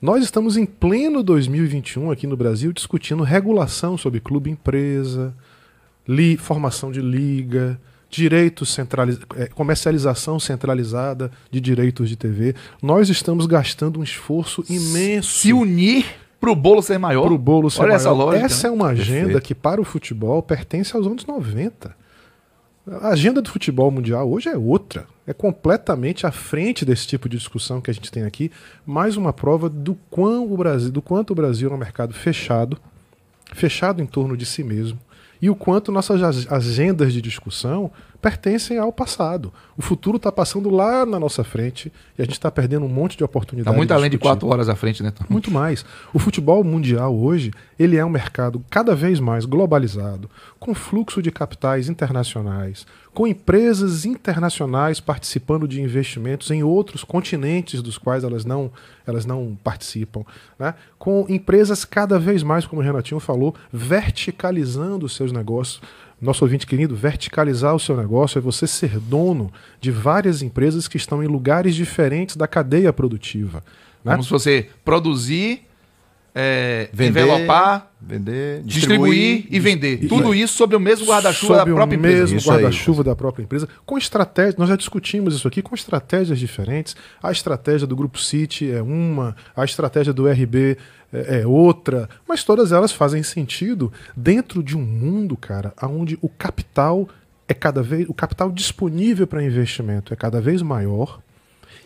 Nós 0.01 0.23
estamos 0.23 0.57
em 0.57 0.67
pleno 0.67 1.23
2021 1.23 2.11
aqui 2.11 2.27
no 2.27 2.37
Brasil 2.37 2.73
discutindo 2.73 3.23
regulação 3.23 3.97
sobre 3.97 4.21
clube 4.21 4.51
empresa, 4.51 5.35
li, 6.07 6.37
formação 6.37 6.93
de 6.93 7.01
liga, 7.01 7.81
direitos 8.11 8.73
centraliz... 8.73 9.19
eh, 9.37 9.49
comercialização 9.55 10.38
centralizada 10.38 11.31
de 11.51 11.61
direitos 11.61 12.09
de 12.09 12.17
TV. 12.17 12.55
Nós 12.83 13.09
estamos 13.09 13.47
gastando 13.47 14.01
um 14.01 14.03
esforço 14.03 14.64
imenso 14.69 15.40
Se 15.40 15.53
unir 15.53 16.07
pro 16.40 16.55
bolo 16.55 16.83
ser 16.83 16.99
maior. 16.99 17.25
para 17.25 17.33
o 17.33 17.38
bolo 17.38 17.71
ser 17.71 17.81
Olha 17.81 17.88
maior. 17.88 17.97
essa 17.97 18.12
lógica. 18.12 18.47
Essa 18.47 18.69
né? 18.69 18.75
é 18.75 18.77
uma 18.77 18.88
agenda 18.88 19.21
Perfeito. 19.25 19.43
que 19.43 19.55
para 19.55 19.81
o 19.81 19.85
futebol 19.85 20.43
pertence 20.43 20.95
aos 20.97 21.07
anos 21.07 21.25
90. 21.27 21.97
A 23.01 23.09
agenda 23.09 23.40
do 23.40 23.49
futebol 23.49 23.90
mundial 23.90 24.31
hoje 24.31 24.51
é 24.51 24.57
outra. 24.57 25.07
É 25.27 25.33
completamente 25.33 26.27
à 26.27 26.31
frente 26.31 26.85
desse 26.85 27.07
tipo 27.07 27.31
de 27.31 27.38
discussão 27.38 27.81
que 27.81 27.90
a 27.90 27.95
gente 27.95 28.12
tem 28.12 28.25
aqui. 28.25 28.51
Mais 28.85 29.17
uma 29.17 29.33
prova 29.33 29.71
do, 29.71 29.95
quão 30.11 30.53
o 30.53 30.57
Brasil, 30.57 30.93
do 30.93 31.01
quanto 31.01 31.31
o 31.31 31.35
Brasil 31.35 31.71
é 31.71 31.75
um 31.75 31.79
mercado 31.79 32.12
fechado, 32.12 32.77
fechado 33.55 34.03
em 34.03 34.07
torno 34.07 34.37
de 34.37 34.45
si 34.45 34.62
mesmo, 34.62 34.99
e 35.40 35.51
o 35.51 35.55
quanto 35.55 35.90
nossas 35.92 36.23
ag- 36.23 36.47
agendas 36.51 37.12
de 37.12 37.20
discussão 37.20 37.90
pertencem 38.25 38.79
ao 38.79 38.91
passado. 38.91 39.53
O 39.77 39.83
futuro 39.83 40.17
está 40.17 40.33
passando 40.33 40.71
lá 40.71 41.05
na 41.05 41.21
nossa 41.21 41.45
frente 41.45 41.93
e 42.17 42.23
a 42.23 42.25
gente 42.25 42.33
está 42.33 42.51
perdendo 42.51 42.87
um 42.87 42.89
monte 42.89 43.19
de 43.19 43.23
oportunidades. 43.23 43.77
muito 43.77 43.93
além 43.93 44.09
de 44.09 44.17
quatro 44.17 44.49
horas 44.49 44.67
à 44.67 44.75
frente, 44.75 45.03
né, 45.03 45.11
Tom? 45.11 45.27
Muito 45.29 45.51
mais. 45.51 45.85
O 46.11 46.19
futebol 46.19 46.65
mundial 46.65 47.15
hoje, 47.15 47.53
ele 47.79 47.99
é 47.99 48.05
um 48.05 48.09
mercado 48.09 48.65
cada 48.71 48.95
vez 48.95 49.21
mais 49.21 49.45
globalizado, 49.45 50.31
com 50.59 50.75
fluxo 50.75 51.21
de 51.21 51.31
capitais 51.31 51.91
internacionais, 51.91 52.87
com 53.13 53.27
empresas 53.27 54.07
internacionais 54.07 55.01
participando 55.01 55.69
de 55.69 55.83
investimentos 55.83 56.51
em 56.51 56.63
outros 56.63 57.05
continentes 57.05 57.83
dos 57.83 57.99
quais 57.99 58.25
elas 58.25 58.47
não, 58.47 58.73
elas 59.07 59.27
não 59.27 59.55
participam, 59.63 60.25
né? 60.59 60.73
com 60.99 61.27
empresas 61.29 61.85
cada 61.85 62.19
vez 62.19 62.43
mais, 62.43 62.65
como 62.65 62.81
o 62.81 62.85
Renatinho 62.85 63.21
falou, 63.21 63.55
verticalizando 63.71 65.05
os 65.05 65.15
seus 65.15 65.31
negócios. 65.31 65.83
Nosso 66.25 66.43
ouvinte 66.43 66.67
querido, 66.67 66.97
verticalizar 66.97 67.75
o 67.75 67.79
seu 67.79 67.95
negócio 67.95 68.39
é 68.39 68.41
você 68.41 68.67
ser 68.67 68.99
dono 68.99 69.53
de 69.79 69.91
várias 69.91 70.41
empresas 70.41 70.89
que 70.89 70.97
estão 70.97 71.23
em 71.23 71.27
lugares 71.27 71.75
diferentes 71.75 72.35
da 72.35 72.49
cadeia 72.49 72.93
produtiva. 72.95 73.63
né? 74.03 74.13
Como 74.13 74.25
se 74.25 74.31
você 74.31 74.71
produzir, 74.83 75.63
é, 76.35 76.88
Vender, 76.92 77.20
envelopar, 77.20 77.92
vender, 78.01 78.62
distribuir, 78.64 79.47
e 79.49 79.61
vender. 79.61 80.09
Tudo 80.09 80.35
isso 80.35 80.55
sob 80.57 80.75
o 80.75 80.81
mesmo 80.81 81.07
guarda-chuva 81.07 81.59
da 81.59 81.64
própria 81.64 81.97
o 81.97 81.99
empresa. 81.99 82.20
mesmo 82.23 82.38
Isso 82.38 82.51
aí, 82.51 82.57
guarda-chuva 82.57 83.05
da 83.05 83.14
própria 83.14 83.44
empresa, 83.44 83.68
com 83.87 83.97
estratégias, 83.97 84.57
nós 84.57 84.68
já 84.68 84.75
discutimos 84.75 85.37
isso 85.37 85.47
aqui, 85.47 85.62
com 85.62 85.77
estratégias 85.77 86.38
diferentes. 86.38 86.97
A 87.23 87.31
estratégia 87.31 87.87
do 87.87 87.94
Grupo 87.94 88.18
City 88.18 88.68
é 88.68 88.83
uma, 88.83 89.37
a 89.55 89.64
estratégia 89.64 90.12
do 90.12 90.29
RB 90.29 90.77
é, 91.12 91.42
é 91.42 91.47
outra, 91.47 92.09
mas 92.29 92.42
todas 92.42 92.73
elas 92.73 92.90
fazem 92.90 93.23
sentido 93.23 93.92
dentro 94.16 94.61
de 94.61 94.77
um 94.77 94.83
mundo, 94.83 95.37
cara, 95.37 95.73
onde 95.85 96.18
o 96.20 96.29
capital 96.29 97.09
é 97.47 97.55
cada 97.55 97.81
vez, 97.81 98.09
o 98.09 98.14
capital 98.14 98.51
disponível 98.51 99.27
para 99.27 99.40
investimento 99.42 100.12
é 100.12 100.16
cada 100.16 100.40
vez 100.40 100.62
maior 100.62 101.20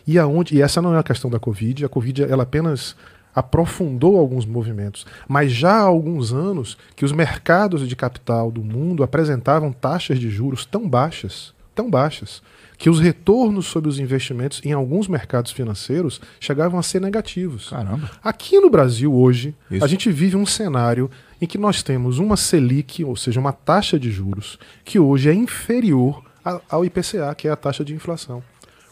e 0.07 0.17
aonde 0.17 0.55
e 0.55 0.61
essa 0.61 0.81
não 0.81 0.95
é 0.95 0.97
a 0.99 1.03
questão 1.03 1.29
da 1.29 1.37
Covid, 1.37 1.85
a 1.85 1.89
Covid 1.89 2.23
ela 2.23 2.43
apenas 2.43 2.95
aprofundou 3.33 4.17
alguns 4.17 4.45
movimentos, 4.45 5.05
mas 5.27 5.51
já 5.51 5.73
há 5.73 5.81
alguns 5.81 6.33
anos 6.33 6.77
que 6.95 7.05
os 7.05 7.11
mercados 7.11 7.87
de 7.87 7.95
capital 7.95 8.51
do 8.51 8.63
mundo 8.63 9.03
apresentavam 9.03 9.71
taxas 9.71 10.19
de 10.19 10.29
juros 10.29 10.65
tão 10.65 10.87
baixas, 10.87 11.53
tão 11.73 11.89
baixas, 11.89 12.41
que 12.77 12.89
os 12.89 12.99
retornos 12.99 13.67
sobre 13.67 13.89
os 13.89 13.99
investimentos 13.99 14.61
em 14.63 14.71
alguns 14.71 15.07
mercados 15.07 15.51
financeiros 15.51 16.21
chegavam 16.39 16.79
a 16.79 16.83
ser 16.83 17.01
negativos. 17.01 17.69
Caramba. 17.69 18.09
Aqui 18.23 18.57
no 18.59 18.69
Brasil 18.69 19.13
hoje, 19.13 19.53
Isso. 19.69 19.83
a 19.83 19.87
gente 19.87 20.09
vive 20.09 20.37
um 20.37 20.45
cenário 20.45 21.11
em 21.41 21.45
que 21.45 21.57
nós 21.57 21.83
temos 21.83 22.19
uma 22.19 22.37
Selic, 22.37 23.03
ou 23.03 23.17
seja, 23.17 23.39
uma 23.39 23.51
taxa 23.51 23.99
de 23.99 24.09
juros, 24.09 24.57
que 24.85 24.97
hoje 24.97 25.29
é 25.29 25.33
inferior 25.33 26.23
ao 26.69 26.85
IPCA, 26.85 27.35
que 27.35 27.49
é 27.49 27.51
a 27.51 27.55
taxa 27.55 27.83
de 27.83 27.93
inflação. 27.93 28.41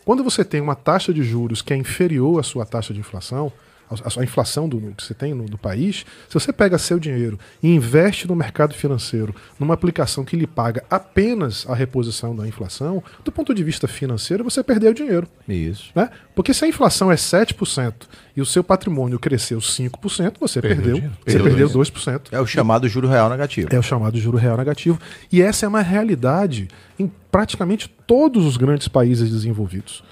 Quando 0.04 0.23
você 0.23 0.43
tem 0.43 0.62
uma 0.62 0.76
taxa 0.76 1.13
de 1.13 1.23
juros 1.23 1.62
que 1.62 1.73
é 1.73 1.78
inferior 1.78 2.39
à 2.39 2.43
sua 2.43 2.65
taxa 2.65 2.93
de 2.93 3.00
inflação, 3.00 3.52
a, 3.89 4.19
a 4.21 4.23
inflação 4.23 4.67
do, 4.67 4.80
que 4.93 5.04
você 5.04 5.13
tem 5.13 5.34
no, 5.34 5.45
do 5.45 5.58
país, 5.58 6.06
se 6.28 6.34
você 6.34 6.52
pega 6.52 6.78
seu 6.78 7.00
dinheiro 7.00 7.39
e 7.62 7.73
investe 7.73 8.28
no 8.28 8.36
mercado 8.36 8.73
financeiro, 8.73 9.34
numa 9.60 9.73
aplicação 9.73 10.26
que 10.26 10.36
lhe 10.36 10.47
paga 10.47 10.84
apenas 10.89 11.65
a 11.69 11.76
reposição 11.76 12.36
da 12.36 12.47
inflação, 12.47 13.04
do 13.23 13.32
ponto 13.32 13.54
de 13.54 13.63
vista 13.63 13.88
financeiro, 13.88 14.43
você 14.43 14.63
perdeu 14.63 14.93
dinheiro. 14.93 15.28
Isso. 15.47 15.91
Né? 15.95 16.10
Porque 16.36 16.54
se 16.54 16.65
a 16.65 16.67
inflação 16.67 17.12
é 17.12 17.15
7% 17.15 17.93
e 18.36 18.41
o 18.41 18.45
seu 18.45 18.63
patrimônio 18.63 19.17
cresceu 19.19 19.60
5%, 19.60 20.36
você 20.39 20.62
perdeu, 20.62 20.95
dinheiro. 20.95 21.17
você 21.26 21.39
Perdeu 21.39 21.67
perdeu 21.67 21.69
2%. 21.69 22.21
É 22.32 22.39
o 22.39 22.45
chamado 22.45 22.88
juro 22.88 23.08
real 23.08 23.30
negativo. 23.30 23.69
É 23.71 23.80
o 23.80 23.84
chamado 23.84 24.17
juro 24.19 24.38
real 24.38 24.58
negativo. 24.58 25.00
E 25.32 25.41
essa 25.41 25.65
é 25.65 25.69
uma 25.69 25.82
realidade 25.82 26.67
em 27.00 27.12
praticamente 27.32 27.89
todos 28.06 28.45
os 28.45 28.58
grandes 28.58 28.88
países 28.88 29.30
desenvolvidos. 29.30 30.04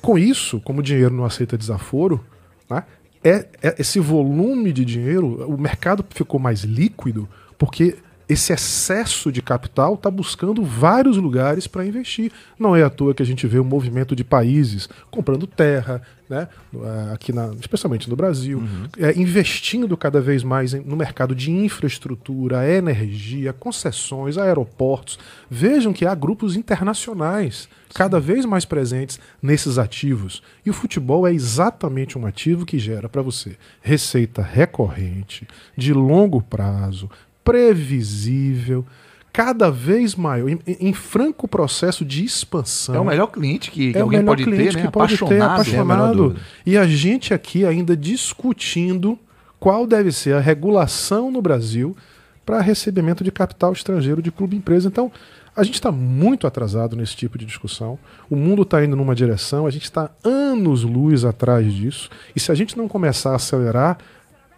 Com 0.00 0.18
isso, 0.18 0.60
como 0.60 0.80
o 0.80 0.82
dinheiro 0.82 1.14
não 1.14 1.24
aceita 1.24 1.56
desaforo, 1.56 2.24
né, 2.68 2.82
é, 3.24 3.46
é 3.62 3.74
esse 3.78 4.00
volume 4.00 4.72
de 4.72 4.84
dinheiro, 4.84 5.46
o 5.48 5.56
mercado 5.56 6.04
ficou 6.10 6.40
mais 6.40 6.62
líquido 6.62 7.28
porque 7.56 7.96
esse 8.32 8.52
excesso 8.52 9.30
de 9.30 9.42
capital 9.42 9.94
está 9.94 10.10
buscando 10.10 10.64
vários 10.64 11.16
lugares 11.16 11.66
para 11.66 11.86
investir. 11.86 12.32
Não 12.58 12.74
é 12.74 12.82
à 12.82 12.90
toa 12.90 13.14
que 13.14 13.22
a 13.22 13.26
gente 13.26 13.46
vê 13.46 13.58
o 13.58 13.64
movimento 13.64 14.16
de 14.16 14.24
países 14.24 14.88
comprando 15.10 15.46
terra, 15.46 16.02
né, 16.28 16.48
eh, 16.74 17.12
aqui 17.12 17.30
na, 17.32 17.52
especialmente 17.60 18.08
no 18.08 18.16
Brasil, 18.16 18.62
é, 18.98 19.18
investindo 19.20 19.94
cada 19.98 20.18
vez 20.20 20.42
mais 20.42 20.72
em- 20.72 20.80
no 20.80 20.96
mercado 20.96 21.34
de 21.34 21.50
infraestrutura, 21.50 22.66
energia, 22.66 23.52
concessões, 23.52 24.38
aeroportos. 24.38 25.18
Vejam 25.50 25.92
que 25.92 26.06
há 26.06 26.14
grupos 26.14 26.56
internacionais 26.56 27.68
cada 27.94 28.18
vez 28.18 28.46
mais 28.46 28.64
presentes 28.64 29.20
nesses 29.42 29.76
ativos. 29.76 30.42
E 30.64 30.70
o 30.70 30.72
futebol 30.72 31.26
é 31.26 31.34
exatamente 31.34 32.16
um 32.18 32.24
ativo 32.24 32.64
que 32.64 32.78
gera 32.78 33.10
para 33.10 33.20
você 33.20 33.56
receita 33.82 34.40
recorrente, 34.40 35.46
de 35.76 35.92
longo 35.92 36.40
prazo, 36.40 37.10
previsível, 37.44 38.84
cada 39.32 39.70
vez 39.70 40.14
maior, 40.14 40.48
em, 40.48 40.58
em 40.66 40.92
franco 40.92 41.48
processo 41.48 42.04
de 42.04 42.24
expansão. 42.24 42.94
É 42.94 43.00
o 43.00 43.04
melhor 43.04 43.26
cliente 43.28 43.70
que, 43.70 43.92
que 43.92 43.98
É 43.98 44.00
o 44.00 44.04
alguém 44.04 44.18
melhor 44.20 44.32
pode 44.32 44.44
cliente 44.44 44.70
ter, 44.70 44.76
né? 44.76 44.82
que 44.86 44.92
pode 44.92 45.16
ter, 45.18 45.26
sem 45.26 45.36
a 45.36 45.38
menor 45.38 45.52
apaixonado. 45.54 46.16
dúvida. 46.16 46.40
E 46.66 46.76
a 46.76 46.86
gente 46.86 47.32
aqui 47.32 47.64
ainda 47.64 47.96
discutindo 47.96 49.18
qual 49.58 49.86
deve 49.86 50.12
ser 50.12 50.34
a 50.34 50.40
regulação 50.40 51.30
no 51.30 51.40
Brasil 51.40 51.96
para 52.44 52.60
recebimento 52.60 53.22
de 53.22 53.30
capital 53.30 53.72
estrangeiro 53.72 54.20
de 54.20 54.30
clube 54.32 54.56
e 54.56 54.58
empresa. 54.58 54.88
Então, 54.88 55.10
a 55.54 55.62
gente 55.62 55.74
está 55.74 55.92
muito 55.92 56.46
atrasado 56.46 56.96
nesse 56.96 57.14
tipo 57.14 57.38
de 57.38 57.44
discussão. 57.46 57.98
O 58.28 58.34
mundo 58.36 58.62
está 58.62 58.84
indo 58.84 58.96
numa 58.96 59.14
direção, 59.14 59.66
a 59.66 59.70
gente 59.70 59.84
está 59.84 60.10
anos-luz 60.24 61.24
atrás 61.24 61.72
disso. 61.72 62.10
E 62.34 62.40
se 62.40 62.50
a 62.50 62.54
gente 62.54 62.76
não 62.76 62.88
começar 62.88 63.30
a 63.32 63.36
acelerar, 63.36 63.98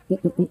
o- 0.08 0.18
o- 0.42 0.48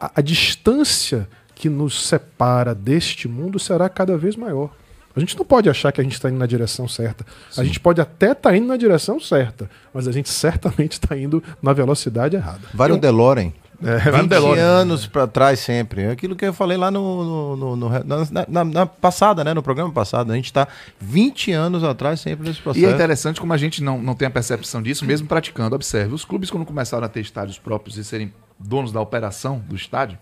a, 0.00 0.12
a 0.16 0.20
distância 0.20 1.28
que 1.58 1.68
nos 1.68 2.06
separa 2.06 2.74
deste 2.74 3.26
mundo 3.26 3.58
será 3.58 3.88
cada 3.88 4.16
vez 4.16 4.36
maior. 4.36 4.70
A 5.16 5.20
gente 5.20 5.36
não 5.36 5.44
pode 5.44 5.68
achar 5.68 5.90
que 5.90 6.00
a 6.00 6.04
gente 6.04 6.12
está 6.12 6.28
indo 6.30 6.38
na 6.38 6.46
direção 6.46 6.86
certa. 6.86 7.26
A 7.56 7.64
gente 7.64 7.80
pode 7.80 8.00
até 8.00 8.30
estar 8.30 8.56
indo 8.56 8.68
na 8.68 8.76
direção 8.76 9.18
certa, 9.18 9.68
mas 9.92 10.06
a 10.06 10.12
gente 10.12 10.28
certamente 10.28 10.92
está 10.92 11.16
indo 11.16 11.42
na 11.60 11.72
velocidade 11.72 12.36
errada. 12.36 12.60
Vai 12.72 12.88
no 12.88 12.96
DeLorean. 12.98 13.52
É, 13.82 13.96
20 14.10 14.58
anos 14.60 15.06
pra 15.06 15.26
trás 15.26 15.58
sempre. 15.60 16.02
É 16.02 16.10
Aquilo 16.10 16.34
que 16.36 16.44
eu 16.44 16.52
falei 16.52 16.76
lá 16.76 16.90
no, 16.90 17.56
no- 17.56 17.56
no- 17.56 17.76
no- 17.76 18.04
na, 18.04 18.46
na- 18.48 18.64
na 18.64 18.86
passada, 18.86 19.42
né? 19.44 19.54
No 19.54 19.62
programa 19.62 19.92
passado. 19.92 20.32
A 20.32 20.36
gente 20.36 20.52
tá 20.52 20.66
20 21.00 21.52
anos 21.52 21.82
atrás 21.84 22.20
sempre 22.20 22.48
nesse 22.48 22.60
processo. 22.60 22.84
E 22.84 22.88
é 22.88 22.92
interessante 22.92 23.40
como 23.40 23.52
a 23.52 23.56
gente 23.56 23.82
não, 23.82 24.00
não 24.02 24.14
tem 24.14 24.26
a 24.26 24.30
percepção 24.30 24.82
disso, 24.82 25.04
mesmo 25.04 25.26
praticando. 25.28 25.74
Observe, 25.76 26.12
os 26.14 26.24
clubes, 26.24 26.50
quando 26.50 26.64
começaram 26.66 27.04
a 27.04 27.08
ter 27.08 27.20
estádios 27.20 27.56
próprios 27.58 27.96
e 27.96 28.04
serem 28.04 28.32
donos 28.58 28.90
da 28.90 29.00
operação 29.00 29.62
do 29.68 29.76
estádio, 29.76 30.18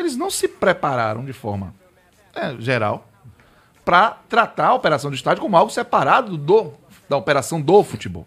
eles 0.00 0.16
não 0.16 0.30
se 0.30 0.48
prepararam 0.48 1.24
de 1.24 1.32
forma 1.32 1.74
é, 2.34 2.54
geral 2.58 3.08
para 3.84 4.18
tratar 4.28 4.68
a 4.68 4.74
operação 4.74 5.10
do 5.10 5.14
estádio 5.14 5.42
como 5.42 5.56
algo 5.56 5.70
separado 5.70 6.36
do, 6.36 6.74
da 7.08 7.16
operação 7.16 7.60
do 7.60 7.82
futebol. 7.82 8.26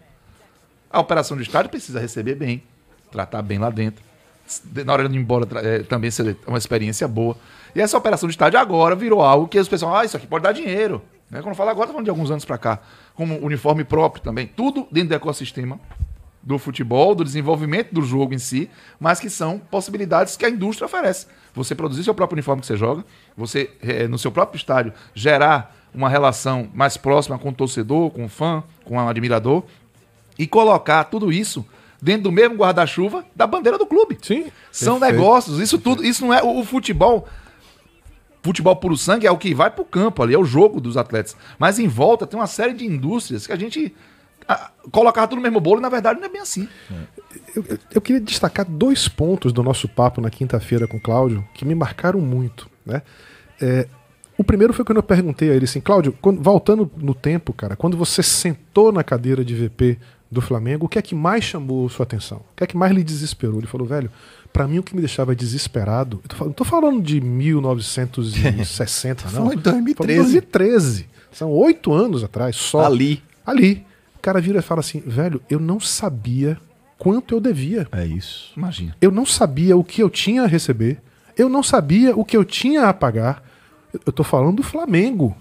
A 0.90 1.00
operação 1.00 1.36
do 1.36 1.42
estádio 1.42 1.70
precisa 1.70 2.00
receber 2.00 2.34
bem, 2.34 2.62
tratar 3.10 3.42
bem 3.42 3.58
lá 3.58 3.70
dentro. 3.70 4.04
Na 4.84 4.92
hora 4.92 5.08
de 5.08 5.14
ir 5.14 5.18
embora, 5.18 5.46
é, 5.62 5.78
também 5.84 6.10
ser 6.10 6.36
uma 6.46 6.58
experiência 6.58 7.06
boa. 7.06 7.36
E 7.74 7.80
essa 7.80 7.96
operação 7.96 8.28
de 8.28 8.34
estádio 8.34 8.58
agora 8.58 8.94
virou 8.94 9.22
algo 9.22 9.48
que 9.48 9.58
os 9.58 9.68
pessoal, 9.68 9.96
ah, 9.96 10.04
isso 10.04 10.16
aqui 10.16 10.26
pode 10.26 10.42
dar 10.42 10.52
dinheiro. 10.52 11.00
Né? 11.30 11.40
Quando 11.40 11.54
fala 11.54 11.70
agora, 11.70 11.86
tá 11.86 11.92
falando 11.92 12.04
de 12.04 12.10
alguns 12.10 12.30
anos 12.30 12.44
para 12.44 12.58
cá. 12.58 12.80
Como 13.14 13.38
uniforme 13.38 13.84
próprio 13.84 14.22
também. 14.22 14.46
Tudo 14.46 14.86
dentro 14.90 15.10
do 15.10 15.14
ecossistema 15.14 15.80
do 16.42 16.58
futebol, 16.58 17.14
do 17.14 17.24
desenvolvimento 17.24 17.92
do 17.92 18.02
jogo 18.02 18.34
em 18.34 18.38
si, 18.38 18.68
mas 18.98 19.20
que 19.20 19.30
são 19.30 19.58
possibilidades 19.58 20.36
que 20.36 20.44
a 20.44 20.50
indústria 20.50 20.86
oferece. 20.86 21.26
Você 21.54 21.74
produzir 21.74 22.02
seu 22.02 22.14
próprio 22.14 22.36
uniforme 22.36 22.60
que 22.60 22.66
você 22.66 22.76
joga, 22.76 23.04
você, 23.36 23.70
eh, 23.80 24.08
no 24.08 24.18
seu 24.18 24.32
próprio 24.32 24.58
estádio, 24.58 24.92
gerar 25.14 25.76
uma 25.94 26.08
relação 26.08 26.68
mais 26.74 26.96
próxima 26.96 27.38
com 27.38 27.50
o 27.50 27.52
torcedor, 27.52 28.10
com 28.10 28.24
o 28.24 28.28
fã, 28.28 28.64
com 28.84 28.96
o 28.96 29.08
admirador, 29.08 29.62
e 30.38 30.46
colocar 30.46 31.04
tudo 31.04 31.30
isso 31.30 31.64
dentro 32.00 32.24
do 32.24 32.32
mesmo 32.32 32.56
guarda-chuva 32.56 33.24
da 33.36 33.46
bandeira 33.46 33.78
do 33.78 33.86
clube. 33.86 34.18
Sim. 34.20 34.50
São 34.72 34.98
Perfeito. 34.98 35.20
negócios, 35.20 35.60
isso 35.60 35.78
tudo, 35.78 36.04
isso 36.04 36.26
não 36.26 36.34
é 36.34 36.42
o, 36.42 36.60
o 36.60 36.64
futebol. 36.64 37.28
Futebol 38.42 38.74
puro 38.74 38.96
sangue 38.96 39.26
é 39.26 39.30
o 39.30 39.38
que 39.38 39.54
vai 39.54 39.70
pro 39.70 39.84
campo 39.84 40.20
ali, 40.20 40.34
é 40.34 40.38
o 40.38 40.44
jogo 40.44 40.80
dos 40.80 40.96
atletas. 40.96 41.36
Mas 41.58 41.78
em 41.78 41.86
volta 41.86 42.26
tem 42.26 42.40
uma 42.40 42.48
série 42.48 42.72
de 42.72 42.84
indústrias 42.84 43.46
que 43.46 43.52
a 43.52 43.56
gente 43.56 43.94
colocava 44.90 45.28
tudo 45.28 45.36
no 45.38 45.42
mesmo 45.42 45.60
bolo 45.60 45.80
e 45.80 45.82
na 45.82 45.88
verdade 45.88 46.18
não 46.20 46.26
é 46.26 46.30
bem 46.30 46.40
assim. 46.40 46.68
Eu, 47.54 47.64
eu- 47.68 47.78
eu 47.94 48.00
queria 48.00 48.20
destacar 48.20 48.66
dois 48.68 49.08
pontos 49.08 49.52
do 49.52 49.62
nosso 49.62 49.88
papo 49.88 50.20
na 50.20 50.30
quinta-feira 50.30 50.86
com 50.86 50.96
o 50.96 51.00
Cláudio 51.00 51.44
que 51.54 51.64
me 51.64 51.74
marcaram 51.74 52.20
muito. 52.20 52.68
Né? 52.84 53.02
É, 53.60 53.86
o 54.36 54.44
primeiro 54.44 54.72
foi 54.72 54.84
quando 54.84 54.98
eu 54.98 55.02
perguntei 55.02 55.50
a 55.50 55.54
ele 55.54 55.64
assim, 55.64 55.80
Cláudio, 55.80 56.16
quando- 56.20 56.40
voltando 56.42 56.90
no 56.96 57.14
tempo, 57.14 57.52
cara, 57.52 57.76
quando 57.76 57.96
você 57.96 58.22
sentou 58.22 58.92
na 58.92 59.04
cadeira 59.04 59.44
de 59.44 59.54
VP 59.54 59.98
do 60.30 60.40
Flamengo, 60.40 60.86
o 60.86 60.88
que 60.88 60.98
é 60.98 61.02
que 61.02 61.14
mais 61.14 61.44
chamou 61.44 61.88
sua 61.88 62.04
atenção? 62.04 62.38
O 62.38 62.56
que 62.56 62.64
é 62.64 62.66
que 62.66 62.76
mais 62.76 62.92
lhe 62.92 63.04
desesperou? 63.04 63.58
Ele 63.58 63.66
falou, 63.66 63.86
velho, 63.86 64.10
pra 64.52 64.66
mim 64.66 64.78
o 64.78 64.82
que 64.82 64.94
me 64.94 65.00
deixava 65.02 65.34
desesperado, 65.36 66.20
eu 66.24 66.28
tô, 66.28 66.36
fal- 66.36 66.46
não 66.48 66.54
tô 66.54 66.64
falando 66.64 67.02
de 67.02 67.20
1960, 67.20 69.24
não. 69.26 69.30
falando 69.30 69.56
de 69.56 69.62
2013. 69.62 69.94
Tô 69.94 70.04
falando 70.04 70.26
de 70.26 70.40
2013. 70.40 71.06
São 71.32 71.50
oito 71.50 71.92
anos 71.92 72.24
atrás, 72.24 72.56
só. 72.56 72.84
Ali. 72.84 73.22
Ali. 73.46 73.84
O 74.22 74.26
cara 74.30 74.40
vira 74.40 74.60
e 74.60 74.62
fala 74.62 74.78
assim, 74.78 75.00
velho, 75.04 75.42
eu 75.50 75.58
não 75.58 75.80
sabia 75.80 76.56
quanto 76.96 77.34
eu 77.34 77.40
devia. 77.40 77.88
É 77.90 78.06
isso. 78.06 78.52
Imagina. 78.56 78.94
Eu 79.00 79.10
não 79.10 79.26
sabia 79.26 79.76
o 79.76 79.82
que 79.82 80.00
eu 80.00 80.08
tinha 80.08 80.44
a 80.44 80.46
receber. 80.46 80.98
Eu 81.36 81.48
não 81.48 81.60
sabia 81.60 82.14
o 82.16 82.24
que 82.24 82.36
eu 82.36 82.44
tinha 82.44 82.88
a 82.88 82.94
pagar. 82.94 83.42
Eu- 83.92 84.12
tô 84.12 84.22
falando 84.22 84.58
do 84.58 84.62
Flamengo. 84.62 85.36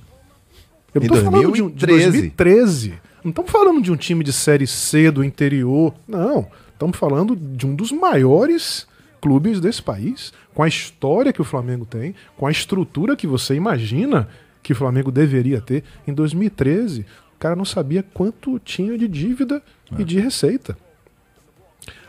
Eu 0.96 1.02
não 1.02 1.08
tô 1.10 1.16
falando 1.18 1.54
de, 1.54 1.62
um- 1.62 1.70
de 1.70 1.86
2013. 1.86 2.12
2013. 2.12 2.94
Não 3.24 3.30
estamos 3.30 3.52
falando 3.52 3.82
de 3.84 3.92
um 3.92 3.96
time 3.96 4.24
de 4.24 4.34
série 4.34 4.66
C 4.66 5.12
do 5.12 5.24
interior. 5.24 5.94
Não. 6.08 6.48
Estamos 6.74 6.98
falando 6.98 7.36
de 7.36 7.68
um 7.68 7.76
dos 7.76 7.92
maiores 7.92 8.88
clubes 9.22 9.62
desse 9.62 9.84
país. 9.84 10.34
Com 10.56 10.64
a 10.64 10.68
história 10.68 11.32
que 11.32 11.40
o 11.40 11.46
Flamengo 11.46 11.86
tem, 11.86 12.16
com 12.36 12.48
a 12.48 12.52
estrutura 12.52 13.16
que 13.16 13.28
você 13.28 13.54
imagina 13.54 14.28
que 14.64 14.74
o 14.74 14.76
Flamengo 14.76 15.12
deveria 15.12 15.62
ter. 15.62 15.84
Em 16.08 16.14
2013, 16.16 17.06
o 17.31 17.31
cara 17.42 17.56
não 17.56 17.66
sabia 17.66 18.04
quanto 18.04 18.60
tinha 18.60 18.96
de 18.96 19.08
dívida 19.08 19.64
e 19.98 20.04
de 20.04 20.20
receita. 20.20 20.78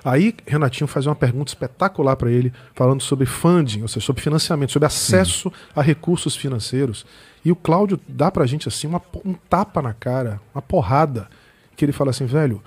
Aí 0.04 0.34
Renatinho 0.46 0.86
faz 0.86 1.06
uma 1.06 1.14
pergunta 1.14 1.50
espetacular 1.50 2.16
para 2.16 2.30
ele, 2.30 2.52
falando 2.74 3.02
sobre 3.02 3.24
funding, 3.24 3.80
ou 3.80 3.88
seja, 3.88 4.04
sobre 4.04 4.20
financiamento, 4.20 4.72
sobre 4.72 4.86
acesso 4.86 5.50
a 5.74 5.80
recursos 5.80 6.36
financeiros. 6.36 7.06
E 7.42 7.50
o 7.50 7.56
Cláudio 7.56 7.98
dá 8.06 8.30
pra 8.30 8.44
gente 8.44 8.68
assim 8.68 8.86
uma, 8.86 9.00
um 9.24 9.32
tapa 9.32 9.80
na 9.80 9.94
cara, 9.94 10.38
uma 10.54 10.60
porrada, 10.60 11.28
que 11.74 11.84
ele 11.84 11.92
fala 11.92 12.10
assim, 12.10 12.26
velho, 12.26 12.62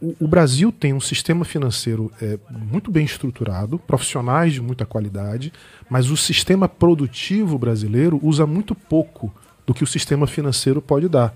o, 0.00 0.14
o 0.20 0.28
Brasil 0.28 0.72
tem 0.72 0.94
um 0.94 1.00
sistema 1.00 1.44
financeiro 1.44 2.10
é, 2.22 2.38
muito 2.50 2.90
bem 2.90 3.04
estruturado, 3.04 3.78
profissionais 3.78 4.54
de 4.54 4.62
muita 4.62 4.86
qualidade, 4.86 5.52
mas 5.90 6.08
o 6.10 6.16
sistema 6.16 6.66
produtivo 6.66 7.58
brasileiro 7.58 8.18
usa 8.22 8.46
muito 8.46 8.74
pouco 8.74 9.34
do 9.66 9.74
que 9.74 9.84
o 9.84 9.86
sistema 9.86 10.26
financeiro 10.26 10.80
pode 10.80 11.08
dar. 11.08 11.34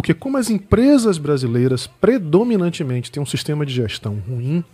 Porque 0.00 0.14
como 0.14 0.38
as 0.38 0.48
empresas 0.48 1.18
brasileiras 1.18 1.86
predominantemente 1.86 3.10
têm 3.12 3.22
um 3.22 3.26
sistema 3.26 3.66
de 3.66 3.74
gestão 3.74 4.18
ruim, 4.26 4.64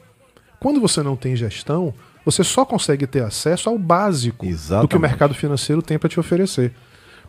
quando 0.60 0.80
você 0.80 1.02
não 1.02 1.16
tem 1.16 1.34
gestão, 1.34 1.92
você 2.24 2.44
só 2.44 2.64
consegue 2.64 3.08
ter 3.08 3.24
acesso 3.24 3.68
ao 3.68 3.76
básico 3.76 4.46
do 4.46 4.48
que 4.48 4.54
o 4.54 4.54
Exatamente. 4.54 5.02
mercado 5.02 5.34
financeiro 5.34 5.82
tem 5.82 5.98
para 5.98 6.08
te 6.08 6.20
oferecer. 6.20 6.72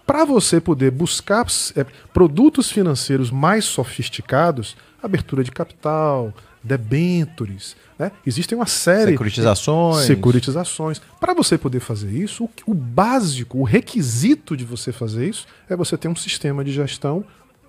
Para 0.06 0.26
você 0.26 0.62
poder 0.62 0.92
buscar 0.92 1.48
é, 1.76 1.84
produtos 2.14 2.72
financeiros 2.72 3.32
mais 3.32 3.66
sofisticados, 3.66 4.78
abertura 5.02 5.44
de 5.44 5.50
capital, 5.50 6.32
debentures, 6.64 7.76
né? 7.98 8.12
existem 8.28 8.56
uma 8.56 8.68
série 8.68 9.14
Securitizações. 9.14 10.06
securitizações. 10.06 11.02
Para 11.20 11.34
você 11.34 11.58
poder 11.58 11.80
fazer 11.80 12.12
isso, 12.12 12.44
o, 12.44 12.50
o 12.68 12.74
básico, 12.76 13.58
o 13.58 13.64
requisito 13.64 14.56
de 14.56 14.64
você 14.64 14.92
fazer 14.92 15.28
isso 15.28 15.48
é 15.68 15.76
você 15.76 15.98
ter 15.98 16.08
um 16.08 16.16
sistema 16.16 16.64
de 16.64 16.72
gestão 16.72 17.26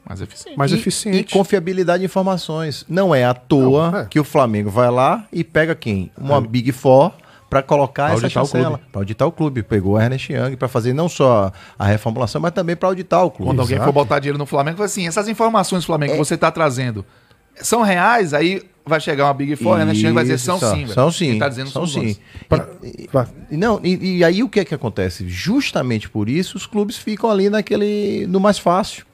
Mais 0.07 0.21
eficiente. 0.21 0.57
mais 0.59 0.73
E- 0.73 0.75
eficiente. 0.75 1.19
E 1.19 1.25
confiabilidade 1.33 2.01
de 2.01 2.05
informações. 2.07 2.85
Não 2.89 3.15
é 3.15 3.25
à 3.25 3.35
toa 3.35 3.91
Não, 3.91 3.99
é. 4.01 4.05
que 4.07 4.19
o 4.21 4.25
Flamengo 4.25 4.71
vai 4.71 4.91
lá 4.91 5.27
e 5.33 5.43
pega 5.45 5.75
quem? 5.75 6.11
Uma 6.19 6.41
Big 6.41 6.73
Four 6.73 7.13
para 7.51 7.63
colocar 7.63 8.07
Pra 8.09 8.15
essa 8.17 8.29
chancela. 8.29 8.77
clube. 8.79 8.83
Para 8.93 9.01
auditar 9.01 9.27
o 9.29 9.33
clube. 9.33 9.63
Pegou 9.63 9.97
a 9.97 10.05
Ernest 10.05 10.33
Young 10.33 10.57
para 10.57 10.69
fazer 10.69 10.93
não 10.93 11.09
só 11.09 11.51
a 11.79 11.87
reformulação, 11.87 12.41
mas 12.41 12.53
também 12.53 12.77
para 12.77 12.89
auditar 12.89 13.25
o 13.25 13.31
clube. 13.31 13.51
Quando 13.51 13.61
alguém 13.61 13.77
Exato. 13.77 13.89
for 13.89 13.93
botar 13.95 14.19
dinheiro 14.19 14.39
no 14.39 14.45
Flamengo, 14.47 14.77
fala 14.77 14.87
assim, 14.87 15.07
essas 15.07 15.29
informações 15.29 15.83
do 15.83 15.87
Flamengo 15.87 16.13
que 16.13 16.19
você 16.19 16.37
tá 16.37 16.51
trazendo 16.51 17.05
são 17.57 17.83
reais? 17.83 18.35
Aí 18.35 18.63
vai 18.87 19.01
chegar 19.01 19.25
uma 19.27 19.35
Big 19.35 19.57
Four, 19.57 19.79
né? 19.79 19.95
Chega 19.95 20.09
e 20.09 20.13
vai 20.13 20.25
dizer, 20.25 20.39
são 20.39 20.59
sim, 20.59 20.83
velho. 20.83 20.93
São 20.95 21.11
sim. 21.11 21.31
Quem 21.31 21.39
tá 21.39 21.49
dizendo 21.49 21.71
são 21.71 21.87
são 21.87 22.03
sim. 22.03 22.17
E- 22.83 23.09
e- 23.51 23.57
não, 23.57 23.81
e, 23.83 24.19
e 24.19 24.25
aí 24.25 24.43
o 24.43 24.49
que 24.49 24.61
é 24.61 24.65
que 24.65 24.75
acontece? 24.75 25.27
Justamente 25.29 26.09
por 26.09 26.29
isso 26.29 26.57
os 26.57 26.67
clubes 26.67 26.97
ficam 26.97 27.31
ali 27.31 27.51
naquele 27.51 28.27
no 28.29 28.41
mais 28.41 28.59
fácil. 28.59 29.05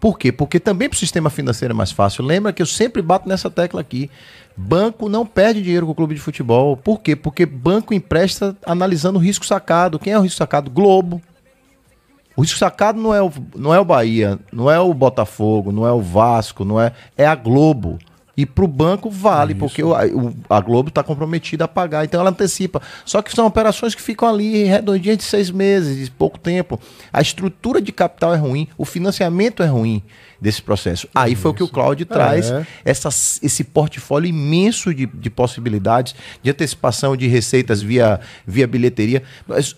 Por 0.00 0.18
quê? 0.18 0.32
Porque 0.32 0.58
também 0.58 0.88
para 0.88 0.96
o 0.96 0.98
sistema 0.98 1.28
financeiro 1.28 1.74
é 1.74 1.76
mais 1.76 1.92
fácil. 1.92 2.24
Lembra 2.24 2.54
que 2.54 2.62
eu 2.62 2.66
sempre 2.66 3.02
bato 3.02 3.28
nessa 3.28 3.50
tecla 3.50 3.82
aqui. 3.82 4.10
Banco 4.56 5.08
não 5.08 5.26
perde 5.26 5.62
dinheiro 5.62 5.84
com 5.84 5.92
o 5.92 5.94
clube 5.94 6.14
de 6.14 6.20
futebol. 6.20 6.74
Por 6.74 7.00
quê? 7.00 7.14
Porque 7.14 7.44
banco 7.44 7.92
empresta 7.92 8.56
analisando 8.64 9.18
o 9.18 9.22
risco 9.22 9.44
sacado. 9.44 9.98
Quem 9.98 10.14
é 10.14 10.18
o 10.18 10.22
risco 10.22 10.38
sacado? 10.38 10.70
Globo. 10.70 11.20
O 12.34 12.40
risco 12.40 12.58
sacado 12.58 12.98
não 12.98 13.14
é 13.14 13.22
o, 13.22 13.30
não 13.54 13.74
é 13.74 13.78
o 13.78 13.84
Bahia, 13.84 14.38
não 14.50 14.70
é 14.70 14.80
o 14.80 14.94
Botafogo, 14.94 15.70
não 15.70 15.86
é 15.86 15.92
o 15.92 16.00
Vasco, 16.00 16.64
não 16.64 16.80
é. 16.80 16.92
É 17.16 17.26
a 17.26 17.34
Globo. 17.34 17.98
E 18.40 18.46
para 18.46 18.64
o 18.64 18.68
banco 18.68 19.10
vale, 19.10 19.54
porque 19.54 19.82
o- 19.82 19.94
a, 20.48 20.60
Globo 20.60 20.88
está 20.88 21.02
comprometida 21.02 21.64
a 21.64 21.68
pagar, 21.68 22.06
então 22.06 22.18
ela 22.20 22.30
antecipa. 22.30 22.80
Só 23.04 23.20
que 23.20 23.30
são 23.34 23.46
operações 23.46 23.94
que 23.94 24.00
ficam 24.00 24.26
ali 24.26 24.64
redondinhas 24.64 25.18
de 25.18 25.24
seis 25.24 25.50
meses, 25.50 26.02
de 26.06 26.10
pouco 26.10 26.38
tempo. 26.38 26.80
A 27.12 27.20
estrutura 27.20 27.82
de 27.82 27.92
capital 27.92 28.32
é 28.34 28.38
ruim, 28.38 28.66
o 28.78 28.86
financiamento 28.86 29.62
é 29.62 29.66
ruim 29.66 30.02
desse 30.40 30.62
processo. 30.62 31.06
Aí 31.14 31.34
foi 31.34 31.50
o 31.50 31.54
que 31.54 31.62
o 31.62 31.68
Cláudio 31.68 32.06
traz, 32.06 32.50
É. 32.50 32.66
essas- 32.82 33.38
esse 33.42 33.62
portfólio 33.62 34.30
imenso 34.30 34.94
de, 34.94 35.04
de 35.04 35.28
possibilidades 35.28 36.14
de 36.42 36.50
antecipação 36.50 37.14
de 37.14 37.26
receitas 37.26 37.82
via, 37.82 38.20
via 38.46 38.66
bilheteria. 38.66 39.22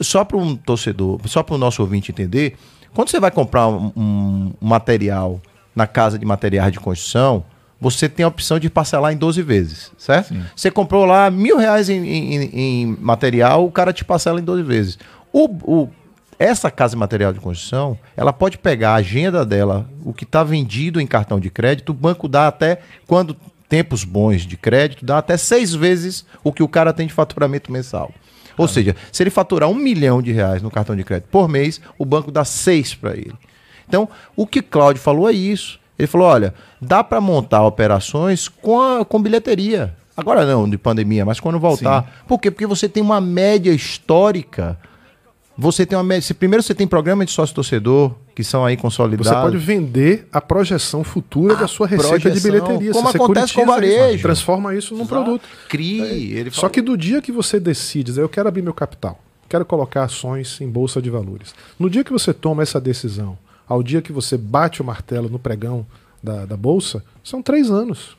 Só 0.00 0.24
para 0.24 0.36
um 0.36 0.54
torcedor, 0.54 1.18
só 1.26 1.42
para 1.42 1.56
o 1.56 1.58
nosso 1.58 1.82
ouvinte 1.82 2.12
entender, 2.12 2.54
quando 2.94 3.08
você 3.08 3.18
vai 3.18 3.32
comprar 3.32 3.66
um, 3.66 3.90
um 3.96 4.52
material 4.60 5.40
na 5.74 5.88
casa 5.88 6.16
de 6.16 6.24
materiais 6.24 6.70
de 6.70 6.78
construção, 6.78 7.44
você 7.82 8.08
tem 8.08 8.24
a 8.24 8.28
opção 8.28 8.58
de 8.58 8.70
parcelar 8.70 9.12
em 9.12 9.16
12 9.16 9.42
vezes, 9.42 9.90
certo? 9.98 10.34
Você 10.54 10.70
comprou 10.70 11.04
lá 11.04 11.30
mil 11.30 11.58
reais 11.58 11.88
em, 11.90 11.96
em- 12.06 12.50
em 12.52 12.96
material, 13.00 13.66
o 13.66 13.70
cara 13.72 13.92
te 13.92 14.04
parcela 14.04 14.40
em 14.40 14.44
12 14.44 14.62
vezes. 14.62 14.98
O, 15.32 15.46
o- 15.64 15.90
essa 16.38 16.70
casa 16.70 16.94
de 16.94 16.98
material 17.00 17.32
de 17.32 17.40
construção, 17.40 17.98
ela 18.16 18.32
pode 18.32 18.58
pegar 18.58 18.92
a 18.92 18.94
agenda 18.96 19.44
dela, 19.44 19.88
o 20.04 20.12
que 20.12 20.24
está 20.24 20.42
vendido 20.42 21.00
em 21.00 21.06
cartão 21.06 21.38
de 21.38 21.50
crédito, 21.50 21.90
o 21.90 21.94
banco 21.94 22.28
dá 22.28 22.48
até, 22.48 22.80
quando 23.06 23.36
tempos 23.68 24.04
bons 24.04 24.42
de 24.42 24.56
crédito, 24.56 25.04
dá 25.04 25.18
até 25.18 25.36
seis 25.36 25.74
vezes 25.74 26.24
o 26.44 26.52
que 26.52 26.62
o 26.62 26.68
cara 26.68 26.92
tem 26.92 27.06
de 27.06 27.12
faturamento 27.12 27.70
mensal. 27.72 28.12
Ou 28.58 28.68
seja, 28.68 28.94
se 29.10 29.22
ele 29.22 29.30
faturar 29.30 29.68
um 29.68 29.74
milhão 29.74 30.20
de 30.20 30.30
reais 30.30 30.60
no 30.62 30.70
cartão 30.70 30.94
de 30.94 31.02
crédito 31.04 31.28
por 31.30 31.48
mês, 31.48 31.80
o 31.98 32.04
banco 32.04 32.30
dá 32.30 32.44
seis 32.44 32.94
para 32.94 33.12
ele. 33.16 33.32
Então, 33.88 34.08
o 34.36 34.46
que 34.46 34.60
Cláudio 34.62 35.02
falou 35.02 35.28
é 35.28 35.32
isso. 35.32 35.80
Ele 36.02 36.10
falou: 36.10 36.26
olha, 36.26 36.52
dá 36.80 37.02
para 37.04 37.20
montar 37.20 37.64
operações 37.64 38.48
com, 38.48 38.80
a- 38.80 39.04
com 39.04 39.22
bilheteria. 39.22 39.94
Agora 40.16 40.44
não, 40.44 40.68
de 40.68 40.76
pandemia, 40.76 41.24
mas 41.24 41.40
quando 41.40 41.58
voltar. 41.58 42.22
Por 42.28 42.38
quê? 42.38 42.50
Porque 42.50 42.66
você 42.66 42.88
tem 42.88 43.02
uma 43.02 43.20
média 43.20 43.70
histórica. 43.72 44.78
Você 45.56 45.84
tem 45.86 45.96
uma 45.96 46.02
média. 46.04 46.34
Primeiro 46.34 46.62
você 46.62 46.74
tem 46.74 46.86
programa 46.86 47.24
de 47.24 47.30
sócio-torcedor, 47.30 48.12
que 48.34 48.42
são 48.42 48.64
aí 48.64 48.76
consolidados. 48.76 49.28
Você 49.30 49.40
pode 49.42 49.56
vender 49.58 50.26
a 50.32 50.40
projeção 50.40 51.04
futura 51.04 51.54
da 51.56 51.68
sua 51.68 51.86
receita 51.86 52.30
de 52.30 52.40
bilheteria. 52.40 52.92
como 52.92 53.10
Você 53.10 53.16
acontece 53.16 53.54
com 53.54 53.62
o 53.62 53.66
varejo. 53.66 54.22
Transforma 54.22 54.74
isso 54.74 54.94
num 54.96 55.06
produto. 55.06 55.46
Crie. 55.68 56.32
Ele 56.36 56.50
Só 56.50 56.68
que 56.68 56.80
do 56.82 56.96
dia 56.96 57.20
que 57.22 57.30
você 57.30 57.60
decide, 57.60 58.18
eu 58.18 58.28
quero 58.28 58.48
abrir 58.48 58.62
meu 58.62 58.74
capital, 58.74 59.18
quero 59.48 59.64
colocar 59.64 60.04
ações 60.04 60.58
em 60.60 60.68
bolsa 60.68 61.00
de 61.00 61.10
valores. 61.10 61.54
No 61.78 61.88
dia 61.88 62.02
que 62.02 62.12
você 62.12 62.32
toma 62.34 62.62
essa 62.62 62.80
decisão, 62.80 63.36
ao 63.68 63.82
dia 63.82 64.02
que 64.02 64.12
você 64.12 64.36
bate 64.36 64.82
o 64.82 64.84
martelo 64.84 65.28
no 65.28 65.38
pregão 65.38 65.86
da, 66.22 66.44
da 66.46 66.56
bolsa, 66.56 67.02
são 67.22 67.42
três 67.42 67.70
anos. 67.70 68.16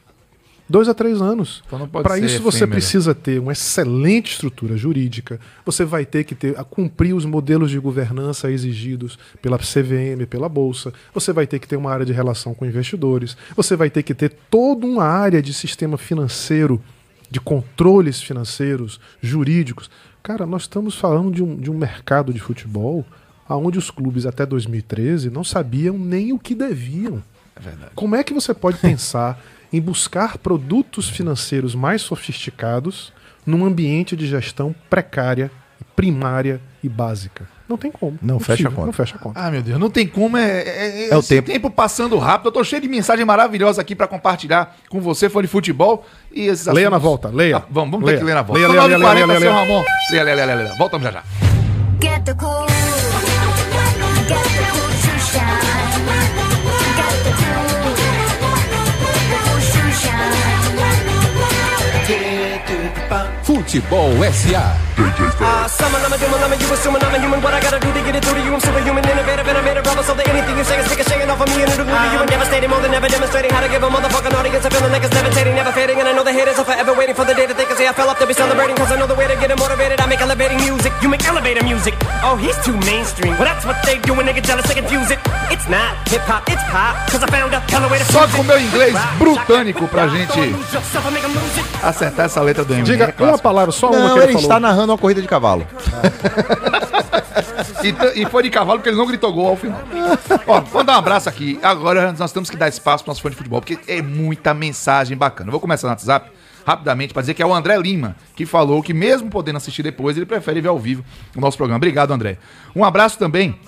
Dois 0.67 0.87
a 0.87 0.93
três 0.93 1.21
anos. 1.21 1.61
Então 1.67 1.87
Para 1.87 2.17
isso 2.17 2.41
você 2.41 2.59
efêmero. 2.59 2.71
precisa 2.71 3.13
ter 3.13 3.39
uma 3.39 3.51
excelente 3.51 4.31
estrutura 4.31 4.77
jurídica. 4.77 5.39
Você 5.65 5.83
vai 5.83 6.05
ter 6.05 6.23
que 6.23 6.33
ter 6.33 6.57
a 6.57 6.63
cumprir 6.63 7.13
os 7.13 7.25
modelos 7.25 7.69
de 7.69 7.77
governança 7.77 8.49
exigidos 8.49 9.19
pela 9.41 9.57
CVM, 9.57 10.25
pela 10.29 10.47
bolsa. 10.47 10.93
Você 11.13 11.33
vai 11.33 11.45
ter 11.45 11.59
que 11.59 11.67
ter 11.67 11.75
uma 11.75 11.91
área 11.91 12.05
de 12.05 12.13
relação 12.13 12.53
com 12.53 12.65
investidores. 12.65 13.35
Você 13.55 13.75
vai 13.75 13.89
ter 13.89 14.03
que 14.03 14.13
ter 14.13 14.33
toda 14.49 14.85
uma 14.85 15.03
área 15.03 15.41
de 15.41 15.53
sistema 15.53 15.97
financeiro, 15.97 16.81
de 17.29 17.41
controles 17.41 18.21
financeiros, 18.21 19.01
jurídicos. 19.21 19.91
Cara, 20.23 20.45
nós 20.45 20.61
estamos 20.63 20.95
falando 20.95 21.29
de 21.29 21.43
um, 21.43 21.57
de 21.57 21.69
um 21.69 21.77
mercado 21.77 22.33
de 22.33 22.39
futebol 22.39 23.05
onde 23.49 23.77
os 23.77 23.91
clubes 23.91 24.25
até 24.25 24.45
2013 24.45 25.29
não 25.29 25.43
sabiam 25.43 25.97
nem 25.97 26.33
o 26.33 26.39
que 26.39 26.55
deviam. 26.55 27.21
Como 27.95 28.15
é 28.15 28.23
que 28.23 28.33
você 28.33 28.53
pode 28.53 28.77
pensar 28.77 29.39
em 29.71 29.79
buscar 29.79 30.37
produtos 30.37 31.07
financeiros 31.09 31.75
mais 31.75 32.01
sofisticados 32.01 33.13
num 33.45 33.65
ambiente 33.65 34.15
de 34.15 34.25
gestão 34.27 34.73
precária, 34.89 35.51
primária 35.95 36.59
e 36.83 36.89
básica? 36.89 37.47
Não 37.69 37.77
tem 37.77 37.89
como. 37.91 38.19
Não 38.21 38.39
fecha 38.39 38.67
a 38.67 38.71
conta. 38.71 38.85
Não 38.87 38.93
fecha 38.93 39.15
a 39.15 39.19
conta. 39.19 39.39
Ah, 39.39 39.49
meu 39.49 39.61
Deus, 39.61 39.79
não 39.79 39.89
tem 39.89 40.05
como. 40.05 40.35
É, 40.37 40.61
é, 40.61 41.09
É 41.09 41.15
o 41.15 41.19
esse 41.19 41.41
tempo. 41.41 41.69
passando 41.71 42.17
rápido. 42.17 42.47
Eu 42.47 42.51
tô 42.51 42.63
cheio 42.63 42.81
de 42.81 42.89
mensagem 42.89 43.23
maravilhosa 43.25 43.81
aqui 43.81 43.95
pra 43.95 44.05
compartilhar 44.07 44.75
com 44.89 44.99
você, 44.99 45.29
fã 45.29 45.41
de 45.41 45.47
futebol. 45.47 46.05
E 46.31 46.41
esses 46.41 46.67
Leia 46.67 46.89
na 46.89 46.97
assuntos- 46.97 47.03
volta, 47.09 47.29
leia. 47.29 47.57
Ah, 47.57 47.63
vamos, 47.69 47.91
vamos 47.91 48.05
Leia. 48.05 48.17
ter 48.17 48.21
que 48.21 48.27
ler 48.27 48.35
na 48.35 48.41
volta. 48.41 48.59
Leia, 48.59 48.67
São 48.67 48.87
leia, 48.87 48.97
leia, 48.97 48.99
9h40, 48.99 49.15
leia, 49.15 49.25
leia, 49.25 49.39
seu 49.39 49.49
leia. 49.51 49.61
Ramon. 49.61 49.85
Leia, 50.11 50.23
leia, 50.23 50.45
leia, 50.45 50.55
leia. 50.57 50.75
Voltamos 50.77 51.03
já 51.05 51.11
já. 51.11 51.23
Get 52.01 52.25
the 52.25 52.33
cool. 52.33 52.67
Get 52.67 53.12
Futebol 63.63 64.19
SA. 64.27 64.75
Uh, 65.39 65.67
summer, 65.71 65.97
I'm 66.03 66.11
a 66.11 66.17
doom, 66.19 66.35
I'm 66.35 66.51
a 66.51 66.55
you 66.59 66.67
assuming 66.67 66.99
I'm 66.99 67.15
a 67.15 67.19
human. 67.19 67.39
What 67.39 67.55
I 67.55 67.63
gotta 67.63 67.79
do 67.79 67.87
to 67.95 68.01
get 68.03 68.13
it 68.15 68.21
through 68.23 68.35
to 68.35 68.43
you? 68.43 68.51
I'm 68.53 68.59
superhuman, 68.59 69.03
innovative, 69.07 69.47
and 69.47 69.57
I 69.57 69.63
made 69.63 69.79
a 69.79 69.83
rubber 69.87 70.03
so 70.03 70.13
that 70.13 70.27
anything 70.27 70.59
you 70.59 70.67
say 70.67 70.77
is 70.79 70.85
speaking, 70.85 71.07
shaking 71.07 71.31
off 71.31 71.39
of 71.39 71.47
me 71.47 71.63
and 71.63 71.71
it'll 71.71 71.87
glue 71.87 71.95
to 71.95 72.09
you 72.11 72.19
and 72.19 72.29
devastating. 72.29 72.69
More 72.69 72.83
than 72.83 72.93
ever 72.93 73.07
demonstrating 73.07 73.51
how 73.55 73.63
to 73.63 73.71
give 73.71 73.81
a 73.81 73.89
motherfucking 73.89 74.35
audience 74.35 74.67
a 74.67 74.69
feeling 74.69 74.91
like 74.91 75.03
it's 75.07 75.15
levitating, 75.15 75.55
never 75.55 75.71
fading. 75.71 75.97
And 75.97 76.07
I 76.07 76.13
know 76.13 76.27
the 76.27 76.35
haters 76.35 76.59
are 76.59 76.67
forever 76.67 76.91
waiting 76.93 77.15
for 77.15 77.23
the 77.23 77.33
day 77.33 77.47
that 77.47 77.55
they 77.55 77.63
can 77.63 77.75
say 77.79 77.87
I 77.87 77.93
fell 77.95 78.11
off 78.11 78.19
to 78.19 78.27
be 78.27 78.35
celebrating. 78.35 78.75
Cause 78.75 78.91
I 78.91 78.99
know 78.99 79.07
the 79.07 79.15
way 79.15 79.31
to 79.31 79.35
get 79.39 79.47
it 79.47 79.57
motivated. 79.57 80.03
I 80.03 80.07
make 80.11 80.19
elevating 80.19 80.59
music. 80.59 80.91
You 81.01 81.07
make 81.07 81.23
elevator 81.23 81.63
music. 81.63 81.95
Oh, 82.19 82.35
he's 82.35 82.59
too 82.67 82.75
mainstream. 82.83 83.33
Well, 83.39 83.47
that's 83.47 83.63
what 83.63 83.79
they 83.87 83.97
do 84.03 84.11
when 84.13 84.27
they 84.27 84.35
get 84.35 84.43
jealous, 84.43 84.67
they 84.67 84.75
confuse 84.75 85.07
it. 85.09 85.23
It's 85.47 85.65
not 85.71 85.95
hip 86.11 86.27
hop, 86.27 86.51
it's 86.51 86.63
pop. 86.67 86.99
Cause 87.07 87.23
I 87.23 87.31
found 87.31 87.55
a 87.55 87.63
color 87.71 87.87
way 87.87 87.97
to 87.97 88.05
Só 88.11 88.27
com 88.27 88.43
meu 88.43 88.59
inglês 88.59 88.93
britânico 89.17 89.87
pra 89.87 90.07
gente 90.11 90.35
acertar 91.81 92.27
essa 92.27 92.41
letra 92.41 92.63
do 92.63 92.73
Eminem. 92.73 92.91
Diga 92.91 93.05
é 93.05 93.07
uma 93.07 93.13
clássico. 93.13 93.52
Palavra, 93.53 93.71
só 93.71 93.89
uma 93.89 93.99
Não, 93.99 94.13
que 94.13 94.19
ele, 94.19 94.23
ele, 94.31 94.35
está 94.35 94.41
falou. 94.55 94.59
narrando 94.61 94.91
uma 94.91 94.97
corrida 94.97 95.21
de 95.21 95.27
cavalo. 95.27 95.65
E, 97.83 97.91
t- 97.91 98.13
e 98.21 98.25
foi 98.27 98.43
de 98.43 98.49
cavalo 98.49 98.79
porque 98.79 98.89
ele 98.89 98.97
não 98.97 99.05
gritou 99.05 99.31
gol 99.33 99.47
ao 99.49 99.55
final. 99.57 99.79
Ó, 100.47 100.61
vamos 100.61 100.85
dar 100.87 100.93
um 100.93 100.99
abraço 100.99 101.27
aqui. 101.27 101.59
Agora 101.61 102.13
nós 102.17 102.31
temos 102.31 102.49
que 102.49 102.55
dar 102.55 102.67
espaço 102.69 103.03
para 103.03 103.11
nosso 103.11 103.21
fã 103.21 103.29
de 103.29 103.35
futebol, 103.35 103.59
porque 103.61 103.77
é 103.87 104.01
muita 104.01 104.53
mensagem 104.53 105.17
bacana. 105.17 105.49
Eu 105.49 105.51
vou 105.51 105.59
começar 105.59 105.87
no 105.87 105.91
WhatsApp 105.91 106.31
rapidamente 106.65 107.13
para 107.13 107.21
dizer 107.21 107.33
que 107.33 107.41
é 107.41 107.45
o 107.45 107.53
André 107.53 107.75
Lima 107.77 108.15
que 108.35 108.45
falou 108.45 108.81
que 108.81 108.93
mesmo 108.93 109.29
podendo 109.29 109.57
assistir 109.57 109.83
depois, 109.83 110.15
ele 110.15 110.25
prefere 110.25 110.61
ver 110.61 110.69
ao 110.69 110.79
vivo 110.79 111.03
o 111.35 111.41
nosso 111.41 111.57
programa. 111.57 111.77
Obrigado, 111.77 112.11
André. 112.11 112.37
Um 112.75 112.85
abraço 112.85 113.17
também 113.17 113.59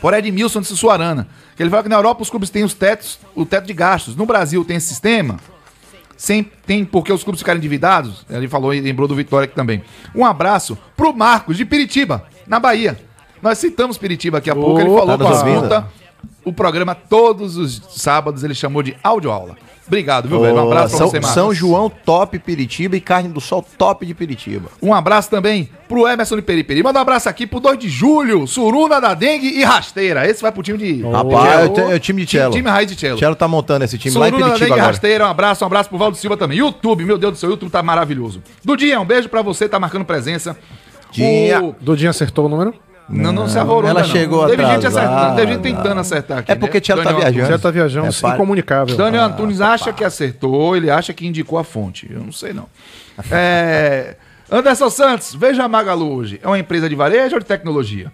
por 0.00 0.12
Edmilson 0.14 0.60
de 0.60 0.66
Sussuarana, 0.66 1.28
que 1.56 1.62
ele 1.62 1.70
fala 1.70 1.82
que 1.84 1.88
na 1.88 1.96
Europa 1.96 2.22
os 2.22 2.30
clubes 2.30 2.50
têm 2.50 2.64
os 2.64 2.74
tetos, 2.74 3.18
o 3.36 3.46
teto 3.46 3.66
de 3.66 3.72
gastos. 3.72 4.16
No 4.16 4.26
Brasil 4.26 4.64
tem 4.64 4.76
esse 4.76 4.88
sistema? 4.88 5.38
Sem, 6.16 6.44
tem 6.66 6.84
porque 6.84 7.12
os 7.12 7.22
clubes 7.22 7.40
ficaram 7.40 7.58
endividados? 7.58 8.24
Ele 8.30 8.48
falou 8.48 8.72
e 8.72 8.80
lembrou 8.80 9.08
do 9.08 9.14
Vitória 9.14 9.44
aqui 9.46 9.54
também. 9.54 9.82
Um 10.14 10.24
abraço 10.24 10.78
pro 10.96 11.14
Marcos 11.14 11.56
de 11.56 11.64
Piritiba, 11.64 12.26
na 12.46 12.58
Bahia. 12.60 12.98
Nós 13.42 13.58
citamos 13.58 13.98
Piritiba 13.98 14.38
aqui 14.38 14.50
a 14.50 14.54
pouco, 14.54 14.80
ele 14.80 14.88
falou 14.90 15.18
tá 15.18 15.24
nos 15.28 15.38
ouvindo? 15.38 15.56
escuta 15.56 15.88
o 16.44 16.52
programa 16.52 16.94
todos 16.94 17.56
os 17.56 17.82
sábados, 17.90 18.44
ele 18.44 18.54
chamou 18.54 18.82
de 18.82 18.96
audioaula. 19.02 19.56
Obrigado, 19.86 20.28
viu, 20.28 20.40
velho? 20.40 20.54
Um 20.56 20.62
abraço 20.66 20.88
pra 20.90 20.98
São, 20.98 21.08
você, 21.08 21.16
Marcos. 21.20 21.34
São 21.34 21.52
João 21.54 21.90
top 21.90 22.38
Piritiba 22.38 22.96
e 22.96 23.00
carne 23.00 23.28
do 23.28 23.40
sol 23.40 23.64
top 23.76 24.06
de 24.06 24.14
Piritiba. 24.14 24.68
Um 24.82 24.94
abraço 24.94 25.28
também 25.28 25.68
pro 25.86 26.08
Emerson 26.08 26.36
de 26.36 26.42
Periperi. 26.42 26.82
Manda 26.82 26.98
um 26.98 27.02
abraço 27.02 27.28
aqui 27.28 27.46
pro 27.46 27.60
2 27.60 27.78
de 27.78 27.88
julho, 27.88 28.46
Suruna 28.46 28.98
da 29.00 29.12
Dengue 29.12 29.46
e 29.48 29.62
Rasteira. 29.62 30.26
Esse 30.26 30.40
vai 30.40 30.50
pro 30.52 30.62
time 30.62 30.78
de... 30.78 31.02
Rapaz, 31.02 31.60
é 31.78 31.82
o- 31.84 31.90
é 31.92 31.94
o 31.96 32.00
time 32.00 32.22
de 32.22 32.26
Time, 32.28 32.40
Cello. 32.42 32.54
time 32.54 32.70
raiz 32.70 32.90
de 32.90 32.98
Cello. 32.98 33.18
Cello 33.18 33.36
tá 33.36 33.46
montando 33.46 33.84
esse 33.84 33.98
time 33.98 34.16
lá 34.16 34.26
em 34.28 34.30
Suruna 34.30 34.46
da 34.46 34.52
Dengue 34.54 34.58
Piritiba 34.58 34.76
e 34.76 34.80
agora. 34.80 34.92
Rasteira, 34.92 35.26
um 35.26 35.30
abraço, 35.30 35.64
um 35.64 35.66
abraço 35.66 35.88
pro 35.90 35.98
Valdo 35.98 36.16
Silva 36.16 36.36
também. 36.36 36.58
YouTube, 36.58 37.04
meu 37.04 37.18
Deus 37.18 37.34
do 37.34 37.38
céu, 37.38 37.50
o 37.50 37.52
YouTube 37.52 37.70
tá 37.70 37.82
maravilhoso. 37.82 38.42
Dudinha, 38.64 38.98
um 39.00 39.04
beijo 39.04 39.28
pra 39.28 39.42
você, 39.42 39.68
tá 39.68 39.78
marcando 39.78 40.04
presença. 40.06 40.56
Dinha. 41.10 41.62
O- 41.62 41.74
Dodinho 41.80 42.10
acertou 42.10 42.46
o 42.46 42.48
número? 42.48 42.74
Não, 43.08 43.32
não 43.32 43.48
se 43.48 43.58
arvorou. 43.58 43.88
Ela 43.88 44.00
não. 44.00 44.08
chegou 44.08 44.46
Teve 44.46 44.64
gente 44.64 44.86
acertando, 44.86 45.36
teve 45.36 45.52
gente 45.52 45.62
tentando 45.62 46.00
acertar 46.00 46.38
aqui. 46.38 46.52
É 46.52 46.54
porque 46.54 46.78
né? 46.78 46.80
Tchelo 46.80 47.02
tá 47.02 47.12
viajando. 47.12 47.48
Já 47.48 47.58
tá 47.58 47.70
viajando, 47.70 48.06
É, 48.06 48.34
incomunicável. 48.34 48.96
Daniel 48.96 49.24
Antunes 49.24 49.60
acha 49.60 49.92
que 49.92 50.02
acertou, 50.02 50.76
ele 50.76 50.90
acha 50.90 51.12
que 51.12 51.26
indicou 51.26 51.58
a 51.58 51.64
fonte. 51.64 52.10
Eu 52.10 52.20
não 52.20 52.32
sei, 52.32 52.52
não. 52.52 52.66
É, 53.30 54.16
Anderson 54.50 54.90
Santos, 54.90 55.34
veja 55.34 55.64
a 55.64 55.68
Magalu 55.68 56.14
hoje. 56.14 56.40
É 56.42 56.46
uma 56.46 56.58
empresa 56.58 56.88
de 56.88 56.94
varejo 56.94 57.34
ou 57.34 57.40
de 57.40 57.46
tecnologia? 57.46 58.12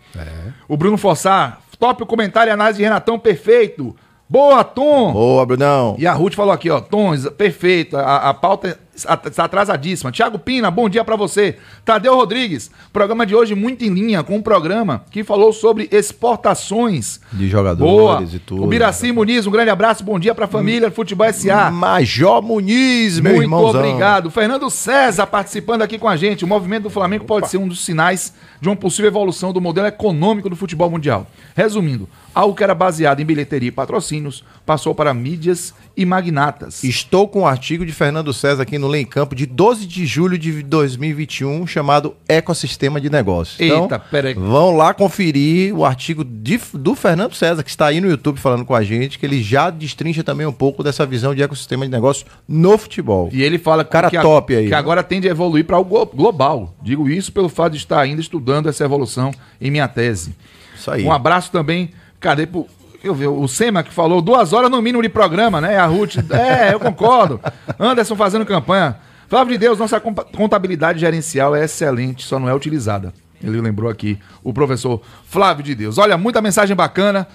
O 0.68 0.76
Bruno 0.76 0.96
Fossar, 0.96 1.60
top 1.78 2.02
o 2.02 2.06
comentário 2.06 2.50
e 2.50 2.52
análise 2.52 2.78
de 2.78 2.84
Renatão, 2.84 3.18
perfeito. 3.18 3.94
Boa, 4.28 4.62
Tom! 4.62 5.12
Boa, 5.12 5.44
Brunão. 5.44 5.96
E 5.98 6.06
a 6.06 6.12
Ruth 6.12 6.34
falou 6.34 6.52
aqui, 6.52 6.70
ó, 6.70 6.80
Tom, 6.80 7.12
perfeito, 7.36 7.96
a, 7.96 8.28
a 8.30 8.34
pauta 8.34 8.78
está 9.04 9.44
atrasadíssima. 9.44 10.12
Tiago 10.12 10.38
Pina, 10.38 10.70
bom 10.70 10.88
dia 10.88 11.04
pra 11.04 11.16
você. 11.16 11.56
Tadeu 11.84 12.14
Rodrigues, 12.14 12.70
programa 12.92 13.26
de 13.26 13.34
hoje 13.34 13.54
muito 13.54 13.84
em 13.84 13.88
linha 13.92 14.22
com 14.22 14.36
um 14.36 14.42
programa 14.42 15.04
que 15.10 15.24
falou 15.24 15.52
sobre 15.52 15.88
exportações. 15.90 17.20
De 17.32 17.48
jogadores 17.48 17.92
Boa. 17.92 18.22
e 18.32 18.38
tudo. 18.38 18.64
O 18.64 18.66
Biraci 18.66 19.12
Muniz, 19.12 19.46
um 19.46 19.50
grande 19.50 19.70
abraço, 19.70 20.02
bom 20.04 20.18
dia 20.18 20.34
pra 20.34 20.46
família, 20.46 20.90
Futebol 20.90 21.30
SA. 21.32 21.70
Major 21.70 22.42
Muniz, 22.42 23.20
meu 23.20 23.32
Muito 23.32 23.44
irmãozão. 23.44 23.80
obrigado. 23.80 24.30
Fernando 24.30 24.68
César 24.70 25.26
participando 25.26 25.82
aqui 25.82 25.98
com 25.98 26.08
a 26.08 26.16
gente. 26.16 26.44
O 26.44 26.48
movimento 26.48 26.84
do 26.84 26.90
Flamengo 26.90 27.24
pode 27.24 27.48
ser 27.48 27.58
um 27.58 27.68
dos 27.68 27.84
sinais 27.84 28.34
de 28.60 28.68
uma 28.68 28.76
possível 28.76 29.08
evolução 29.08 29.52
do 29.52 29.60
modelo 29.60 29.86
econômico 29.86 30.48
do 30.48 30.56
futebol 30.56 30.90
mundial. 30.90 31.26
Resumindo, 31.54 32.08
algo 32.34 32.54
que 32.54 32.62
era 32.62 32.74
baseado 32.74 33.20
em 33.20 33.24
bilheteria 33.24 33.68
e 33.68 33.72
patrocínios 33.72 34.44
passou 34.64 34.94
para 34.94 35.12
mídias 35.12 35.74
e 35.96 36.04
magnatas. 36.06 36.84
Estou 36.84 37.26
com 37.26 37.40
um 37.40 37.46
artigo 37.46 37.84
de 37.84 37.92
Fernando 37.92 38.32
César 38.32 38.62
aqui 38.62 38.78
no 38.78 38.86
Lei 38.86 39.04
Campo 39.04 39.34
de 39.34 39.44
12 39.46 39.86
de 39.86 40.06
julho 40.06 40.38
de 40.38 40.62
2021 40.62 41.66
chamado 41.66 42.14
Ecossistema 42.28 43.00
de 43.00 43.10
Negócios. 43.10 43.60
Então, 43.60 43.82
Eita, 43.82 43.98
peraí. 43.98 44.34
Vão 44.34 44.76
lá 44.76 44.94
conferir 44.94 45.74
o 45.74 45.84
artigo 45.84 46.22
de- 46.24 46.60
do 46.74 46.94
Fernando 46.94 47.34
César, 47.34 47.62
que 47.62 47.70
está 47.70 47.86
aí 47.86 48.00
no 48.00 48.08
YouTube 48.08 48.38
falando 48.38 48.64
com 48.64 48.74
a 48.74 48.82
gente, 48.82 49.18
que 49.18 49.26
ele 49.26 49.42
já 49.42 49.70
destrincha 49.70 50.22
também 50.22 50.46
um 50.46 50.52
pouco 50.52 50.82
dessa 50.82 51.04
visão 51.04 51.34
de 51.34 51.42
ecossistema 51.42 51.84
de 51.84 51.90
negócios 51.90 52.24
no 52.48 52.78
futebol. 52.78 53.28
E 53.32 53.42
ele 53.42 53.58
fala 53.58 53.84
Cara 53.84 54.08
que, 54.08 54.16
a- 54.16 54.22
top 54.22 54.54
aí, 54.54 54.64
que 54.64 54.70
né? 54.70 54.76
agora 54.76 55.02
tende 55.02 55.26
a 55.28 55.30
evoluir 55.32 55.64
para 55.64 55.78
o 55.78 55.84
glo- 55.84 56.06
global. 56.06 56.74
Digo 56.82 57.08
isso 57.08 57.32
pelo 57.32 57.48
fato 57.48 57.72
de 57.72 57.78
estar 57.78 58.00
ainda 58.00 58.20
estudando 58.20 58.68
essa 58.68 58.84
evolução 58.84 59.32
em 59.60 59.70
minha 59.70 59.88
tese. 59.88 60.34
Isso 60.76 60.90
aí. 60.90 61.04
Um 61.04 61.12
abraço 61.12 61.50
também, 61.50 61.90
cadê 62.20 62.46
pro. 62.46 62.66
Eu 63.02 63.14
vi, 63.14 63.26
o 63.26 63.48
Sema 63.48 63.82
que 63.82 63.92
falou 63.92 64.20
duas 64.20 64.52
horas 64.52 64.70
no 64.70 64.82
mínimo 64.82 65.02
de 65.02 65.08
programa, 65.08 65.58
né? 65.58 65.78
A 65.78 65.86
Ruth. 65.86 66.16
É, 66.30 66.74
eu 66.74 66.78
concordo. 66.78 67.40
Anderson 67.78 68.14
fazendo 68.14 68.44
campanha. 68.44 68.98
Flávio 69.26 69.52
de 69.52 69.58
Deus, 69.58 69.78
nossa 69.78 69.98
contabilidade 70.00 70.98
gerencial 70.98 71.56
é 71.56 71.64
excelente, 71.64 72.26
só 72.26 72.38
não 72.38 72.48
é 72.48 72.54
utilizada. 72.54 73.14
Ele 73.42 73.60
lembrou 73.60 73.90
aqui 73.90 74.18
o 74.44 74.52
professor 74.52 75.00
Flávio 75.24 75.64
de 75.64 75.74
Deus. 75.74 75.96
Olha, 75.96 76.18
muita 76.18 76.42
mensagem 76.42 76.76
bacana. 76.76 77.26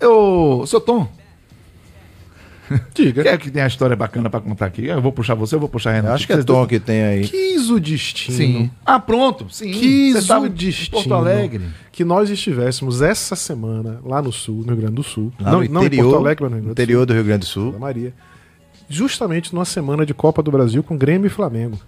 Eu. 0.00 0.64
Seu 0.66 0.80
Tom, 0.80 1.08
Diga. 2.94 3.22
quer 3.22 3.38
que 3.38 3.50
tem 3.50 3.62
a 3.62 3.66
história 3.66 3.96
bacana 3.96 4.28
pra 4.28 4.40
contar 4.40 4.66
aqui? 4.66 4.86
Eu 4.86 5.00
vou 5.00 5.12
puxar 5.12 5.34
você, 5.34 5.54
eu 5.54 5.60
vou 5.60 5.68
puxar 5.68 5.92
Renato. 5.92 6.14
Acho 6.14 6.26
que 6.26 6.32
é 6.32 6.42
Tom 6.42 6.66
que 6.66 6.80
tem 6.80 7.02
aí. 7.02 7.28
Quis 7.28 7.70
o 7.70 7.78
destino. 7.78 8.36
Sim. 8.36 8.70
Ah, 8.84 8.98
pronto. 8.98 9.46
Sim. 9.50 9.70
Quis 9.70 10.28
o 10.28 10.46
em 10.46 10.50
destino. 10.50 10.90
Porto 10.90 11.14
Alegre. 11.14 11.64
Que 11.92 12.04
nós 12.04 12.28
estivéssemos 12.28 13.00
essa 13.00 13.34
semana 13.36 14.00
lá 14.04 14.20
no 14.20 14.32
sul, 14.32 14.56
no 14.58 14.72
Rio 14.72 14.76
Grande 14.76 14.94
do 14.94 15.02
Sul. 15.02 15.32
Lá 15.40 15.52
não, 15.52 15.60
no 15.62 15.68
não 15.68 15.82
em 15.82 15.86
interior, 15.86 16.10
Porto 16.10 16.24
Alegre, 16.24 16.44
mas 16.44 16.50
no 16.50 16.56
Rio 16.56 16.64
Grande 16.64 16.66
do 16.66 16.72
interior 16.72 17.06
do 17.06 17.14
Rio 17.14 17.24
Grande 17.24 17.40
do 17.40 17.46
Sul. 17.46 17.62
Sul. 17.64 17.72
da 17.72 17.78
Maria. 17.78 18.14
Justamente 18.88 19.54
numa 19.54 19.64
semana 19.64 20.04
de 20.04 20.14
Copa 20.14 20.42
do 20.42 20.50
Brasil 20.50 20.82
com 20.82 20.96
Grêmio 20.96 21.26
e 21.26 21.30
Flamengo. 21.30 21.78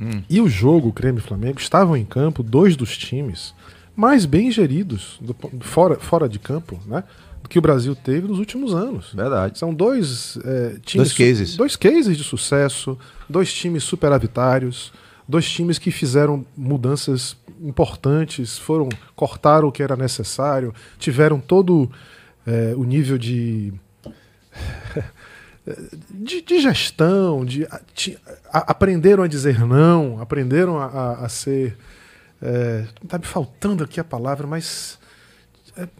Hum. 0.00 0.22
E 0.28 0.40
o 0.40 0.48
jogo, 0.48 0.92
Grêmio 0.92 1.20
e 1.20 1.22
Flamengo, 1.22 1.60
estavam 1.60 1.96
em 1.96 2.04
campo 2.04 2.42
dois 2.42 2.76
dos 2.76 2.96
times 2.96 3.54
mais 3.96 4.24
bem 4.26 4.50
geridos 4.50 5.18
do 5.20 5.34
fora, 5.60 5.96
fora 5.96 6.28
de 6.28 6.38
campo, 6.38 6.80
né? 6.86 7.04
Do 7.42 7.48
que 7.48 7.58
o 7.58 7.62
Brasil 7.62 7.94
teve 7.94 8.26
nos 8.26 8.38
últimos 8.38 8.74
anos. 8.74 9.12
Verdade. 9.12 9.58
São 9.58 9.72
dois 9.74 10.38
é, 10.44 10.76
times. 10.84 11.08
Dois 11.08 11.12
cases. 11.12 11.56
Dois 11.56 11.76
cases 11.76 12.16
de 12.16 12.24
sucesso, 12.24 12.98
dois 13.28 13.52
times 13.52 13.84
superavitários, 13.84 14.92
dois 15.28 15.48
times 15.50 15.78
que 15.78 15.90
fizeram 15.90 16.44
mudanças 16.56 17.36
importantes, 17.62 18.58
foram 18.58 18.88
cortaram 19.14 19.68
o 19.68 19.72
que 19.72 19.82
era 19.82 19.94
necessário, 19.96 20.74
tiveram 20.98 21.38
todo 21.38 21.90
é, 22.46 22.74
o 22.76 22.84
nível 22.84 23.16
de, 23.18 23.72
de, 26.10 26.42
de 26.42 26.60
gestão, 26.60 27.44
de, 27.44 27.66
a- 27.66 28.70
aprenderam 28.70 29.22
a 29.22 29.26
dizer 29.28 29.60
não, 29.66 30.20
aprenderam 30.20 30.78
a, 30.78 30.86
a- 30.86 31.24
a 31.24 31.28
ser. 31.28 31.76
É, 32.46 32.84
tá 33.08 33.16
me 33.16 33.24
faltando 33.24 33.82
aqui 33.82 33.98
a 33.98 34.04
palavra, 34.04 34.46
mas 34.46 34.98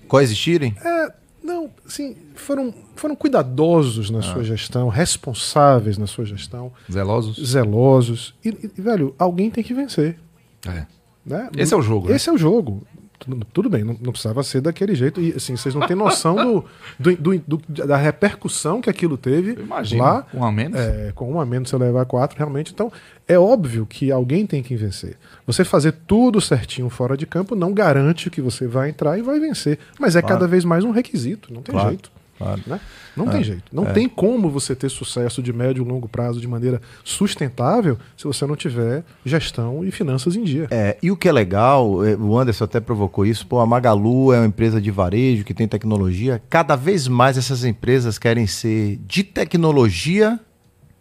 Coexistirem? 0.06 0.76
é, 0.84 1.12
não, 1.42 1.70
sim, 1.86 2.16
foram, 2.34 2.72
foram 2.96 3.16
cuidadosos 3.16 4.10
na 4.10 4.20
sua 4.22 4.44
gestão, 4.44 4.88
responsáveis 4.88 5.98
na 5.98 6.06
sua 6.06 6.24
gestão, 6.24 6.70
Zelosos. 6.90 7.50
zelosos. 7.50 8.34
E, 8.44 8.48
e, 8.48 8.80
velho, 8.80 9.14
alguém 9.18 9.50
tem 9.50 9.64
que 9.64 9.74
vencer. 9.74 10.18
É. 10.66 10.86
Né? 11.24 11.48
Esse 11.56 11.72
é 11.72 11.76
o 11.76 11.82
jogo, 11.82 12.08
né? 12.08 12.16
Esse 12.16 12.28
é 12.28 12.32
o 12.32 12.38
jogo. 12.38 12.86
Tudo, 13.24 13.46
tudo 13.52 13.70
bem, 13.70 13.82
não, 13.84 13.96
não 14.00 14.12
precisava 14.12 14.42
ser 14.42 14.60
daquele 14.60 14.94
jeito. 14.94 15.20
E 15.20 15.32
assim, 15.32 15.56
vocês 15.56 15.74
não 15.74 15.86
têm 15.86 15.96
noção 15.96 16.34
do, 16.36 16.64
do- 16.98 17.16
do- 17.38 17.42
do- 17.68 17.86
da 17.86 17.96
repercussão 17.96 18.80
que 18.80 18.90
aquilo 18.90 19.16
teve 19.16 19.52
Imagina. 19.60 20.02
lá. 20.02 20.26
Um 20.34 20.44
a 20.44 20.52
menos. 20.52 20.78
É, 20.78 21.12
com 21.14 21.32
um 21.32 21.40
a 21.40 21.46
menos 21.46 21.68
você 21.70 21.76
levar 21.76 22.04
quatro, 22.04 22.36
realmente. 22.38 22.72
Então, 22.72 22.92
é 23.26 23.38
óbvio 23.38 23.86
que 23.86 24.10
alguém 24.12 24.46
tem 24.46 24.62
que 24.62 24.76
vencer. 24.76 25.16
Você 25.46 25.64
fazer 25.64 25.92
tudo 26.06 26.40
certinho 26.40 26.88
fora 26.90 27.16
de 27.16 27.26
campo 27.26 27.54
não 27.56 27.72
garante 27.72 28.28
que 28.30 28.40
você 28.40 28.66
vai 28.66 28.90
entrar 28.90 29.18
e 29.18 29.22
vai 29.22 29.40
vencer. 29.40 29.78
Mas 29.98 30.16
é 30.16 30.22
cada 30.22 30.46
vez 30.46 30.64
mais 30.64 30.84
um 30.84 30.90
requisito, 30.90 31.52
não 31.52 31.62
tem 31.62 31.72
Claro, 31.72 31.88
jeito. 31.88 32.10
Claro. 32.44 32.60
né? 32.66 32.80
Não 33.16 33.28
tem 33.28 33.44
jeito. 33.44 33.62
Não 33.72 33.84
tem 33.86 34.08
como 34.08 34.50
você 34.50 34.74
ter 34.74 34.88
sucesso 34.88 35.40
de 35.42 35.52
médio 35.52 35.84
e 35.84 35.88
longo 35.88 36.08
prazo 36.08 36.40
de 36.40 36.48
maneira 36.48 36.80
sustentável 37.04 37.96
se 38.16 38.24
você 38.24 38.44
não 38.46 38.56
tiver 38.56 39.04
gestão 39.24 39.84
e 39.84 39.90
finanças 39.90 40.34
em 40.36 40.42
dia. 40.42 40.66
É, 40.70 40.96
e 41.02 41.10
o 41.10 41.16
que 41.16 41.28
é 41.28 41.32
legal, 41.32 42.04
é, 42.04 42.16
o 42.16 42.36
Anderson 42.36 42.64
até 42.64 42.80
provocou 42.80 43.24
isso, 43.24 43.46
pô, 43.46 43.60
a 43.60 43.66
Magalu 43.66 44.32
é 44.32 44.38
uma 44.40 44.46
empresa 44.46 44.80
de 44.80 44.90
varejo 44.90 45.44
que 45.44 45.54
tem 45.54 45.68
tecnologia. 45.68 46.42
Cada 46.50 46.74
vez 46.76 47.06
mais 47.06 47.38
essas 47.38 47.64
empresas 47.64 48.18
querem 48.18 48.46
ser 48.46 48.98
de 49.06 49.22
tecnologia 49.22 50.38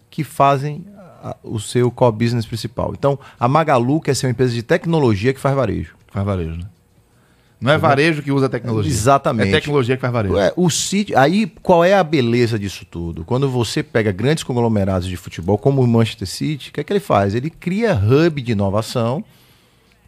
que 0.09 0.23
fazem 0.23 0.85
a- 1.23 1.35
o 1.43 1.59
seu 1.59 1.89
core 1.89 2.15
business 2.15 2.45
principal. 2.45 2.93
Então, 2.97 3.17
a 3.39 3.47
Magalu 3.47 3.99
quer 4.01 4.15
ser 4.15 4.27
uma 4.27 4.31
empresa 4.31 4.53
de 4.53 4.61
tecnologia 4.61 5.33
que 5.33 5.39
faz 5.39 5.55
varejo. 5.55 5.95
Faz 6.11 6.25
varejo, 6.25 6.51
né? 6.57 6.65
Não 7.63 7.71
é 7.71 7.77
varejo 7.77 8.21
que 8.21 8.29
usa 8.29 8.49
tecnologia. 8.49 8.91
Exatamente. 8.91 9.47
É 9.47 9.51
tecnologia 9.53 9.95
que 9.95 10.01
faz 10.01 10.11
varejo. 10.11 10.37
É, 10.37 10.51
o 10.57 10.69
sítio, 10.69 11.17
aí 11.17 11.47
qual 11.61 11.83
é 11.83 11.93
a 11.93 12.03
beleza 12.03 12.59
disso 12.59 12.85
tudo? 12.85 13.23
Quando 13.23 13.49
você 13.49 13.81
pega 13.81 14.11
grandes 14.11 14.43
conglomerados 14.43 15.07
de 15.07 15.15
futebol, 15.15 15.57
como 15.57 15.81
o 15.81 15.87
Manchester 15.87 16.27
City, 16.27 16.69
o 16.69 16.73
que 16.73 16.81
é 16.81 16.83
que 16.83 16.91
ele 16.91 16.99
faz? 16.99 17.33
Ele 17.33 17.49
cria 17.49 17.95
hub 17.95 18.41
de 18.41 18.51
inovação, 18.51 19.23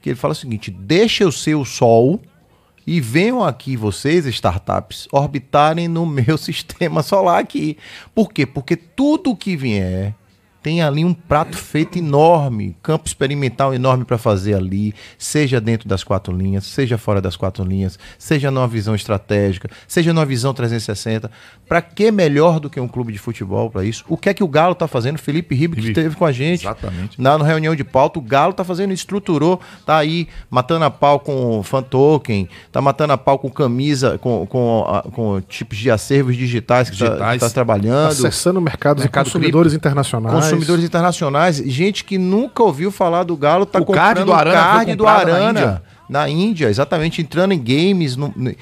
que 0.01 0.09
ele 0.09 0.17
fala 0.17 0.33
o 0.33 0.35
seguinte: 0.35 0.69
deixa 0.69 1.23
eu 1.23 1.31
ser 1.31 1.55
o 1.55 1.63
sol 1.63 2.21
e 2.85 2.99
venham 2.99 3.41
aqui 3.41 3.77
vocês, 3.77 4.25
startups, 4.25 5.07
orbitarem 5.09 5.87
no 5.87 6.05
meu 6.05 6.37
sistema 6.37 7.01
solar 7.01 7.39
aqui. 7.39 7.77
Por 8.13 8.33
quê? 8.33 8.45
Porque 8.45 8.75
tudo 8.75 9.33
que 9.33 9.55
vier 9.55 10.13
tem 10.65 10.81
ali 10.81 11.05
um 11.05 11.13
prato 11.13 11.55
feito 11.55 11.99
enorme, 11.99 12.75
campo 12.81 13.05
experimental 13.05 13.71
enorme 13.71 14.03
para 14.03 14.17
fazer 14.17 14.55
ali, 14.55 14.95
seja 15.15 15.61
dentro 15.61 15.87
das 15.87 16.03
quatro 16.03 16.35
linhas, 16.35 16.65
seja 16.65 16.97
fora 16.97 17.21
das 17.21 17.35
quatro 17.37 17.63
linhas, 17.63 17.99
seja 18.17 18.49
numa 18.49 18.67
visão 18.67 18.95
estratégica, 18.95 19.69
seja 19.87 20.11
numa 20.11 20.25
visão 20.25 20.55
360. 20.55 21.29
Para 21.67 21.83
que 21.83 22.11
melhor 22.11 22.59
do 22.59 22.67
que 22.67 22.79
um 22.79 22.87
clube 22.87 23.13
de 23.13 23.19
futebol 23.19 23.69
para 23.69 23.83
isso? 23.85 24.03
O 24.09 24.17
que 24.17 24.27
é 24.27 24.33
que 24.33 24.43
o 24.43 24.47
Galo 24.47 24.71
está 24.73 24.87
fazendo? 24.87 25.19
Felipe 25.19 25.53
Ribeiro 25.53 25.83
que 25.83 25.87
esteve 25.89 26.15
com 26.15 26.25
a 26.25 26.31
gente 26.31 26.61
Exatamente. 26.61 27.21
na 27.21 27.37
reunião 27.37 27.75
de 27.75 27.83
pauta, 27.83 28.17
o 28.17 28.21
Galo 28.23 28.51
tá 28.53 28.63
fazendo, 28.63 28.91
estruturou, 28.91 29.59
tá 29.85 29.97
aí 29.97 30.27
matando 30.49 30.85
a 30.85 30.89
pau 30.89 31.19
com 31.19 31.61
fan 31.61 31.83
token, 31.83 32.49
tá 32.71 32.81
matando 32.81 33.13
a 33.13 33.17
pau 33.19 33.37
com 33.37 33.51
camisa, 33.51 34.17
com, 34.17 34.47
com, 34.47 34.83
a- 34.87 35.03
com 35.11 35.39
tipos 35.41 35.77
de 35.77 35.91
acervos 35.91 36.35
digitais 36.35 36.89
que, 36.89 36.97
Tá, 36.97 37.33
que 37.33 37.39
tá 37.39 37.49
trabalhando. 37.51 38.07
Acessando 38.09 38.59
mercados 38.59 39.03
Mercado 39.03 39.27
e 39.27 39.29
consumidores 39.29 39.73
internacionais. 39.73 40.54
Consumidores 40.55 40.83
internacionais, 40.83 41.57
gente 41.57 42.03
que 42.03 42.17
nunca 42.17 42.63
ouviu 42.63 42.91
falar 42.91 43.23
do 43.23 43.35
Galo, 43.35 43.65
tá 43.65 43.79
O 43.79 43.85
card 43.85 44.21
comprando 44.21 44.25
do 44.25 44.33
Arana 44.33 44.55
card 44.55 44.95
do 44.95 45.07
Arana. 45.07 45.49
Índia. 45.49 45.83
Na 46.07 46.29
Índia, 46.29 46.69
exatamente, 46.69 47.21
entrando 47.21 47.53
em 47.53 47.61
games, 47.61 48.15
no, 48.15 48.31
no 48.35 48.53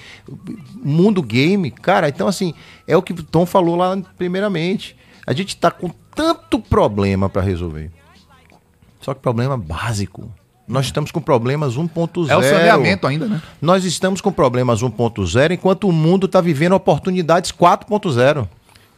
mundo 0.82 1.22
game. 1.22 1.70
Cara, 1.72 2.08
então 2.08 2.28
assim, 2.28 2.54
é 2.88 2.96
o 2.96 3.02
que 3.02 3.12
o 3.12 3.24
Tom 3.24 3.46
falou 3.46 3.76
lá 3.76 3.98
primeiramente. 4.18 4.96
A 5.26 5.34
gente 5.34 5.56
tá 5.58 5.70
com 5.70 5.90
tanto 6.16 6.60
problema 6.60 7.30
para 7.30 7.42
resolver. 7.42 7.92
Só 9.02 9.14
que 9.14 9.20
problema 9.20 9.58
básico. 9.58 10.32
Nós 10.66 10.86
estamos 10.86 11.12
com 11.12 11.20
problemas 11.20 11.76
1.0. 11.76 12.30
É 12.30 12.38
o 12.38 12.42
saneamento 12.42 13.06
ainda, 13.06 13.28
né? 13.28 13.42
Nós 13.62 13.84
estamos 13.84 14.22
com 14.22 14.32
problemas 14.32 14.82
1.0 14.82 15.52
enquanto 15.52 15.90
o 15.90 15.92
mundo 15.92 16.26
está 16.26 16.40
vivendo 16.40 16.74
oportunidades 16.74 17.52
4.0. 17.52 18.48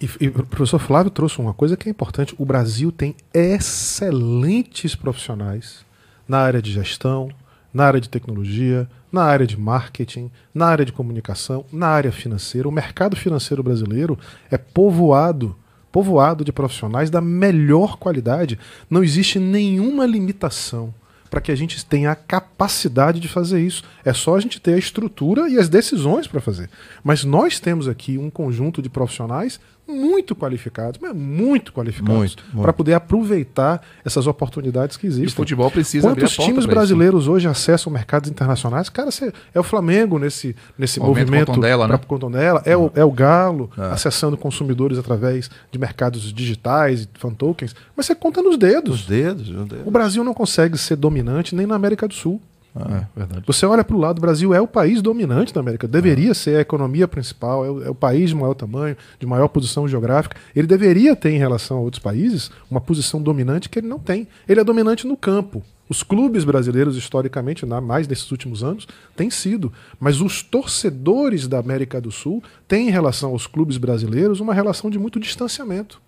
E, 0.01 0.09
e 0.19 0.27
o 0.27 0.45
professor 0.45 0.79
Flávio 0.79 1.09
trouxe 1.09 1.39
uma 1.39 1.53
coisa 1.53 1.77
que 1.77 1.87
é 1.87 1.91
importante. 1.91 2.35
O 2.37 2.45
Brasil 2.45 2.91
tem 2.91 3.15
excelentes 3.33 4.95
profissionais 4.95 5.85
na 6.27 6.39
área 6.39 6.61
de 6.61 6.71
gestão, 6.71 7.29
na 7.73 7.85
área 7.85 8.01
de 8.01 8.09
tecnologia, 8.09 8.89
na 9.11 9.23
área 9.23 9.47
de 9.47 9.57
marketing, 9.57 10.29
na 10.53 10.67
área 10.67 10.85
de 10.85 10.91
comunicação, 10.91 11.65
na 11.71 11.87
área 11.87 12.11
financeira. 12.11 12.67
O 12.67 12.71
mercado 12.71 13.15
financeiro 13.15 13.63
brasileiro 13.63 14.17
é 14.51 14.57
povoado, 14.57 15.55
povoado 15.91 16.43
de 16.43 16.51
profissionais 16.51 17.09
da 17.09 17.21
melhor 17.21 17.97
qualidade. 17.97 18.59
Não 18.89 19.03
existe 19.03 19.39
nenhuma 19.39 20.05
limitação 20.05 20.93
para 21.29 21.41
que 21.41 21.51
a 21.51 21.55
gente 21.55 21.83
tenha 21.85 22.11
a 22.11 22.15
capacidade 22.15 23.19
de 23.19 23.27
fazer 23.27 23.59
isso. 23.59 23.83
É 24.03 24.13
só 24.13 24.35
a 24.35 24.39
gente 24.39 24.61
ter 24.61 24.73
a 24.73 24.77
estrutura 24.77 25.49
e 25.49 25.57
as 25.57 25.67
decisões 25.67 26.27
para 26.27 26.39
fazer. 26.39 26.69
Mas 27.03 27.25
nós 27.25 27.59
temos 27.59 27.87
aqui 27.87 28.17
um 28.17 28.29
conjunto 28.29 28.81
de 28.81 28.89
profissionais 28.89 29.59
muito 29.87 30.35
qualificados, 30.35 30.99
mas 31.01 31.13
muito 31.15 31.71
qualificados, 31.71 32.35
para 32.61 32.73
poder 32.73 32.93
aproveitar 32.93 33.81
essas 34.03 34.27
oportunidades 34.27 34.97
que 34.97 35.05
existem. 35.05 35.25
E 35.25 35.27
o 35.27 35.35
futebol 35.35 35.69
precisa 35.69 36.07
Quantos 36.09 36.35
times 36.35 36.59
isso. 36.59 36.67
brasileiros 36.67 37.27
hoje 37.27 37.47
acessam 37.47 37.91
mercados 37.93 38.29
internacionais? 38.29 38.89
Cara, 38.89 39.11
cê- 39.11 39.31
é 39.53 39.59
o 39.59 39.63
Flamengo 39.63 40.17
nesse, 40.17 40.55
nesse 40.77 40.99
Movimento 40.99 41.27
movimento 41.27 41.47
Contondela, 41.47 41.87
né? 41.87 41.99
Contondela, 42.07 42.61
é, 42.65 42.75
o, 42.75 42.91
é 42.95 43.03
o 43.05 43.11
Galo 43.11 43.69
acessando 43.77 44.35
consumidores 44.35 44.97
através 44.97 45.49
de 45.71 45.77
mercados 45.79 46.21
digitais 46.33 47.03
e 47.03 47.09
fan 47.19 47.31
tokens, 47.33 47.75
mas 47.95 48.05
você 48.07 48.15
conta 48.15 48.41
nos 48.41 48.57
dedos. 48.57 49.01
Os 49.01 49.05
dedos, 49.05 49.49
os 49.49 49.67
dedos. 49.67 49.85
O 49.85 49.91
Brasil 49.91 50.23
não 50.23 50.33
consegue 50.33 50.77
ser 50.77 50.95
dominante 50.95 51.55
nem 51.55 51.65
na 51.67 51.75
América 51.75 52.07
do 52.07 52.13
Sul. 52.13 52.41
É, 52.77 53.05
verdade. 53.15 53.43
Você 53.47 53.65
olha 53.65 53.85
para 53.85 53.95
o 53.95 53.99
lado, 53.99 54.17
o 54.17 54.21
Brasil 54.21 54.53
é 54.53 54.59
o 54.59 54.67
país 54.67 55.01
dominante 55.01 55.53
da 55.53 55.61
América. 55.61 55.87
Deveria 55.87 56.33
ser 56.33 56.57
a 56.57 56.61
economia 56.61 57.07
principal, 57.07 57.65
é 57.65 57.71
o, 57.71 57.83
é 57.85 57.89
o 57.89 57.95
país 57.95 58.31
de 58.31 58.35
maior 58.35 58.53
tamanho, 58.53 58.97
de 59.17 59.25
maior 59.25 59.47
posição 59.47 59.87
geográfica. 59.87 60.35
Ele 60.53 60.67
deveria 60.67 61.15
ter, 61.15 61.29
em 61.31 61.37
relação 61.37 61.77
a 61.77 61.79
outros 61.79 62.03
países, 62.03 62.51
uma 62.69 62.81
posição 62.81 63.21
dominante 63.21 63.69
que 63.69 63.79
ele 63.79 63.87
não 63.87 63.97
tem. 63.97 64.27
Ele 64.47 64.59
é 64.59 64.63
dominante 64.63 65.07
no 65.07 65.15
campo. 65.15 65.63
Os 65.87 66.03
clubes 66.03 66.43
brasileiros, 66.43 66.97
historicamente, 66.97 67.65
na- 67.65 67.79
mais 67.79 68.07
nesses 68.09 68.29
últimos 68.31 68.61
anos, 68.61 68.85
têm 69.15 69.29
sido. 69.29 69.71
Mas 69.97 70.19
os 70.19 70.41
torcedores 70.41 71.47
da 71.47 71.59
América 71.59 72.01
do 72.01 72.11
Sul 72.11 72.43
têm, 72.67 72.89
em 72.89 72.91
relação 72.91 73.31
aos 73.31 73.47
clubes 73.47 73.77
brasileiros, 73.77 74.41
uma 74.41 74.53
relação 74.53 74.89
de 74.89 74.99
muito 74.99 75.17
distanciamento. 75.19 76.01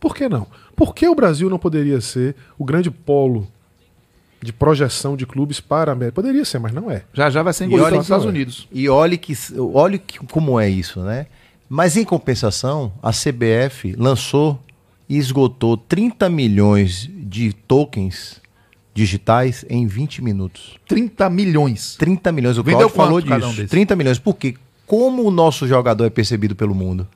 Por 0.00 0.14
que 0.14 0.28
não? 0.28 0.46
Por 0.74 0.94
que 0.94 1.06
o 1.06 1.14
Brasil 1.14 1.50
não 1.50 1.58
poderia 1.58 2.00
ser 2.00 2.34
o 2.58 2.64
grande 2.64 2.90
polo 2.90 3.46
de 4.42 4.52
projeção 4.52 5.16
de 5.16 5.24
clubes 5.24 5.60
para 5.60 5.92
a 5.92 5.94
América? 5.94 6.14
Poderia 6.16 6.44
ser, 6.44 6.58
mas 6.58 6.72
não 6.72 6.90
é. 6.90 7.04
Já 7.14 7.30
já 7.30 7.42
vai 7.42 7.52
ser 7.52 7.66
engolido 7.66 7.88
pelos 7.88 8.04
Estados 8.04 8.26
Unidos. 8.26 8.66
E 8.72 8.88
olhe 8.88 9.16
que 9.16 9.34
olhe 9.58 9.98
que, 9.98 10.18
como 10.26 10.58
é 10.58 10.68
isso, 10.68 11.00
né? 11.00 11.26
Mas 11.68 11.96
em 11.96 12.04
compensação, 12.04 12.92
a 13.02 13.10
CBF 13.12 13.94
lançou 13.96 14.60
e 15.08 15.16
esgotou 15.16 15.76
30 15.76 16.28
milhões 16.28 17.08
de 17.10 17.52
tokens 17.52 18.40
digitais 18.94 19.64
em 19.70 19.86
20 19.86 20.22
minutos. 20.22 20.78
30 20.86 21.30
milhões. 21.30 21.96
30 21.96 22.30
milhões, 22.32 22.58
o 22.58 22.62
Vendeu 22.62 22.90
Claudio 22.90 22.96
falou 23.24 23.38
um 23.38 23.40
disso. 23.40 23.56
desses? 23.56 23.70
30 23.70 23.96
milhões. 23.96 24.18
Por 24.18 24.34
quê? 24.36 24.54
Como 24.86 25.22
o 25.26 25.30
nosso 25.30 25.66
jogador 25.66 26.04
é 26.04 26.10
percebido 26.10 26.54
pelo 26.54 26.74
mundo? 26.74 27.08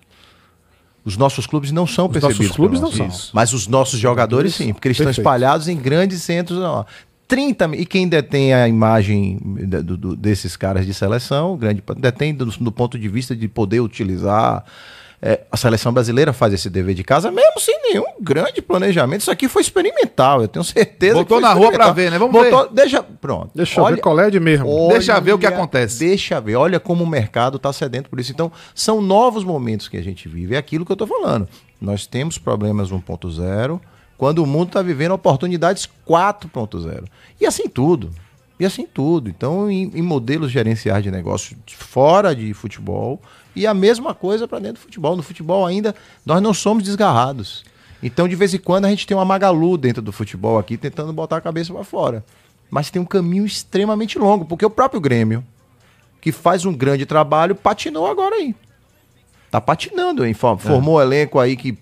Os 1.05 1.17
nossos 1.17 1.47
clubes 1.47 1.71
não 1.71 1.87
são 1.87 2.07
Os 2.07 2.13
percebidos. 2.13 2.41
nossos 2.41 2.57
clubes 2.57 2.81
não 2.81 2.91
são. 2.91 3.09
Mas 3.33 3.53
os 3.53 3.69
nossos 3.69 4.01
jogadores 4.01 4.55
sim, 4.57 4.73
porque 4.73 4.89
eles 4.89 4.97
estão 4.97 5.07
Perfeito. 5.07 5.21
espalhados 5.25 5.69
em 5.69 5.77
grandes 5.77 6.21
centros. 6.23 6.59
Ó, 6.59 6.85
30 7.29 7.67
mi- 7.69 7.79
E 7.79 7.87
quem 7.87 8.09
detém 8.09 8.55
a 8.55 8.69
imagem 8.69 9.39
do- 9.43 9.97
do- 9.97 10.17
desses 10.17 10.57
caras 10.57 10.87
de 10.87 10.95
seleção, 10.95 11.57
grande, 11.57 11.83
detém 11.99 12.35
do, 12.35 12.47
do 12.47 12.73
ponto 12.73 12.99
de 12.99 13.09
vista 13.09 13.35
de 13.35 13.49
poder 13.49 13.81
utilizar. 13.81 14.65
é, 15.23 15.41
a 15.51 15.57
seleção 15.57 15.95
brasileira 15.95 16.31
faz 16.31 16.53
esse 16.53 16.69
dever 16.69 16.95
de 16.95 17.03
casa, 17.03 17.31
mesmo 17.31 17.59
sem 17.59 17.75
nenhum 17.85 18.05
grande 18.21 18.61
planejamento. 18.61 19.23
Isso 19.23 19.31
aqui 19.31 19.49
foi 19.49 19.63
experimental, 19.63 20.43
eu 20.43 20.47
tenho 20.47 20.63
certeza. 20.63 21.15
Botou 21.15 21.41
na 21.41 21.55
rua 21.55 21.73
pra 21.73 21.87
experimental. 21.89 21.95
ver, 21.95 22.11
né? 22.11 22.19
Vamos 22.19 22.33
Botou- 22.35 22.69
Deixa, 22.73 23.03
pronto. 23.03 23.51
Deixa 23.55 23.81
eu 23.81 23.87
ver 23.87 23.99
qual 23.99 24.21
é 24.21 24.31
de 24.31 24.39
mesmo. 24.39 24.89
Deixa 24.91 25.19
ver 25.19 25.33
o 25.33 25.39
que 25.39 25.47
Olha, 25.47 25.57
acontece. 25.57 25.99
Deixa 26.01 26.39
ver. 26.39 26.57
Olha 26.57 26.79
como 26.79 27.03
o 27.03 27.07
mercado 27.07 27.57
está 27.57 27.73
sedento 27.73 28.11
por 28.11 28.21
isso. 28.21 28.31
Então, 28.31 28.53
são 28.75 29.01
novos 29.01 29.43
momentos 29.43 29.89
que 29.89 29.97
a 29.97 30.03
gente 30.03 30.29
vive. 30.29 30.55
É 30.55 30.59
aquilo 30.59 30.85
que 30.85 30.93
eu 30.93 30.95
estou 30.95 31.09
falando. 31.09 31.49
Nós 31.81 32.07
temos 32.07 32.37
problemas 32.37 32.93
1.0, 32.93 33.81
quando 34.19 34.39
o 34.43 34.47
mundo 34.47 34.69
está 34.69 34.83
vivendo 34.83 35.13
oportunidades 35.13 35.89
4.0. 36.09 37.05
E 37.41 37.47
assim 37.47 37.69
tudo. 37.69 38.11
E 38.59 38.65
assim 38.65 38.87
tudo. 38.87 39.29
Então, 39.29 39.71
em, 39.71 39.91
em 39.95 40.03
modelos 40.03 40.51
gerenciais 40.51 41.03
de 41.03 41.11
negócio 41.11 41.57
de 41.67 41.77
fora 41.77 42.35
de 42.35 42.53
futebol, 42.55 43.21
e 43.55 43.67
a 43.67 43.75
mesma 43.75 44.15
coisa 44.15 44.47
para 44.49 44.59
dentro 44.59 44.75
do 44.77 44.81
futebol. 44.85 45.17
No 45.17 45.23
futebol 45.23 45.65
ainda, 45.67 45.95
nós 46.25 46.41
não 46.43 46.53
somos 46.55 46.83
desgarrados. 46.83 47.65
Então, 48.03 48.29
de 48.29 48.37
vez 48.37 48.53
em 48.55 48.59
quando, 48.59 48.85
a 48.85 48.91
gente 48.91 49.07
tem 49.07 49.17
uma 49.17 49.25
Magalu 49.25 49.77
dentro 49.79 50.03
do 50.03 50.13
futebol 50.13 50.59
aqui, 50.59 50.77
tentando 50.77 51.13
botar 51.13 51.39
a 51.39 51.41
cabeça 51.41 51.73
para 51.73 51.85
fora. 51.85 52.25
Mas 52.71 52.91
tem 52.91 53.01
um 53.01 53.07
caminho 53.07 53.47
extremamente 53.47 54.19
longo, 54.19 54.45
porque 54.45 54.65
o 54.67 54.71
próprio 54.71 55.01
Grêmio, 55.01 55.45
que 56.21 56.33
faz 56.33 56.65
um 56.65 56.73
grande 56.75 57.07
trabalho, 57.07 57.55
patinou 57.55 58.07
agora 58.07 58.35
aí. 58.37 58.55
Tá 59.51 59.61
patinando, 59.61 60.25
hein? 60.27 60.35
Fo- 60.35 60.57
Formou 60.59 60.97
um 60.97 61.01
elenco 61.01 61.39
aí 61.39 61.57
que 61.57 61.79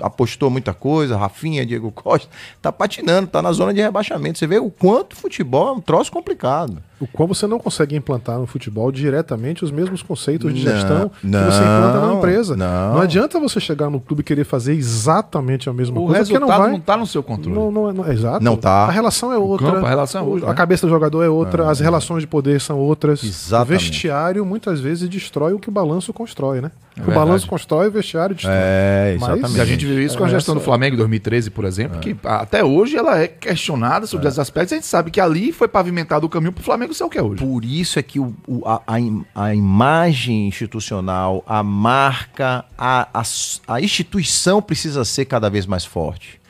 apostou 0.00 0.50
muita 0.50 0.72
coisa, 0.74 1.16
Rafinha, 1.16 1.64
Diego 1.64 1.90
Costa. 1.90 2.28
Tá 2.60 2.70
patinando, 2.72 3.28
tá 3.28 3.42
na 3.42 3.52
zona 3.52 3.72
de 3.72 3.80
rebaixamento. 3.80 4.38
Você 4.38 4.46
vê 4.46 4.58
o 4.58 4.70
quanto 4.70 5.16
futebol 5.16 5.68
é 5.68 5.72
um 5.72 5.80
troço 5.80 6.10
complicado. 6.12 6.82
O 6.98 7.06
qual 7.06 7.28
você 7.28 7.46
não 7.46 7.58
consegue 7.58 7.94
implantar 7.94 8.38
no 8.38 8.46
futebol 8.46 8.90
diretamente 8.90 9.62
os 9.62 9.70
mesmos 9.70 10.02
conceitos 10.02 10.54
de 10.54 10.64
Não, 10.64 10.72
gestão 10.72 11.08
que 11.10 11.26
não, 11.26 11.44
você 11.44 11.58
implanta 11.60 12.06
na 12.06 12.14
empresa. 12.14 12.56
não. 12.56 12.98
adianta 12.98 13.38
você 13.38 13.60
chegar 13.60 13.90
no 13.90 14.00
clube 14.00 14.20
e 14.22 14.24
querer 14.24 14.44
fazer 14.44 14.72
exatamente 14.74 15.68
a 15.68 15.72
mesma 15.72 16.00
O 16.00 16.06
coisa, 16.06 16.20
porque 16.20 16.32
resultado 16.34 16.58
não 16.58 16.64
não, 16.66 16.72
vai. 16.72 16.80
tá 16.80 16.96
no 16.96 17.06
seu 17.06 17.22
controle. 17.22 17.54
Não, 17.58 17.70
não, 17.70 17.90
é- 17.90 17.92
não- 17.92 18.10
exato. 18.12 18.42
Não 18.44 18.56
tá. 18.56 18.84
A 18.86 18.90
relação 18.90 19.32
é 19.32 19.36
outra. 19.38 19.70
campo, 19.72 19.86
a 19.86 19.88
relação 19.88 20.20
é 20.20 20.24
o- 20.24 20.28
outra, 20.28 20.46
A 20.46 20.50
né? 20.50 20.56
cabeça 20.56 20.86
do 20.86 20.90
jogador 20.90 21.22
é 21.22 21.28
outra. 21.28 21.68
As 21.70 21.80
relações 21.80 22.20
de 22.22 22.26
poder 22.26 22.60
são 22.60 22.78
outras. 22.78 23.22
Exatamente. 23.22 23.66
O 23.74 23.78
vestiário 23.90 24.46
muitas 24.46 24.80
vezes 24.80 25.08
destrói 25.08 25.52
o 25.52 25.58
que 25.58 25.68
o 25.68 25.72
balanço 25.72 26.12
constrói, 26.12 26.60
né? 26.60 26.70
o 26.96 27.00
verdade. 27.00 27.18
balanço 27.26 27.46
constrói, 27.46 27.88
o 27.88 27.90
vestiário 27.90 28.34
destrói. 28.34 28.56
É, 28.58 29.16
Mas- 29.20 29.28
exatamente. 29.32 29.58
E 29.58 29.60
a 29.60 29.64
gente 29.66 29.84
viu 29.84 30.02
isso 30.02 30.16
com 30.16 30.24
a 30.24 30.28
É, 30.28 30.30
gestão 30.30 30.54
do 30.54 30.62
Flamengo 30.62 30.94
em 30.94 30.96
2013, 30.98 31.50
por 31.50 31.66
exemplo, 31.66 31.98
que 32.00 32.16
até 32.24 32.64
hoje 32.64 32.96
ela 32.96 33.18
é 33.18 33.28
questionada 33.28 34.06
sobre 34.06 34.26
esses 34.26 34.38
aspectos. 34.38 34.72
A 34.72 34.76
gente 34.76 34.86
sabe 34.86 35.10
que 35.10 35.20
ali 35.20 35.52
foi 35.52 35.68
pavimentado 35.68 36.24
o 36.26 36.28
caminho 36.30 36.52
pro 36.52 36.64
Flamengo 36.64 36.85
ser 36.94 37.04
o 37.04 37.08
que 37.10 37.18
é 37.18 37.22
hoje. 37.22 37.42
Por 37.44 37.64
isso 37.64 37.98
é 37.98 38.02
que 38.02 38.18
o, 38.20 38.34
o- 38.46 38.62
a, 38.66 38.82
a 38.86 39.00
im- 39.00 39.24
a 39.34 39.54
imagem 39.54 40.48
institucional, 40.48 41.42
a 41.46 41.62
marca, 41.62 42.64
a, 42.76 43.08
a 43.12 43.22
a 43.68 43.80
instituição 43.80 44.60
precisa 44.62 45.04
ser 45.04 45.24
cada 45.26 45.48
vez 45.50 45.66
mais 45.66 45.84
forte. 45.84 46.40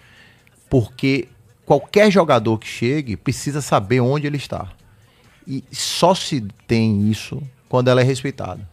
Porque 0.68 1.28
qualquer 1.64 2.10
jogador 2.10 2.58
que 2.58 2.66
chegue 2.66 3.16
precisa 3.16 3.60
saber 3.60 4.00
onde 4.00 4.26
ele 4.26 4.36
está. 4.36 4.68
E 5.46 5.62
só 5.70 6.14
se 6.14 6.44
tem 6.66 7.08
isso 7.10 7.40
quando 7.68 7.88
ela 7.88 8.00
é 8.00 8.04
respeitada. 8.04 8.68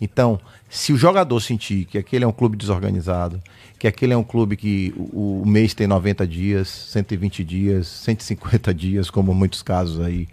Então, 0.00 0.40
se 0.68 0.92
o 0.92 0.96
jogador 0.96 1.40
sentir 1.40 1.84
que 1.84 1.96
aquele 1.96 2.24
é 2.24 2.26
um 2.26 2.32
clube 2.32 2.56
desorganizado, 2.56 3.40
que 3.78 3.86
aquele 3.86 4.12
é 4.12 4.16
um 4.16 4.24
clube 4.24 4.56
que 4.56 4.92
o, 4.96 5.42
o 5.42 5.46
mês 5.46 5.72
tem 5.72 5.86
90 5.86 6.26
dias, 6.26 6.68
120 6.68 7.44
dias, 7.44 7.86
150 7.86 8.72
dias, 8.74 9.08
como 9.08 9.32
muitos 9.32 9.62
casos 9.62 10.00
aí, 10.04 10.26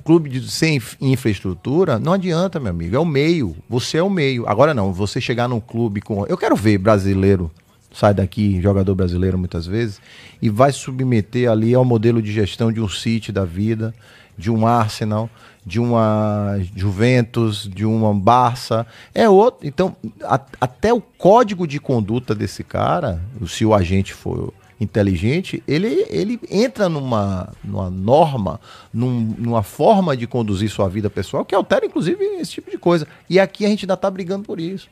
clube 0.00 0.28
de- 0.28 0.50
sem 0.50 0.76
inf- 0.76 0.96
infraestrutura, 1.00 1.98
não 1.98 2.12
adianta, 2.14 2.58
meu 2.58 2.70
amigo. 2.70 2.96
É 2.96 2.98
o 2.98 3.04
meio. 3.04 3.56
Você 3.68 3.98
é 3.98 4.02
o 4.02 4.10
meio. 4.10 4.48
Agora 4.48 4.74
não, 4.74 4.92
você 4.92 5.20
chegar 5.20 5.48
num 5.48 5.60
clube 5.60 6.00
com. 6.00 6.26
Eu 6.26 6.36
quero 6.36 6.56
ver 6.56 6.78
brasileiro, 6.78 7.50
sai 7.92 8.12
daqui, 8.14 8.60
jogador 8.60 8.94
brasileiro 8.94 9.38
muitas 9.38 9.66
vezes, 9.66 10.00
e 10.40 10.48
vai 10.48 10.72
submeter 10.72 11.50
ali 11.50 11.74
ao 11.74 11.84
modelo 11.84 12.20
de 12.22 12.32
gestão 12.32 12.72
de 12.72 12.80
um 12.80 12.88
City 12.88 13.30
da 13.32 13.44
vida, 13.44 13.94
de 14.38 14.50
um 14.50 14.66
Arsenal, 14.66 15.28
de 15.66 15.78
uma 15.78 16.58
Juventus, 16.74 17.68
de 17.72 17.84
uma 17.84 18.14
Barça. 18.14 18.86
É 19.14 19.28
outro. 19.28 19.66
Então, 19.66 19.94
a- 20.24 20.40
até 20.60 20.92
o 20.94 21.00
código 21.00 21.66
de 21.66 21.78
conduta 21.78 22.34
desse 22.34 22.64
cara, 22.64 23.20
se 23.46 23.64
o 23.66 23.74
agente 23.74 24.14
for 24.14 24.52
inteligente, 24.80 25.62
ele, 25.68 26.06
ele 26.08 26.40
entra 26.50 26.88
numa, 26.88 27.52
numa 27.62 27.90
norma, 27.90 28.58
num- 28.92 29.34
numa 29.38 29.62
forma 29.62 30.16
de 30.16 30.26
conduzir 30.26 30.70
sua 30.70 30.88
vida 30.88 31.10
pessoal 31.10 31.44
que 31.44 31.54
altera, 31.54 31.84
inclusive, 31.84 32.24
esse 32.40 32.52
tipo 32.52 32.70
de 32.70 32.78
coisa. 32.78 33.06
E 33.28 33.38
aqui 33.38 33.64
a 33.66 33.68
gente 33.68 33.84
ainda 33.84 33.94
está 33.94 34.10
brigando 34.10 34.44
por 34.44 34.58
isso. 34.58 34.88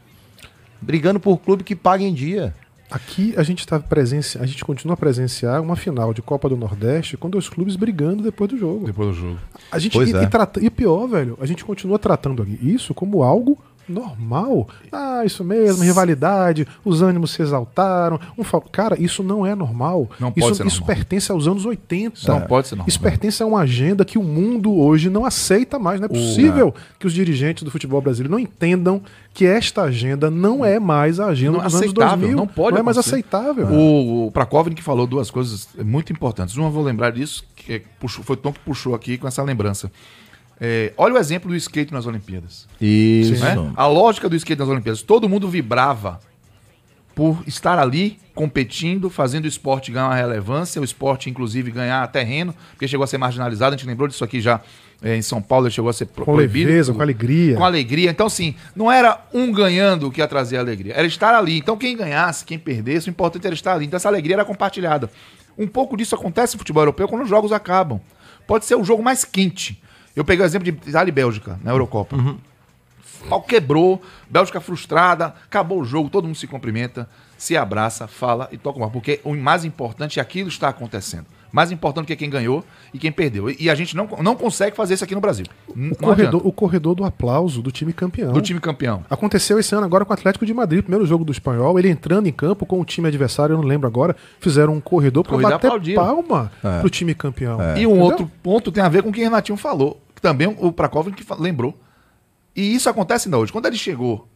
Brigando 0.81 1.19
por 1.19 1.39
clube 1.39 1.65
que 1.65 1.75
paga 1.75 2.05
em 2.05 2.13
dia. 2.15 2.55
Aqui 2.91 3.35
a 3.37 3.43
gente 3.43 3.67
tá 3.67 3.79
presenci... 3.79 4.39
a 4.39 4.47
gente 4.47 4.65
continua 4.65 4.95
a 4.95 4.97
presenciar 4.97 5.61
uma 5.61 5.77
final 5.77 6.15
de 6.15 6.23
Copa 6.23 6.49
do 6.49 6.57
Nordeste 6.57 7.17
com 7.19 7.29
dois 7.29 7.47
clubes 7.49 7.77
brigando 7.77 8.23
depois 8.23 8.49
do 8.51 8.57
jogo. 8.57 8.87
Depois 8.87 9.09
do 9.09 9.15
jogo. 9.15 9.39
A 9.71 9.79
gente 9.79 9.93
Pois 9.93 10.09
e, 10.11 10.17
é. 10.17 10.23
e 10.23 10.27
trata- 10.27 10.65
e 10.65 10.71
pior, 10.71 11.07
velho, 11.07 11.37
a 11.41 11.45
gente 11.45 11.65
continua 11.65 11.99
tratando 11.99 12.47
isso 12.63 12.95
como 12.95 13.23
algo 13.23 13.59
normal. 13.89 14.69
Ah, 14.93 15.23
isso 15.25 15.43
mesmo, 15.45 15.83
rivalidade, 15.85 16.67
os 16.85 17.03
ânimos 17.03 17.31
se 17.33 17.43
exaltaram. 17.43 18.19
Um 18.37 18.45
fa- 18.45 18.61
Cara, 18.73 19.01
isso 19.01 19.23
não 19.23 19.47
é 19.47 19.55
normal. 19.55 20.09
Não 20.21 20.31
pode 20.33 20.47
isso, 20.47 20.55
ser 20.57 20.67
isso 20.67 20.81
normal. 20.81 20.97
pertence 20.97 21.33
aos 21.33 21.47
anos 21.47 21.65
80. 21.65 22.21
Não 22.33 22.41
pode 22.43 22.69
ser 22.69 22.75
normal. 22.77 22.89
Isso 22.89 23.01
pertence 23.01 23.43
a 23.43 23.47
uma 23.47 23.61
agenda 23.61 24.05
que 24.05 24.19
o 24.19 24.23
mundo 24.23 24.73
hoje 24.75 25.09
não 25.11 25.25
aceita 25.25 25.79
mais. 25.79 26.01
Não 26.01 26.07
é 26.07 26.09
possível 26.09 26.75
que 26.99 27.07
os 27.07 27.13
dirigentes 27.13 27.63
do 27.63 27.71
futebol 27.71 28.01
brasileiro 28.01 28.31
não 28.33 28.39
entendam 28.39 29.01
que 29.33 29.47
esta 29.47 29.83
agenda 29.83 30.31
não 30.31 30.65
é 30.65 30.81
mais 30.81 31.21
a 31.21 31.27
agenda 31.27 31.59
Não 31.59 31.65
dos 31.65 31.75
anos 31.75 31.87
aceitável, 31.87 32.19
2000. 32.19 32.37
não 32.37 32.47
pode 32.47 32.73
Não 32.75 32.81
é 32.81 32.83
mais 32.83 32.97
acontecer. 32.99 33.15
aceitável. 33.17 33.67
O, 33.69 34.27
o 34.27 34.31
Prakovnik 34.33 34.83
falou 34.83 35.07
duas 35.07 35.31
coisas 35.31 35.69
muito 35.85 36.13
importantes. 36.13 36.57
Uma, 36.57 36.69
vou 36.71 36.83
lembrar 36.83 37.11
disso, 37.13 37.45
que 37.55 37.83
puxou- 38.01 38.25
foi 38.25 38.35
o 38.35 38.37
Tom 38.39 38.53
que 38.53 38.59
puxou 38.61 38.95
aqui 38.95 39.17
com 39.17 39.29
essa 39.29 39.43
lembrança. 39.43 39.93
É, 40.61 40.93
olha 40.97 41.15
o 41.15 41.19
exemplo 41.19 41.49
do 41.51 41.57
skate 41.57 41.93
nas 41.93 42.07
Olimpíadas. 42.07 42.67
Isso. 42.81 43.33
né? 43.45 43.73
A 43.77 43.87
lógica 43.87 44.29
do 44.29 44.35
skate 44.37 44.59
nas 44.59 44.69
Olimpíadas. 44.69 45.03
Todo 45.03 45.29
mundo 45.29 45.49
vibrava 45.49 46.21
por 47.15 47.43
estar 47.47 47.79
ali 47.79 48.19
competindo, 48.35 49.11
fazendo 49.11 49.45
o 49.45 49.49
esporte 49.49 49.91
ganhar 49.91 50.07
uma 50.07 50.15
relevância, 50.15 50.81
o 50.81 50.85
esporte, 50.85 51.29
inclusive, 51.29 51.71
ganhar 51.71 52.07
terreno, 52.09 52.55
porque 52.73 52.87
chegou 52.87 53.03
a 53.03 53.07
ser 53.07 53.19
marginalizado. 53.19 53.75
A 53.75 53.77
gente 53.77 53.87
lembrou 53.87 54.07
disso 54.09 54.23
aqui 54.23 54.41
já 54.41 54.61
é, 55.03 55.17
em 55.17 55.23
São 55.23 55.43
Paulo, 55.43 55.67
ele 55.67 55.75
chegou 55.75 55.89
a 55.91 55.93
ser 55.93 56.07
pro- 56.07 56.25
Com 56.25 56.35
leveza, 56.37 56.93
com 56.93 57.03
alegria. 57.03 57.57
Com 57.57 57.65
alegria. 57.65 58.11
Então, 58.11 58.27
assim, 58.27 58.55
não 58.75 58.91
era 58.91 59.21
um 59.35 59.51
ganhando 59.53 60.11
que 60.13 60.21
ia 60.21 60.29
trazer 60.29 60.59
alegria, 60.59 60.93
era 60.95 61.07
estar 61.07 61.35
ali. 61.35 61.59
Então, 61.59 61.77
quem 61.77 61.97
ganhasse, 61.97 62.45
quem 62.45 62.59
perdesse, 62.59 63.09
o 63.09 63.11
importante 63.11 63.45
era 63.47 63.55
estar 63.55 63.75
ali. 63.75 63.87
Então, 63.87 63.97
essa 63.97 64.09
alegria 64.09 64.37
era 64.37 64.45
compartilhada. 64.45 65.11
Um 65.57 65.67
pouco 65.67 65.97
disso 65.97 66.15
acontece 66.15 66.55
no 66.55 66.59
futebol 66.59 66.83
europeu 66.83 67.09
quando 67.09 67.23
os 67.23 67.29
jogos 67.29 67.51
acabam. 67.53 68.01
Pode 68.47 68.65
ser 68.65 68.77
o 68.77 68.85
jogo 68.85 69.03
mais 69.03 69.25
quente. 69.25 69.81
Eu 70.19 70.25
peguei 70.25 70.45
o 70.45 70.47
exemplo 70.47 70.65
de 70.71 70.91
Itália 70.91 71.11
e 71.11 71.13
Bélgica 71.13 71.59
na 71.63 71.71
Eurocopa. 71.71 72.17
O 73.25 73.29
pau 73.29 73.43
quebrou, 73.43 74.01
Bélgica 74.29 74.61
frustrada, 74.61 75.35
acabou 75.47 75.81
o 75.81 75.85
jogo, 75.85 76.09
todo 76.09 76.25
mundo 76.25 76.37
se 76.37 76.47
cumprimenta, 76.47 77.09
se 77.37 77.57
abraça, 77.57 78.07
fala 78.07 78.49
e 78.53 78.59
toca 78.59 78.79
uma. 78.79 78.91
Porque 78.91 79.21
o 79.25 79.35
mais 79.35 79.65
importante 79.65 80.19
é 80.19 80.23
aquilo 80.23 80.49
que 80.49 80.55
está 80.55 80.69
acontecendo. 80.69 81.27
Mais 81.51 81.73
importante 81.73 82.07
que 82.07 82.15
quem 82.15 82.29
ganhou 82.29 82.63
e 82.93 82.99
quem 82.99 83.11
perdeu. 83.11 83.49
E- 83.49 83.71
a 83.71 83.75
gente 83.75 83.97
não, 83.97 84.07
não 84.23 84.37
consegue 84.37 84.77
fazer 84.77 84.95
isso 84.95 85.05
aqui 85.05 85.15
no 85.15 85.21
Brasil. 85.21 85.47
O 85.67 85.97
corredor, 85.97 86.47
o 86.47 86.53
corredor 86.53 86.95
do 86.95 87.05
aplauso 87.05 87.63
do 87.63 87.73
time 87.73 87.91
campeão. 87.93 88.35
Do 88.35 88.41
time 88.43 88.61
campeão. 88.61 89.03
Aconteceu 89.09 89.59
esse 89.59 89.75
ano 89.75 89.87
agora 89.87 90.05
com 90.05 90.11
o 90.11 90.15
Atlético 90.15 90.45
de 90.45 90.53
Madrid, 90.53 90.83
primeiro 90.83 91.07
jogo 91.07 91.25
do 91.25 91.33
espanhol, 91.33 91.79
ele 91.79 91.89
entrando 91.89 92.27
em 92.27 92.33
campo 92.33 92.67
com 92.67 92.79
o 92.79 92.85
time 92.85 93.09
adversário, 93.09 93.55
eu 93.55 93.59
não 93.59 93.65
lembro 93.67 93.87
agora, 93.87 94.15
fizeram 94.39 94.75
um 94.75 94.81
corredor 94.81 95.25
para 95.25 95.39
bater 95.39 95.55
aplaudiram. 95.69 96.05
palma 96.05 96.53
pro 96.81 96.91
time 96.91 97.15
campeão. 97.15 97.59
E 97.79 97.87
um 97.87 97.93
Entendeu? 97.93 97.97
outro 97.99 98.31
ponto 98.43 98.71
tem 98.71 98.83
a 98.83 98.89
ver 98.91 99.03
com 99.03 99.09
o 99.09 99.13
que 99.13 99.21
o 99.21 99.25
Renatinho 99.25 99.57
falou, 99.57 99.99
também 100.21 100.49
o 100.59 100.73
Prakovic 100.73 101.25
lembrou. 101.39 101.79
E 102.55 102.75
isso 102.75 102.89
acontece 102.89 103.29
ainda 103.29 103.39
hoje. 103.39 103.53
Quando 103.53 103.67
ele 103.67 103.77
chegou 103.77 104.29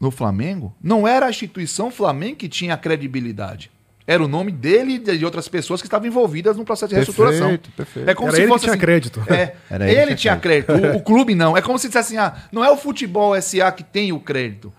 no 0.00 0.10
Flamengo, 0.10 0.74
não 0.82 1.06
era 1.06 1.26
a 1.26 1.30
instituição 1.30 1.90
Flamengo 1.90 2.36
que 2.36 2.48
tinha 2.48 2.74
a 2.74 2.76
credibilidade. 2.76 3.70
Era 4.06 4.24
o 4.24 4.26
nome 4.26 4.50
dele 4.50 4.94
e 4.94 4.98
de 5.18 5.24
outras 5.24 5.46
pessoas 5.46 5.80
que 5.80 5.86
estavam 5.86 6.08
envolvidas 6.08 6.56
no 6.56 6.64
processo 6.64 6.88
de 6.88 6.96
Perfeito, 6.96 7.22
reestruturação. 7.22 7.72
perfeito. 7.76 8.10
É 8.10 8.14
como 8.14 8.28
Era 8.28 8.36
se 8.36 8.42
ele 8.42 8.48
fosse 8.50 8.64
tinha 8.64 8.72
assim- 8.72 8.80
crédito. 8.80 9.22
É, 9.28 9.54
ele, 9.70 9.84
ele 9.84 10.04
tinha 10.06 10.16
tinha 10.16 10.36
crédito. 10.36 10.72
O, 10.72 10.96
o 10.96 11.00
clube 11.02 11.34
não. 11.34 11.56
É 11.56 11.62
como 11.62 11.78
se 11.78 11.86
dissesse 11.86 12.16
assim: 12.16 12.18
ah, 12.18 12.34
não 12.50 12.64
é 12.64 12.70
o 12.70 12.76
futebol 12.76 13.40
SA 13.40 13.70
que 13.70 13.84
tem 13.84 14.10
o 14.12 14.18
crédito. 14.18 14.72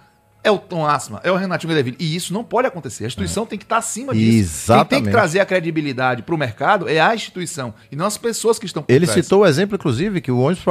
É 0.43 0.49
o 0.49 0.57
Tom 0.57 0.83
Asma, 0.87 1.21
é 1.23 1.31
o 1.31 1.35
Renatinho 1.35 1.71
Deville. 1.71 1.95
E 1.99 2.15
isso 2.15 2.33
não 2.33 2.43
pode 2.43 2.67
acontecer. 2.67 3.03
A 3.03 3.07
instituição 3.07 3.45
tem 3.45 3.59
que 3.59 3.65
estar 3.65 3.77
acima 3.77 4.11
disso. 4.11 4.25
Quem 4.25 4.33
tem 4.33 4.39
que 4.39 4.39
Exatamente. 4.41 5.11
trazer 5.11 5.39
a 5.39 5.45
credibilidade 5.45 6.23
para 6.23 6.33
o 6.33 6.37
mercado 6.37 6.89
é 6.89 6.99
a 6.99 7.13
instituição 7.13 7.71
e 7.91 7.95
não 7.95 8.07
as 8.07 8.17
pessoas 8.17 8.57
que 8.57 8.65
estão 8.65 8.81
por 8.81 8.91
Ele 8.91 9.05
trás. 9.05 9.23
citou 9.23 9.41
o 9.41 9.45
exemplo, 9.45 9.75
inclusive, 9.75 10.19
que 10.19 10.31
o 10.31 10.39
ônibus 10.39 10.63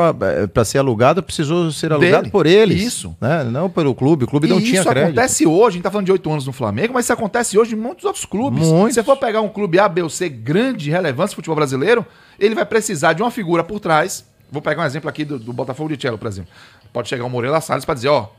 para 0.53 0.65
ser 0.65 0.79
alugado 0.79 1.23
precisou 1.23 1.71
ser 1.71 1.93
alugado 1.93 2.23
Dele. 2.23 2.31
por 2.33 2.47
eles. 2.47 2.83
Isso. 2.83 3.17
Né? 3.21 3.45
Não 3.45 3.71
pelo 3.71 3.95
clube. 3.95 4.25
O 4.25 4.27
clube 4.27 4.49
E 4.49 4.51
não 4.51 4.61
tinha 4.61 4.81
isso 4.81 4.89
crédito. 4.91 5.11
acontece 5.19 5.47
hoje, 5.47 5.69
a 5.69 5.71
gente 5.71 5.83
tá 5.85 5.91
falando 5.91 6.07
de 6.07 6.13
oito 6.13 6.29
anos 6.33 6.47
no 6.47 6.53
Flamengo, 6.53 6.95
mas 6.95 7.05
isso 7.07 7.13
acontece 7.13 7.57
hoje 7.57 7.75
em 7.77 7.79
muitos 7.79 8.05
outros 8.05 8.25
clubes. 8.25 8.67
Muitos. 8.67 8.95
Se 8.95 9.01
você 9.01 9.05
for 9.05 9.19
pegar 9.19 9.41
um 9.41 9.49
clube 9.49 9.79
A, 9.79 9.89
B 9.89 10.03
ou 10.03 10.11
C 10.11 10.29
grande 10.29 10.85
de 10.85 10.91
relevância 10.91 11.33
no 11.33 11.37
futebol 11.37 11.55
brasileiro, 11.55 12.05
ele 12.41 12.57
vai 12.57 12.67
precisar 12.67 13.13
de 13.13 13.23
uma 13.23 13.31
figura 13.31 13.63
por 13.63 13.79
trás. 13.79 14.25
Vou 14.51 14.61
pegar 14.61 14.83
um 14.83 14.87
exemplo 14.87 15.09
aqui 15.09 15.25
do, 15.25 15.39
do 15.39 15.53
Botafogo 15.53 15.95
de 15.95 16.03
Cello, 16.03 16.19
por 16.19 16.27
exemplo. 16.27 16.51
Pode 16.93 17.09
chegar 17.09 17.25
o 17.25 17.31
Moreira 17.31 17.61
Salles 17.61 17.85
para 17.85 17.95
dizer, 17.95 18.09
ó, 18.09 18.31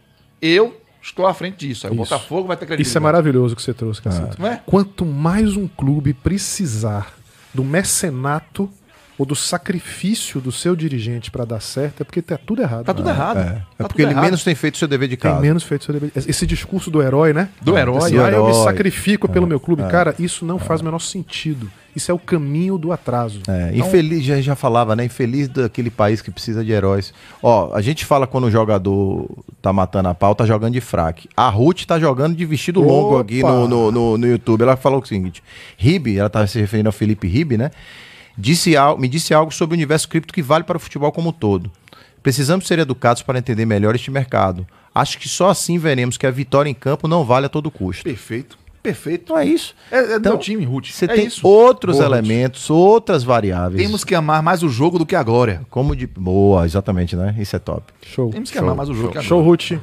eu 0.42 0.76
estou 1.02 1.26
à 1.26 1.34
frente 1.34 1.68
disso. 1.68 1.88
Aí 1.88 1.94
o. 1.94 1.96
Botafogo 1.96 2.48
vai 2.48 2.58
ter 2.58 2.66
credibilidade. 2.66 2.88
Isso 2.88 2.98
é 2.98 3.02
maravilhoso 3.02 3.56
que 3.56 3.62
você 3.62 3.74
trouxe, 3.74 4.02
Cacito. 4.02 4.40
Não 4.40 4.48
é? 4.48 4.62
Quanto 4.66 5.06
mais 5.06 5.56
um 5.56 5.68
clube 5.68 6.14
precisar 6.14 7.14
do 7.54 7.64
mecenato 7.64 8.70
ou 9.18 9.26
do 9.26 9.36
sacrifício 9.36 10.42
do 10.42 10.52
seu 10.52 10.76
dirigente 10.76 11.30
para 11.30 11.46
dar 11.46 11.60
certo, 11.60 12.02
é 12.02 12.04
porque 12.04 12.22
tá 12.22 12.38
tudo 12.38 12.62
errado. 12.62 12.86
Tá 12.86 12.94
tudo 12.94 13.10
errado. 13.10 13.38
É, 13.40 13.44
Tá 13.44 13.66
é 13.80 13.88
porque 13.88 14.02
ele 14.02 14.12
errado. 14.12 14.24
menos 14.24 14.44
tem 14.44 14.56
feito 14.56 14.76
o 14.76 14.78
seu 14.78 14.88
dever 14.88 15.08
de 15.08 15.18
Tem 15.18 15.30
casa. 15.32 15.42
menos 15.42 15.64
feito 15.64 15.86
seu 15.86 15.94
dever. 15.94 16.12
Esse 16.16 16.46
discurso 16.48 16.90
do 16.90 17.02
herói, 17.02 17.34
né? 17.34 17.50
Do 17.62 17.78
herói. 17.78 17.98
Assim, 17.98 18.16
do 18.16 18.22
ah, 18.22 18.32
eu 18.32 18.44
me 18.46 18.52
herói. 18.52 18.64
sacrifico 18.64 19.30
pelo 19.30 19.46
meu 19.46 19.60
clube. 19.60 19.84
Cara, 19.90 20.16
isso 20.18 20.46
não 20.46 20.58
faz 20.58 20.82
o 20.82 20.84
menor 20.86 21.00
sentido. 21.00 21.70
Isso 21.96 22.10
é 22.10 22.14
o 22.14 22.20
caminho 22.20 22.78
do 22.78 22.94
atraso. 22.94 23.42
É, 23.50 23.76
infeliz, 23.78 24.24
já, 24.24 24.40
já 24.40 24.56
falava, 24.56 24.96
né? 24.96 25.04
Infeliz 25.04 25.50
daquele 25.50 25.90
país 25.92 26.22
que 26.22 26.32
precisa 26.32 26.64
de 26.64 26.72
heróis. 26.72 27.14
Ó, 27.44 27.76
a 27.76 27.82
gente 27.82 28.06
fala 28.06 28.26
quando 28.26 28.46
o 28.46 28.52
jogador 28.52 29.30
tá 29.62 29.74
matando 29.74 30.08
a 30.08 30.16
pau, 30.16 30.34
tá 30.34 30.46
jogando 30.46 30.74
de 30.74 30.80
fraque. 30.82 31.28
A 31.36 31.50
Ruth 31.50 31.84
tá 31.86 32.00
jogando 32.00 32.34
de 32.34 32.46
vestido 32.46 32.80
longo 32.80 33.16
Opa! 33.16 33.22
aqui 33.22 33.42
no, 33.44 33.68
no, 33.68 33.92
no, 33.92 34.18
no 34.18 34.26
YouTube. 34.28 34.62
Ela 34.62 34.78
falou 34.78 35.02
o 35.02 35.06
seguinte: 35.06 35.44
Ribe, 35.78 36.18
ela 36.18 36.30
tava 36.30 36.48
se 36.48 36.60
referindo 36.62 36.88
ao 36.88 36.94
Felipe 36.94 37.28
Ribe, 37.28 37.58
né? 37.58 37.72
Disse, 38.42 38.76
al- 38.76 38.98
me 38.98 39.08
disse 39.08 39.34
algo 39.36 39.52
sobre 39.54 39.76
o 39.76 39.78
universo 39.78 40.10
cripto 40.10 40.34
que 40.34 40.42
vale 40.42 40.64
para 40.64 40.78
o 40.78 40.80
futebol 40.80 41.12
como 41.12 41.30
um 41.30 41.32
todo. 41.32 41.72
Precisamos 42.24 42.66
ser 42.68 42.80
educados 42.80 43.22
para 43.22 43.38
entender 43.38 43.66
melhor 43.66 43.94
este 43.96 44.10
mercado. 44.10 44.66
Acho 44.94 45.18
que 45.20 45.30
só 45.30 45.50
assim 45.50 45.78
veremos 45.78 46.18
que 46.18 46.26
a 46.26 46.32
vitória 46.32 46.70
em 46.70 46.74
campo 46.74 47.08
não 47.08 47.24
vale 47.24 47.46
a 47.46 47.50
todo 47.50 47.70
custo. 47.70 48.04
Perfeito. 48.04 48.60
Perfeito. 48.84 49.26
Então 49.26 49.38
é 49.38 49.46
isso. 49.46 49.76
É, 49.92 49.98
é 50.00 50.08
do 50.08 50.16
Então, 50.16 50.32
meu 50.34 50.40
time, 50.40 50.66
Ruth. 50.66 50.88
Você 50.88 51.06
é 51.06 51.08
tem 51.10 51.28
isso. 51.28 51.48
outros 51.48 51.98
Boa, 51.98 52.08
Ruth. 52.08 52.14
elementos, 52.18 52.68
outras 52.72 53.24
variáveis. 53.24 53.80
Temos 53.80 54.04
que 54.04 54.16
amar 54.16 54.42
mais 54.42 54.64
o 54.64 54.70
jogo 54.70 54.98
do 54.98 55.06
que 55.06 55.16
a 55.16 55.22
glória. 55.22 55.62
Como 55.70 55.96
de. 55.96 56.08
Boa, 56.08 56.66
exatamente, 56.66 57.16
né? 57.16 57.36
Isso 57.38 57.56
é 57.56 57.60
top. 57.60 57.84
Show. 58.02 58.32
Temos 58.32 58.50
que 58.50 58.58
amar 58.58 58.74
mais 58.74 58.90
o 58.90 58.96
jogo 58.96 59.12
que 59.12 59.20
a 59.20 59.22
Show. 59.22 59.40
Ruth. 59.44 59.74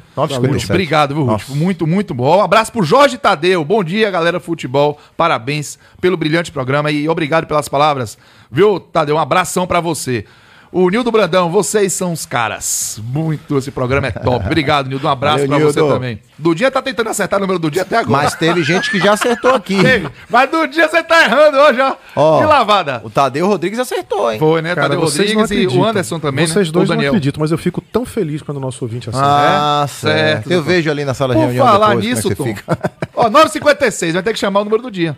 Obrigado, 0.68 1.14
viu, 1.14 1.22
Ruth? 1.24 1.30
Nossa. 1.48 1.54
Muito, 1.54 1.86
muito 1.86 2.12
bom. 2.12 2.38
Um 2.38 2.42
abraço 2.42 2.72
pro 2.72 2.82
Jorge 2.82 3.16
Tadeu. 3.18 3.64
Bom 3.64 3.84
dia, 3.84 4.10
galera 4.10 4.40
futebol. 4.40 4.98
Parabéns 5.16 5.78
pelo 6.00 6.16
brilhante 6.16 6.50
programa 6.50 6.90
e 6.90 7.08
obrigado 7.08 7.46
pelas 7.46 7.68
palavras. 7.68 8.18
Viu, 8.50 8.80
Tadeu? 8.80 9.16
Um 9.16 9.18
abração 9.18 9.66
pra 9.66 9.80
você. 9.80 10.24
O 10.70 10.90
Nildo 10.90 11.10
Brandão, 11.10 11.50
vocês 11.50 11.94
são 11.94 12.12
os 12.12 12.26
caras. 12.26 13.00
Muito, 13.02 13.56
esse 13.56 13.70
programa 13.70 14.08
é 14.08 14.10
top. 14.10 14.44
Obrigado, 14.44 14.86
Nildo. 14.86 15.06
Um 15.06 15.10
abraço 15.10 15.46
Valeu, 15.48 15.72
pra 15.72 15.82
você 15.82 15.94
também. 15.94 16.20
Do 16.36 16.54
dia 16.54 16.70
tá 16.70 16.82
tentando 16.82 17.08
acertar 17.08 17.38
o 17.38 17.40
número 17.40 17.58
do 17.58 17.70
dia 17.70 17.80
até 17.82 17.96
agora. 17.96 18.24
Mas 18.24 18.34
teve 18.34 18.62
gente 18.62 18.90
que 18.90 18.98
já 18.98 19.14
acertou 19.14 19.54
aqui. 19.54 19.80
Teve. 19.82 20.10
Mas 20.28 20.50
do 20.50 20.66
dia 20.66 20.86
você 20.86 21.02
tá 21.02 21.24
errando 21.24 21.56
hoje, 21.56 21.80
ó. 21.80 21.96
Ó, 22.14 22.40
que 22.40 22.44
lavada. 22.44 23.00
O 23.02 23.08
Tadeu 23.08 23.46
Rodrigues 23.46 23.78
acertou, 23.78 24.30
hein? 24.30 24.38
Foi, 24.38 24.60
né? 24.60 24.74
Cara, 24.74 24.88
Tadeu 24.90 25.00
Rodrigues 25.04 25.50
e 25.52 25.66
o. 25.68 25.82
Anderson 25.82 26.18
também, 26.20 26.46
Vocês 26.46 26.66
né? 26.68 26.72
dois 26.74 26.88
não 26.90 27.00
acreditam, 27.00 27.40
mas 27.40 27.50
eu 27.50 27.56
fico 27.56 27.80
tão 27.80 28.04
feliz 28.04 28.42
quando 28.42 28.58
o 28.58 28.60
nosso 28.60 28.84
ouvinte 28.84 29.08
acerta. 29.08 29.26
Ah, 29.26 29.84
É? 29.84 29.86
certo. 29.88 30.46
Eu 30.50 30.56
doutor. 30.58 30.70
vejo 30.70 30.90
ali 30.90 31.02
na 31.06 31.14
sala 31.14 31.32
de 31.34 31.40
Por 31.40 31.46
reunião 31.46 31.66
falar 31.66 31.88
depois 31.96 32.04
nisso, 32.04 32.22
como 32.22 32.32
é 32.32 32.36
Tom. 32.36 32.44
fica. 32.44 32.78
Ó, 33.16 33.30
9h56, 33.30 34.12
vai 34.12 34.22
ter 34.22 34.34
que 34.34 34.38
chamar 34.38 34.60
o 34.60 34.64
número 34.64 34.82
do 34.82 34.90
dia. 34.90 35.16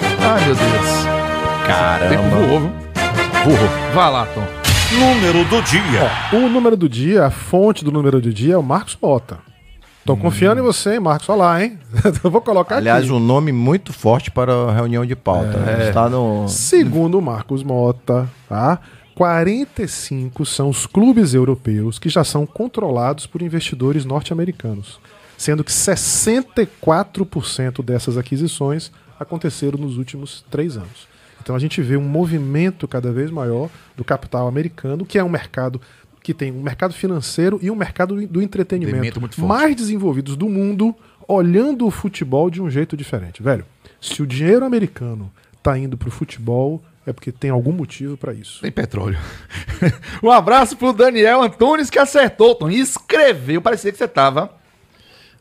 Ai, 0.00 0.44
meu 0.44 0.54
Deus. 0.54 1.17
O 1.68 2.08
tempo 2.08 2.22
Caramba. 2.22 2.46
voou, 2.46 2.60
viu? 2.60 2.70
Burro. 3.44 3.68
Vai 3.94 4.10
lá, 4.10 4.24
Tom. 4.26 4.42
Número 4.98 5.44
do 5.44 5.60
dia. 5.60 6.10
O 6.32 6.48
número 6.48 6.74
do 6.78 6.88
dia, 6.88 7.26
a 7.26 7.30
fonte 7.30 7.84
do 7.84 7.92
número 7.92 8.22
do 8.22 8.32
dia 8.32 8.54
é 8.54 8.56
o 8.56 8.62
Marcos 8.62 8.96
Mota. 9.00 9.38
Tô 10.02 10.16
confiando 10.16 10.62
em 10.62 10.64
você, 10.64 10.94
hein, 10.94 11.00
Marcos? 11.00 11.28
Olha 11.28 11.38
lá, 11.38 11.62
hein? 11.62 11.78
eu 12.24 12.30
vou 12.30 12.40
colocar 12.40 12.78
Aliás, 12.78 13.04
aqui. 13.04 13.12
um 13.12 13.20
nome 13.20 13.52
muito 13.52 13.92
forte 13.92 14.30
para 14.30 14.50
a 14.50 14.72
reunião 14.72 15.04
de 15.04 15.14
pauta. 15.14 15.58
É. 15.66 15.88
Está 15.88 16.08
no. 16.08 16.48
Segundo 16.48 17.18
o 17.18 17.22
Marcos 17.22 17.62
Mota, 17.62 18.26
tá? 18.48 18.78
45 19.14 20.46
são 20.46 20.70
os 20.70 20.86
clubes 20.86 21.34
europeus 21.34 21.98
que 21.98 22.08
já 22.08 22.24
são 22.24 22.46
controlados 22.46 23.26
por 23.26 23.42
investidores 23.42 24.06
norte-americanos, 24.06 24.98
sendo 25.36 25.62
que 25.62 25.70
64% 25.70 27.84
dessas 27.84 28.16
aquisições 28.16 28.90
aconteceram 29.20 29.78
nos 29.78 29.98
últimos 29.98 30.42
três 30.50 30.78
anos. 30.78 31.06
Então 31.48 31.56
a 31.56 31.58
gente 31.58 31.80
vê 31.80 31.96
um 31.96 32.02
movimento 32.02 32.86
cada 32.86 33.10
vez 33.10 33.30
maior 33.30 33.70
do 33.96 34.04
capital 34.04 34.46
americano, 34.46 35.06
que 35.06 35.18
é 35.18 35.24
um 35.24 35.30
mercado 35.30 35.80
que 36.22 36.34
tem 36.34 36.52
um 36.52 36.60
mercado 36.60 36.92
financeiro 36.92 37.58
e 37.62 37.70
um 37.70 37.74
mercado 37.74 38.26
do 38.26 38.42
entretenimento 38.42 39.18
mais 39.40 39.74
desenvolvidos 39.74 40.36
do 40.36 40.46
mundo, 40.46 40.94
olhando 41.26 41.86
o 41.86 41.90
futebol 41.90 42.50
de 42.50 42.60
um 42.60 42.68
jeito 42.68 42.94
diferente. 42.94 43.42
Velho, 43.42 43.64
se 43.98 44.20
o 44.22 44.26
dinheiro 44.26 44.62
americano 44.62 45.32
tá 45.62 45.78
indo 45.78 45.96
pro 45.96 46.10
futebol, 46.10 46.82
é 47.06 47.14
porque 47.14 47.32
tem 47.32 47.48
algum 47.48 47.72
motivo 47.72 48.18
para 48.18 48.34
isso. 48.34 48.60
Tem 48.60 48.70
petróleo. 48.70 49.18
um 50.22 50.30
abraço 50.30 50.76
pro 50.76 50.92
Daniel 50.92 51.40
Antunes 51.42 51.88
que 51.88 51.98
acertou, 51.98 52.54
Tom. 52.56 52.68
E 52.68 52.78
escreveu. 52.78 53.62
Parecia 53.62 53.90
que 53.90 53.96
você 53.96 54.06
tava 54.06 54.52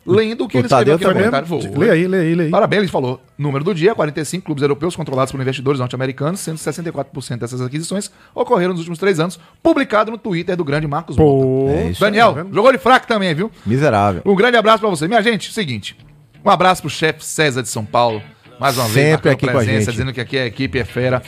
lendo 0.07 0.45
o 0.45 0.47
que 0.47 0.57
O 0.57 0.59
ele 0.59 0.67
escreveu 0.67 0.67
Tadeu 0.67 0.95
aqui 0.95 1.03
no 1.05 1.13
comentário. 1.13 1.47
Vou. 1.47 1.59
Lê 1.79 1.89
aí, 1.91 2.07
lê 2.07 2.19
aí, 2.19 2.35
lê 2.35 2.43
aí. 2.45 2.49
Parabéns, 2.49 2.83
ele 2.83 2.91
falou. 2.91 3.21
Número 3.37 3.63
do 3.63 3.75
dia: 3.75 3.93
45 3.93 4.45
clubes 4.45 4.61
europeus 4.61 4.95
controlados 4.95 5.31
por 5.31 5.39
investidores 5.41 5.79
norte-americanos, 5.79 6.39
sendo 6.39 6.57
64% 6.57 7.37
dessas 7.37 7.61
aquisições 7.61 8.09
ocorreram 8.33 8.71
nos 8.71 8.79
últimos 8.79 8.97
três 8.99 9.19
anos. 9.19 9.39
Publicado 9.61 10.09
no 10.11 10.17
Twitter 10.17 10.55
do 10.55 10.63
grande 10.63 10.87
Marcos. 10.87 11.15
Pô, 11.15 11.67
É 11.69 11.91
Daniel, 11.99 12.33
tá 12.33 12.45
jogou 12.51 12.71
de 12.71 12.77
fraco 12.77 13.05
também, 13.05 13.35
viu? 13.35 13.51
Miserável. 13.65 14.21
Um 14.25 14.35
grande 14.35 14.57
abraço 14.57 14.79
pra 14.79 14.89
você. 14.89 15.07
Minha 15.07 15.21
gente, 15.21 15.51
seguinte. 15.53 15.95
Um 16.43 16.49
abraço 16.49 16.81
pro 16.81 16.89
chefe 16.89 17.25
César 17.25 17.61
de 17.61 17.67
São 17.69 17.83
Paulo. 17.83 18.21
Mais 18.59 18.75
uma 18.77 18.85
vez, 18.87 18.93
Sempre 19.11 19.29
marcando 19.29 19.33
aqui 19.33 19.47
com 19.47 19.57
a 19.57 19.63
gente. 19.63 19.91
dizendo 19.91 20.13
que 20.13 20.21
aqui 20.21 20.37
a 20.37 20.45
equipe 20.47 20.79
é 20.79 20.85
fera. 20.85 21.21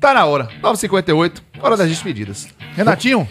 Tá 0.00 0.14
na 0.14 0.24
hora. 0.24 0.48
9h58, 0.62 1.32
hora 1.60 1.76
das 1.76 1.88
despedidas. 1.88 2.48
Renatinho, 2.76 3.26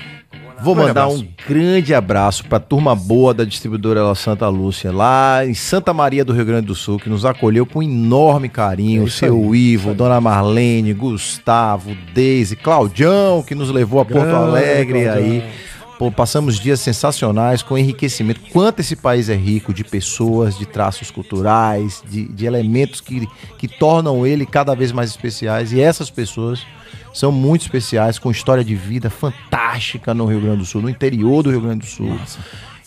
Vou 0.59 0.74
mandar 0.76 1.03
abraço. 1.03 1.18
um 1.24 1.28
grande 1.47 1.93
abraço 1.93 2.43
pra 2.45 2.59
turma 2.59 2.95
boa 2.95 3.32
da 3.32 3.43
distribuidora 3.45 4.13
Santa 4.15 4.49
Lúcia, 4.49 4.91
lá 4.91 5.45
em 5.45 5.53
Santa 5.53 5.93
Maria 5.93 6.26
do 6.26 6.34
Rio 6.34 6.45
Grande 6.45 6.65
do 6.65 6.74
Sul, 6.74 6.97
que 6.97 7.09
nos 7.09 7.26
acolheu 7.26 7.63
com 7.65 7.82
enorme 7.84 8.49
carinho. 8.49 9.05
É 9.05 9.09
seu 9.09 9.36
aí, 9.53 9.74
Ivo, 9.74 9.93
Dona 9.93 10.20
Marlene, 10.20 10.93
Gustavo, 10.93 11.95
Deise, 12.11 12.55
Claudião, 12.55 13.43
que 13.43 13.53
nos 13.53 13.70
levou 13.70 13.99
a 14.01 14.05
Porto 14.05 14.24
Grande 14.26 14.36
Alegre 14.36 15.03
Claudião. 15.03 15.26
aí. 15.26 15.43
Pô, 15.97 16.11
passamos 16.11 16.59
dias 16.59 16.79
sensacionais 16.79 17.63
com 17.63 17.77
enriquecimento. 17.77 18.39
Quanto 18.51 18.81
esse 18.81 18.95
país 18.95 19.29
é 19.29 19.35
rico 19.35 19.73
de 19.73 19.83
pessoas, 19.83 20.55
de 20.57 20.65
traços 20.65 21.09
culturais, 21.09 22.03
de, 22.07 22.25
de 22.25 22.45
elementos 22.45 23.01
que, 23.01 23.27
que 23.57 23.67
tornam 23.67 24.25
ele 24.25 24.45
cada 24.45 24.75
vez 24.75 24.91
mais 24.91 25.09
especiais. 25.09 25.73
E 25.73 25.81
essas 25.81 26.11
pessoas 26.11 26.63
são 27.13 27.31
muito 27.31 27.63
especiais, 27.63 28.19
com 28.19 28.29
história 28.29 28.63
de 28.63 28.75
vida 28.75 29.09
fantástica 29.09 30.13
no 30.13 30.25
Rio 30.27 30.39
Grande 30.39 30.57
do 30.59 30.65
Sul, 30.65 30.83
no 30.83 30.89
interior 30.89 31.41
do 31.41 31.49
Rio 31.49 31.61
Grande 31.61 31.79
do 31.79 31.87
Sul. 31.87 32.15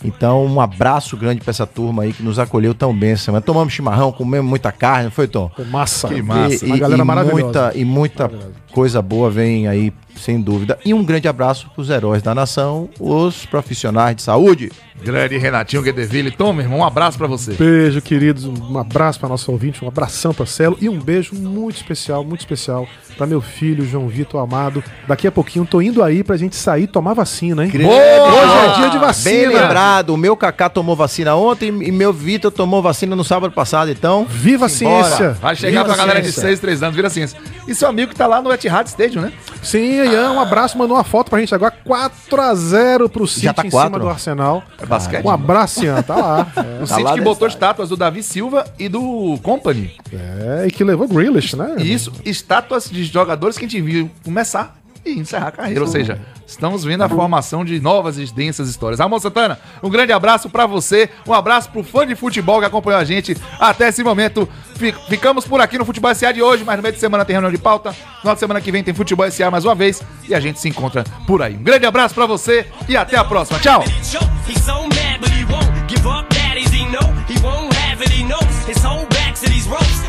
Então, 0.04 0.46
um 0.46 0.60
abraço 0.60 1.16
grande 1.16 1.40
pra 1.42 1.50
essa 1.50 1.66
turma 1.66 2.04
aí 2.04 2.12
que 2.12 2.22
nos 2.22 2.38
acolheu 2.38 2.72
tão 2.72 2.96
bem 2.96 3.10
essa 3.10 3.24
semana. 3.24 3.42
Tomamos 3.42 3.72
chimarrão, 3.72 4.10
comemos 4.12 4.48
muita 4.48 4.72
carne, 4.72 5.04
não 5.04 5.10
foi, 5.10 5.28
Tom? 5.28 5.50
Massa. 5.70 6.08
Que 6.08 6.22
massa. 6.22 6.64
Uma 6.64 6.78
galera 6.78 7.04
maravilhosa. 7.04 7.42
Muita, 7.42 7.72
e 7.74 7.84
muita 7.84 8.22
Maravilhosa. 8.24 8.54
coisa 8.72 9.02
boa 9.02 9.30
vem 9.30 9.68
aí, 9.68 9.92
sem 10.20 10.40
dúvida. 10.40 10.78
E 10.84 10.92
um 10.94 11.02
grande 11.04 11.26
abraço 11.28 11.68
pros 11.74 11.90
heróis 11.90 12.22
da 12.22 12.34
nação, 12.34 12.88
os 12.98 13.44
profissionais 13.46 14.14
de 14.16 14.22
saúde. 14.22 14.70
grande 15.02 15.38
Renatinho 15.38 15.82
Guedeville. 15.82 16.30
Tom, 16.30 16.52
meu 16.52 16.64
irmão, 16.64 16.80
um 16.80 16.84
abraço 16.84 17.16
pra 17.18 17.26
você. 17.26 17.52
Beijo, 17.54 18.00
queridos. 18.02 18.44
Um 18.44 18.78
abraço 18.78 19.18
para 19.18 19.28
nosso 19.30 19.50
ouvinte, 19.50 19.84
um 19.84 19.88
abração 19.88 20.34
para 20.34 20.44
Celo 20.46 20.76
e 20.80 20.88
um 20.88 20.98
beijo 20.98 21.34
muito 21.34 21.76
especial, 21.76 22.22
muito 22.24 22.40
especial 22.40 22.86
para 23.16 23.26
meu 23.26 23.40
filho 23.40 23.84
João 23.86 24.08
Vitor 24.08 24.40
Amado. 24.40 24.82
Daqui 25.08 25.26
a 25.26 25.32
pouquinho 25.32 25.64
tô 25.66 25.80
indo 25.82 26.02
aí 26.02 26.22
pra 26.22 26.36
gente 26.36 26.54
sair 26.56 26.86
tomar 26.86 27.14
vacina, 27.14 27.64
hein? 27.64 27.70
Grande- 27.70 27.90
Hoje 27.90 27.98
é 27.98 28.74
dia 28.76 28.86
de 28.86 28.98
Bem 28.98 29.00
vacina. 29.00 29.60
lembrado, 29.62 30.10
o 30.10 30.16
meu 30.16 30.36
Kaká 30.36 30.68
tomou 30.68 30.94
vacina 30.94 31.34
ontem 31.34 31.68
e 31.68 31.90
meu 31.92 32.12
Vitor 32.12 32.50
tomou 32.50 32.82
vacina 32.82 33.14
no 33.16 33.24
sábado 33.24 33.52
passado, 33.52 33.90
então. 33.90 34.26
Viva 34.28 34.66
a 34.66 34.68
ciência! 34.68 35.30
Vai 35.40 35.56
chegar 35.56 35.82
Viva 35.82 35.84
pra 35.84 35.94
a 35.94 35.96
galera 35.96 36.20
de 36.20 36.26
ciência. 36.26 36.42
6, 36.42 36.60
3 36.60 36.82
anos, 36.82 36.96
vira 36.96 37.08
ciência. 37.10 37.38
E 37.66 37.74
seu 37.74 37.88
amigo 37.88 38.10
que 38.10 38.16
tá 38.16 38.26
lá 38.26 38.40
no 38.42 38.52
Etihad 38.52 38.86
Stadium, 38.88 39.22
né? 39.22 39.32
Sim, 39.62 40.00
Ian, 40.12 40.32
um 40.32 40.40
abraço, 40.40 40.76
mandou 40.78 40.96
uma 40.96 41.04
foto 41.04 41.30
pra 41.30 41.38
gente 41.40 41.54
agora. 41.54 41.74
4x0 41.86 43.08
pro 43.08 43.26
City 43.26 43.52
tá 43.52 43.66
em 43.66 43.70
cima 43.70 43.98
do 43.98 44.08
Arsenal. 44.08 44.62
É 44.78 44.86
basquete. 44.86 45.24
Um 45.24 45.30
abraço, 45.30 45.84
Ian, 45.84 46.02
tá 46.02 46.16
lá. 46.16 46.46
O 46.82 46.86
Tá 46.86 46.94
City 46.94 47.02
lá 47.02 47.14
que 47.14 47.20
botou 47.20 47.46
lado. 47.46 47.54
estátuas 47.54 47.88
do 47.88 47.96
Davi 47.96 48.22
Silva 48.22 48.64
e 48.78 48.88
do 48.88 49.38
Company. 49.42 49.94
É, 50.12 50.64
e 50.66 50.70
que 50.70 50.82
levou 50.84 51.06
Grealish, 51.08 51.54
né? 51.56 51.76
Isso, 51.78 52.12
estátuas 52.24 52.88
de 52.90 53.04
jogadores 53.04 53.56
que 53.58 53.64
a 53.64 53.68
gente 53.68 53.80
viu 53.80 54.10
começar 54.24 54.79
e 55.12 55.18
encerrar 55.18 55.48
a 55.48 55.52
carreira. 55.52 55.80
Ou 55.80 55.86
seja, 55.86 56.18
estamos 56.46 56.84
vendo 56.84 57.02
a 57.02 57.08
formação 57.08 57.64
de 57.64 57.80
novas 57.80 58.18
e 58.18 58.24
densas 58.34 58.68
histórias. 58.68 59.00
Ramon 59.00 59.18
Santana, 59.18 59.58
um 59.82 59.90
grande 59.90 60.12
abraço 60.12 60.48
pra 60.50 60.66
você, 60.66 61.08
um 61.26 61.32
abraço 61.34 61.70
pro 61.70 61.82
fã 61.82 62.06
de 62.06 62.14
futebol 62.14 62.60
que 62.60 62.66
acompanhou 62.66 63.00
a 63.00 63.04
gente 63.04 63.36
até 63.58 63.88
esse 63.88 64.02
momento. 64.02 64.48
Fi- 64.76 64.94
Ficamos 65.08 65.44
por 65.46 65.60
aqui 65.60 65.76
no 65.76 65.84
Futebol 65.84 66.14
SA 66.14 66.32
de 66.32 66.42
hoje, 66.42 66.64
mas 66.64 66.76
no 66.76 66.82
meio 66.82 66.94
de 66.94 67.00
semana 67.00 67.24
tem 67.24 67.34
reunião 67.34 67.52
de 67.52 67.58
pauta. 67.58 67.90
No 67.90 68.20
final 68.20 68.34
de 68.34 68.40
semana 68.40 68.60
que 68.60 68.72
vem 68.72 68.82
tem 68.82 68.94
Futebol 68.94 69.30
SA 69.30 69.50
mais 69.50 69.64
uma 69.64 69.74
vez 69.74 70.02
e 70.28 70.34
a 70.34 70.40
gente 70.40 70.58
se 70.58 70.68
encontra 70.68 71.04
por 71.26 71.42
aí. 71.42 71.54
Um 71.56 71.62
grande 71.62 71.84
abraço 71.86 72.14
pra 72.14 72.26
você 72.26 72.66
e 72.88 72.96
até 72.96 73.16
a 73.18 73.24
próxima. 73.24 73.58
Tchau! 73.58 73.84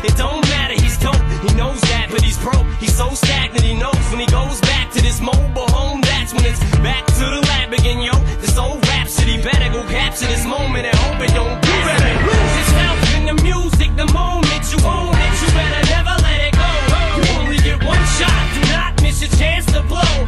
It 0.04 0.16
don't 0.16 0.40
matter, 0.50 0.74
he's 0.74 0.98
dope. 0.98 1.14
He 1.46 1.54
knows 1.54 1.80
that, 1.82 2.10
but 2.10 2.22
he's 2.22 2.36
broke. 2.38 2.66
He's 2.80 2.92
so 2.96 3.10
stagnant. 3.14 3.62
He 3.62 3.74
knows 3.74 3.94
when 4.10 4.18
he 4.18 4.26
goes 4.26 4.60
back 4.62 4.81
to 4.92 5.00
this 5.00 5.20
mobile 5.20 5.68
home. 5.72 6.00
That's 6.02 6.32
when 6.34 6.44
it's 6.44 6.60
back 6.84 7.06
to 7.06 7.24
the 7.24 7.40
lab 7.48 7.72
again, 7.72 8.00
yo. 8.00 8.12
This 8.40 8.56
old 8.58 8.86
rhapsody 8.88 9.40
better 9.42 9.72
go 9.72 9.82
capture 9.88 10.26
this 10.26 10.44
moment 10.44 10.86
and 10.86 10.96
hope 10.96 11.20
it 11.20 11.32
don't 11.32 11.56
you 11.64 11.76
better 11.88 12.14
lose 12.28 12.54
yourself 12.60 12.98
in 13.16 13.22
the 13.30 13.36
music. 13.42 13.90
The 13.96 14.06
moment 14.12 14.62
you 14.72 14.78
own 14.84 15.14
it, 15.16 15.32
you 15.40 15.48
better 15.56 15.82
never 15.96 16.14
let 16.20 16.40
it 16.48 16.54
go. 16.54 16.70
You 17.16 17.22
only 17.40 17.58
get 17.58 17.78
one 17.84 18.04
shot. 18.18 18.42
Do 18.54 18.60
not 18.72 19.02
miss 19.02 19.20
your 19.22 19.32
chance 19.40 19.66
to 19.72 19.82
blow. 19.82 20.26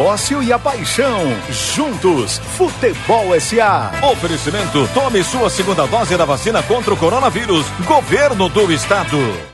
Negócio 0.00 0.42
e 0.42 0.50
a 0.50 0.58
paixão. 0.58 1.20
Juntos, 1.50 2.38
Futebol 2.56 3.38
SA. 3.38 3.92
Oferecimento: 4.10 4.88
tome 4.94 5.22
sua 5.22 5.50
segunda 5.50 5.86
dose 5.86 6.16
da 6.16 6.24
vacina 6.24 6.62
contra 6.62 6.94
o 6.94 6.96
coronavírus. 6.96 7.66
Governo 7.86 8.48
do 8.48 8.72
Estado. 8.72 9.50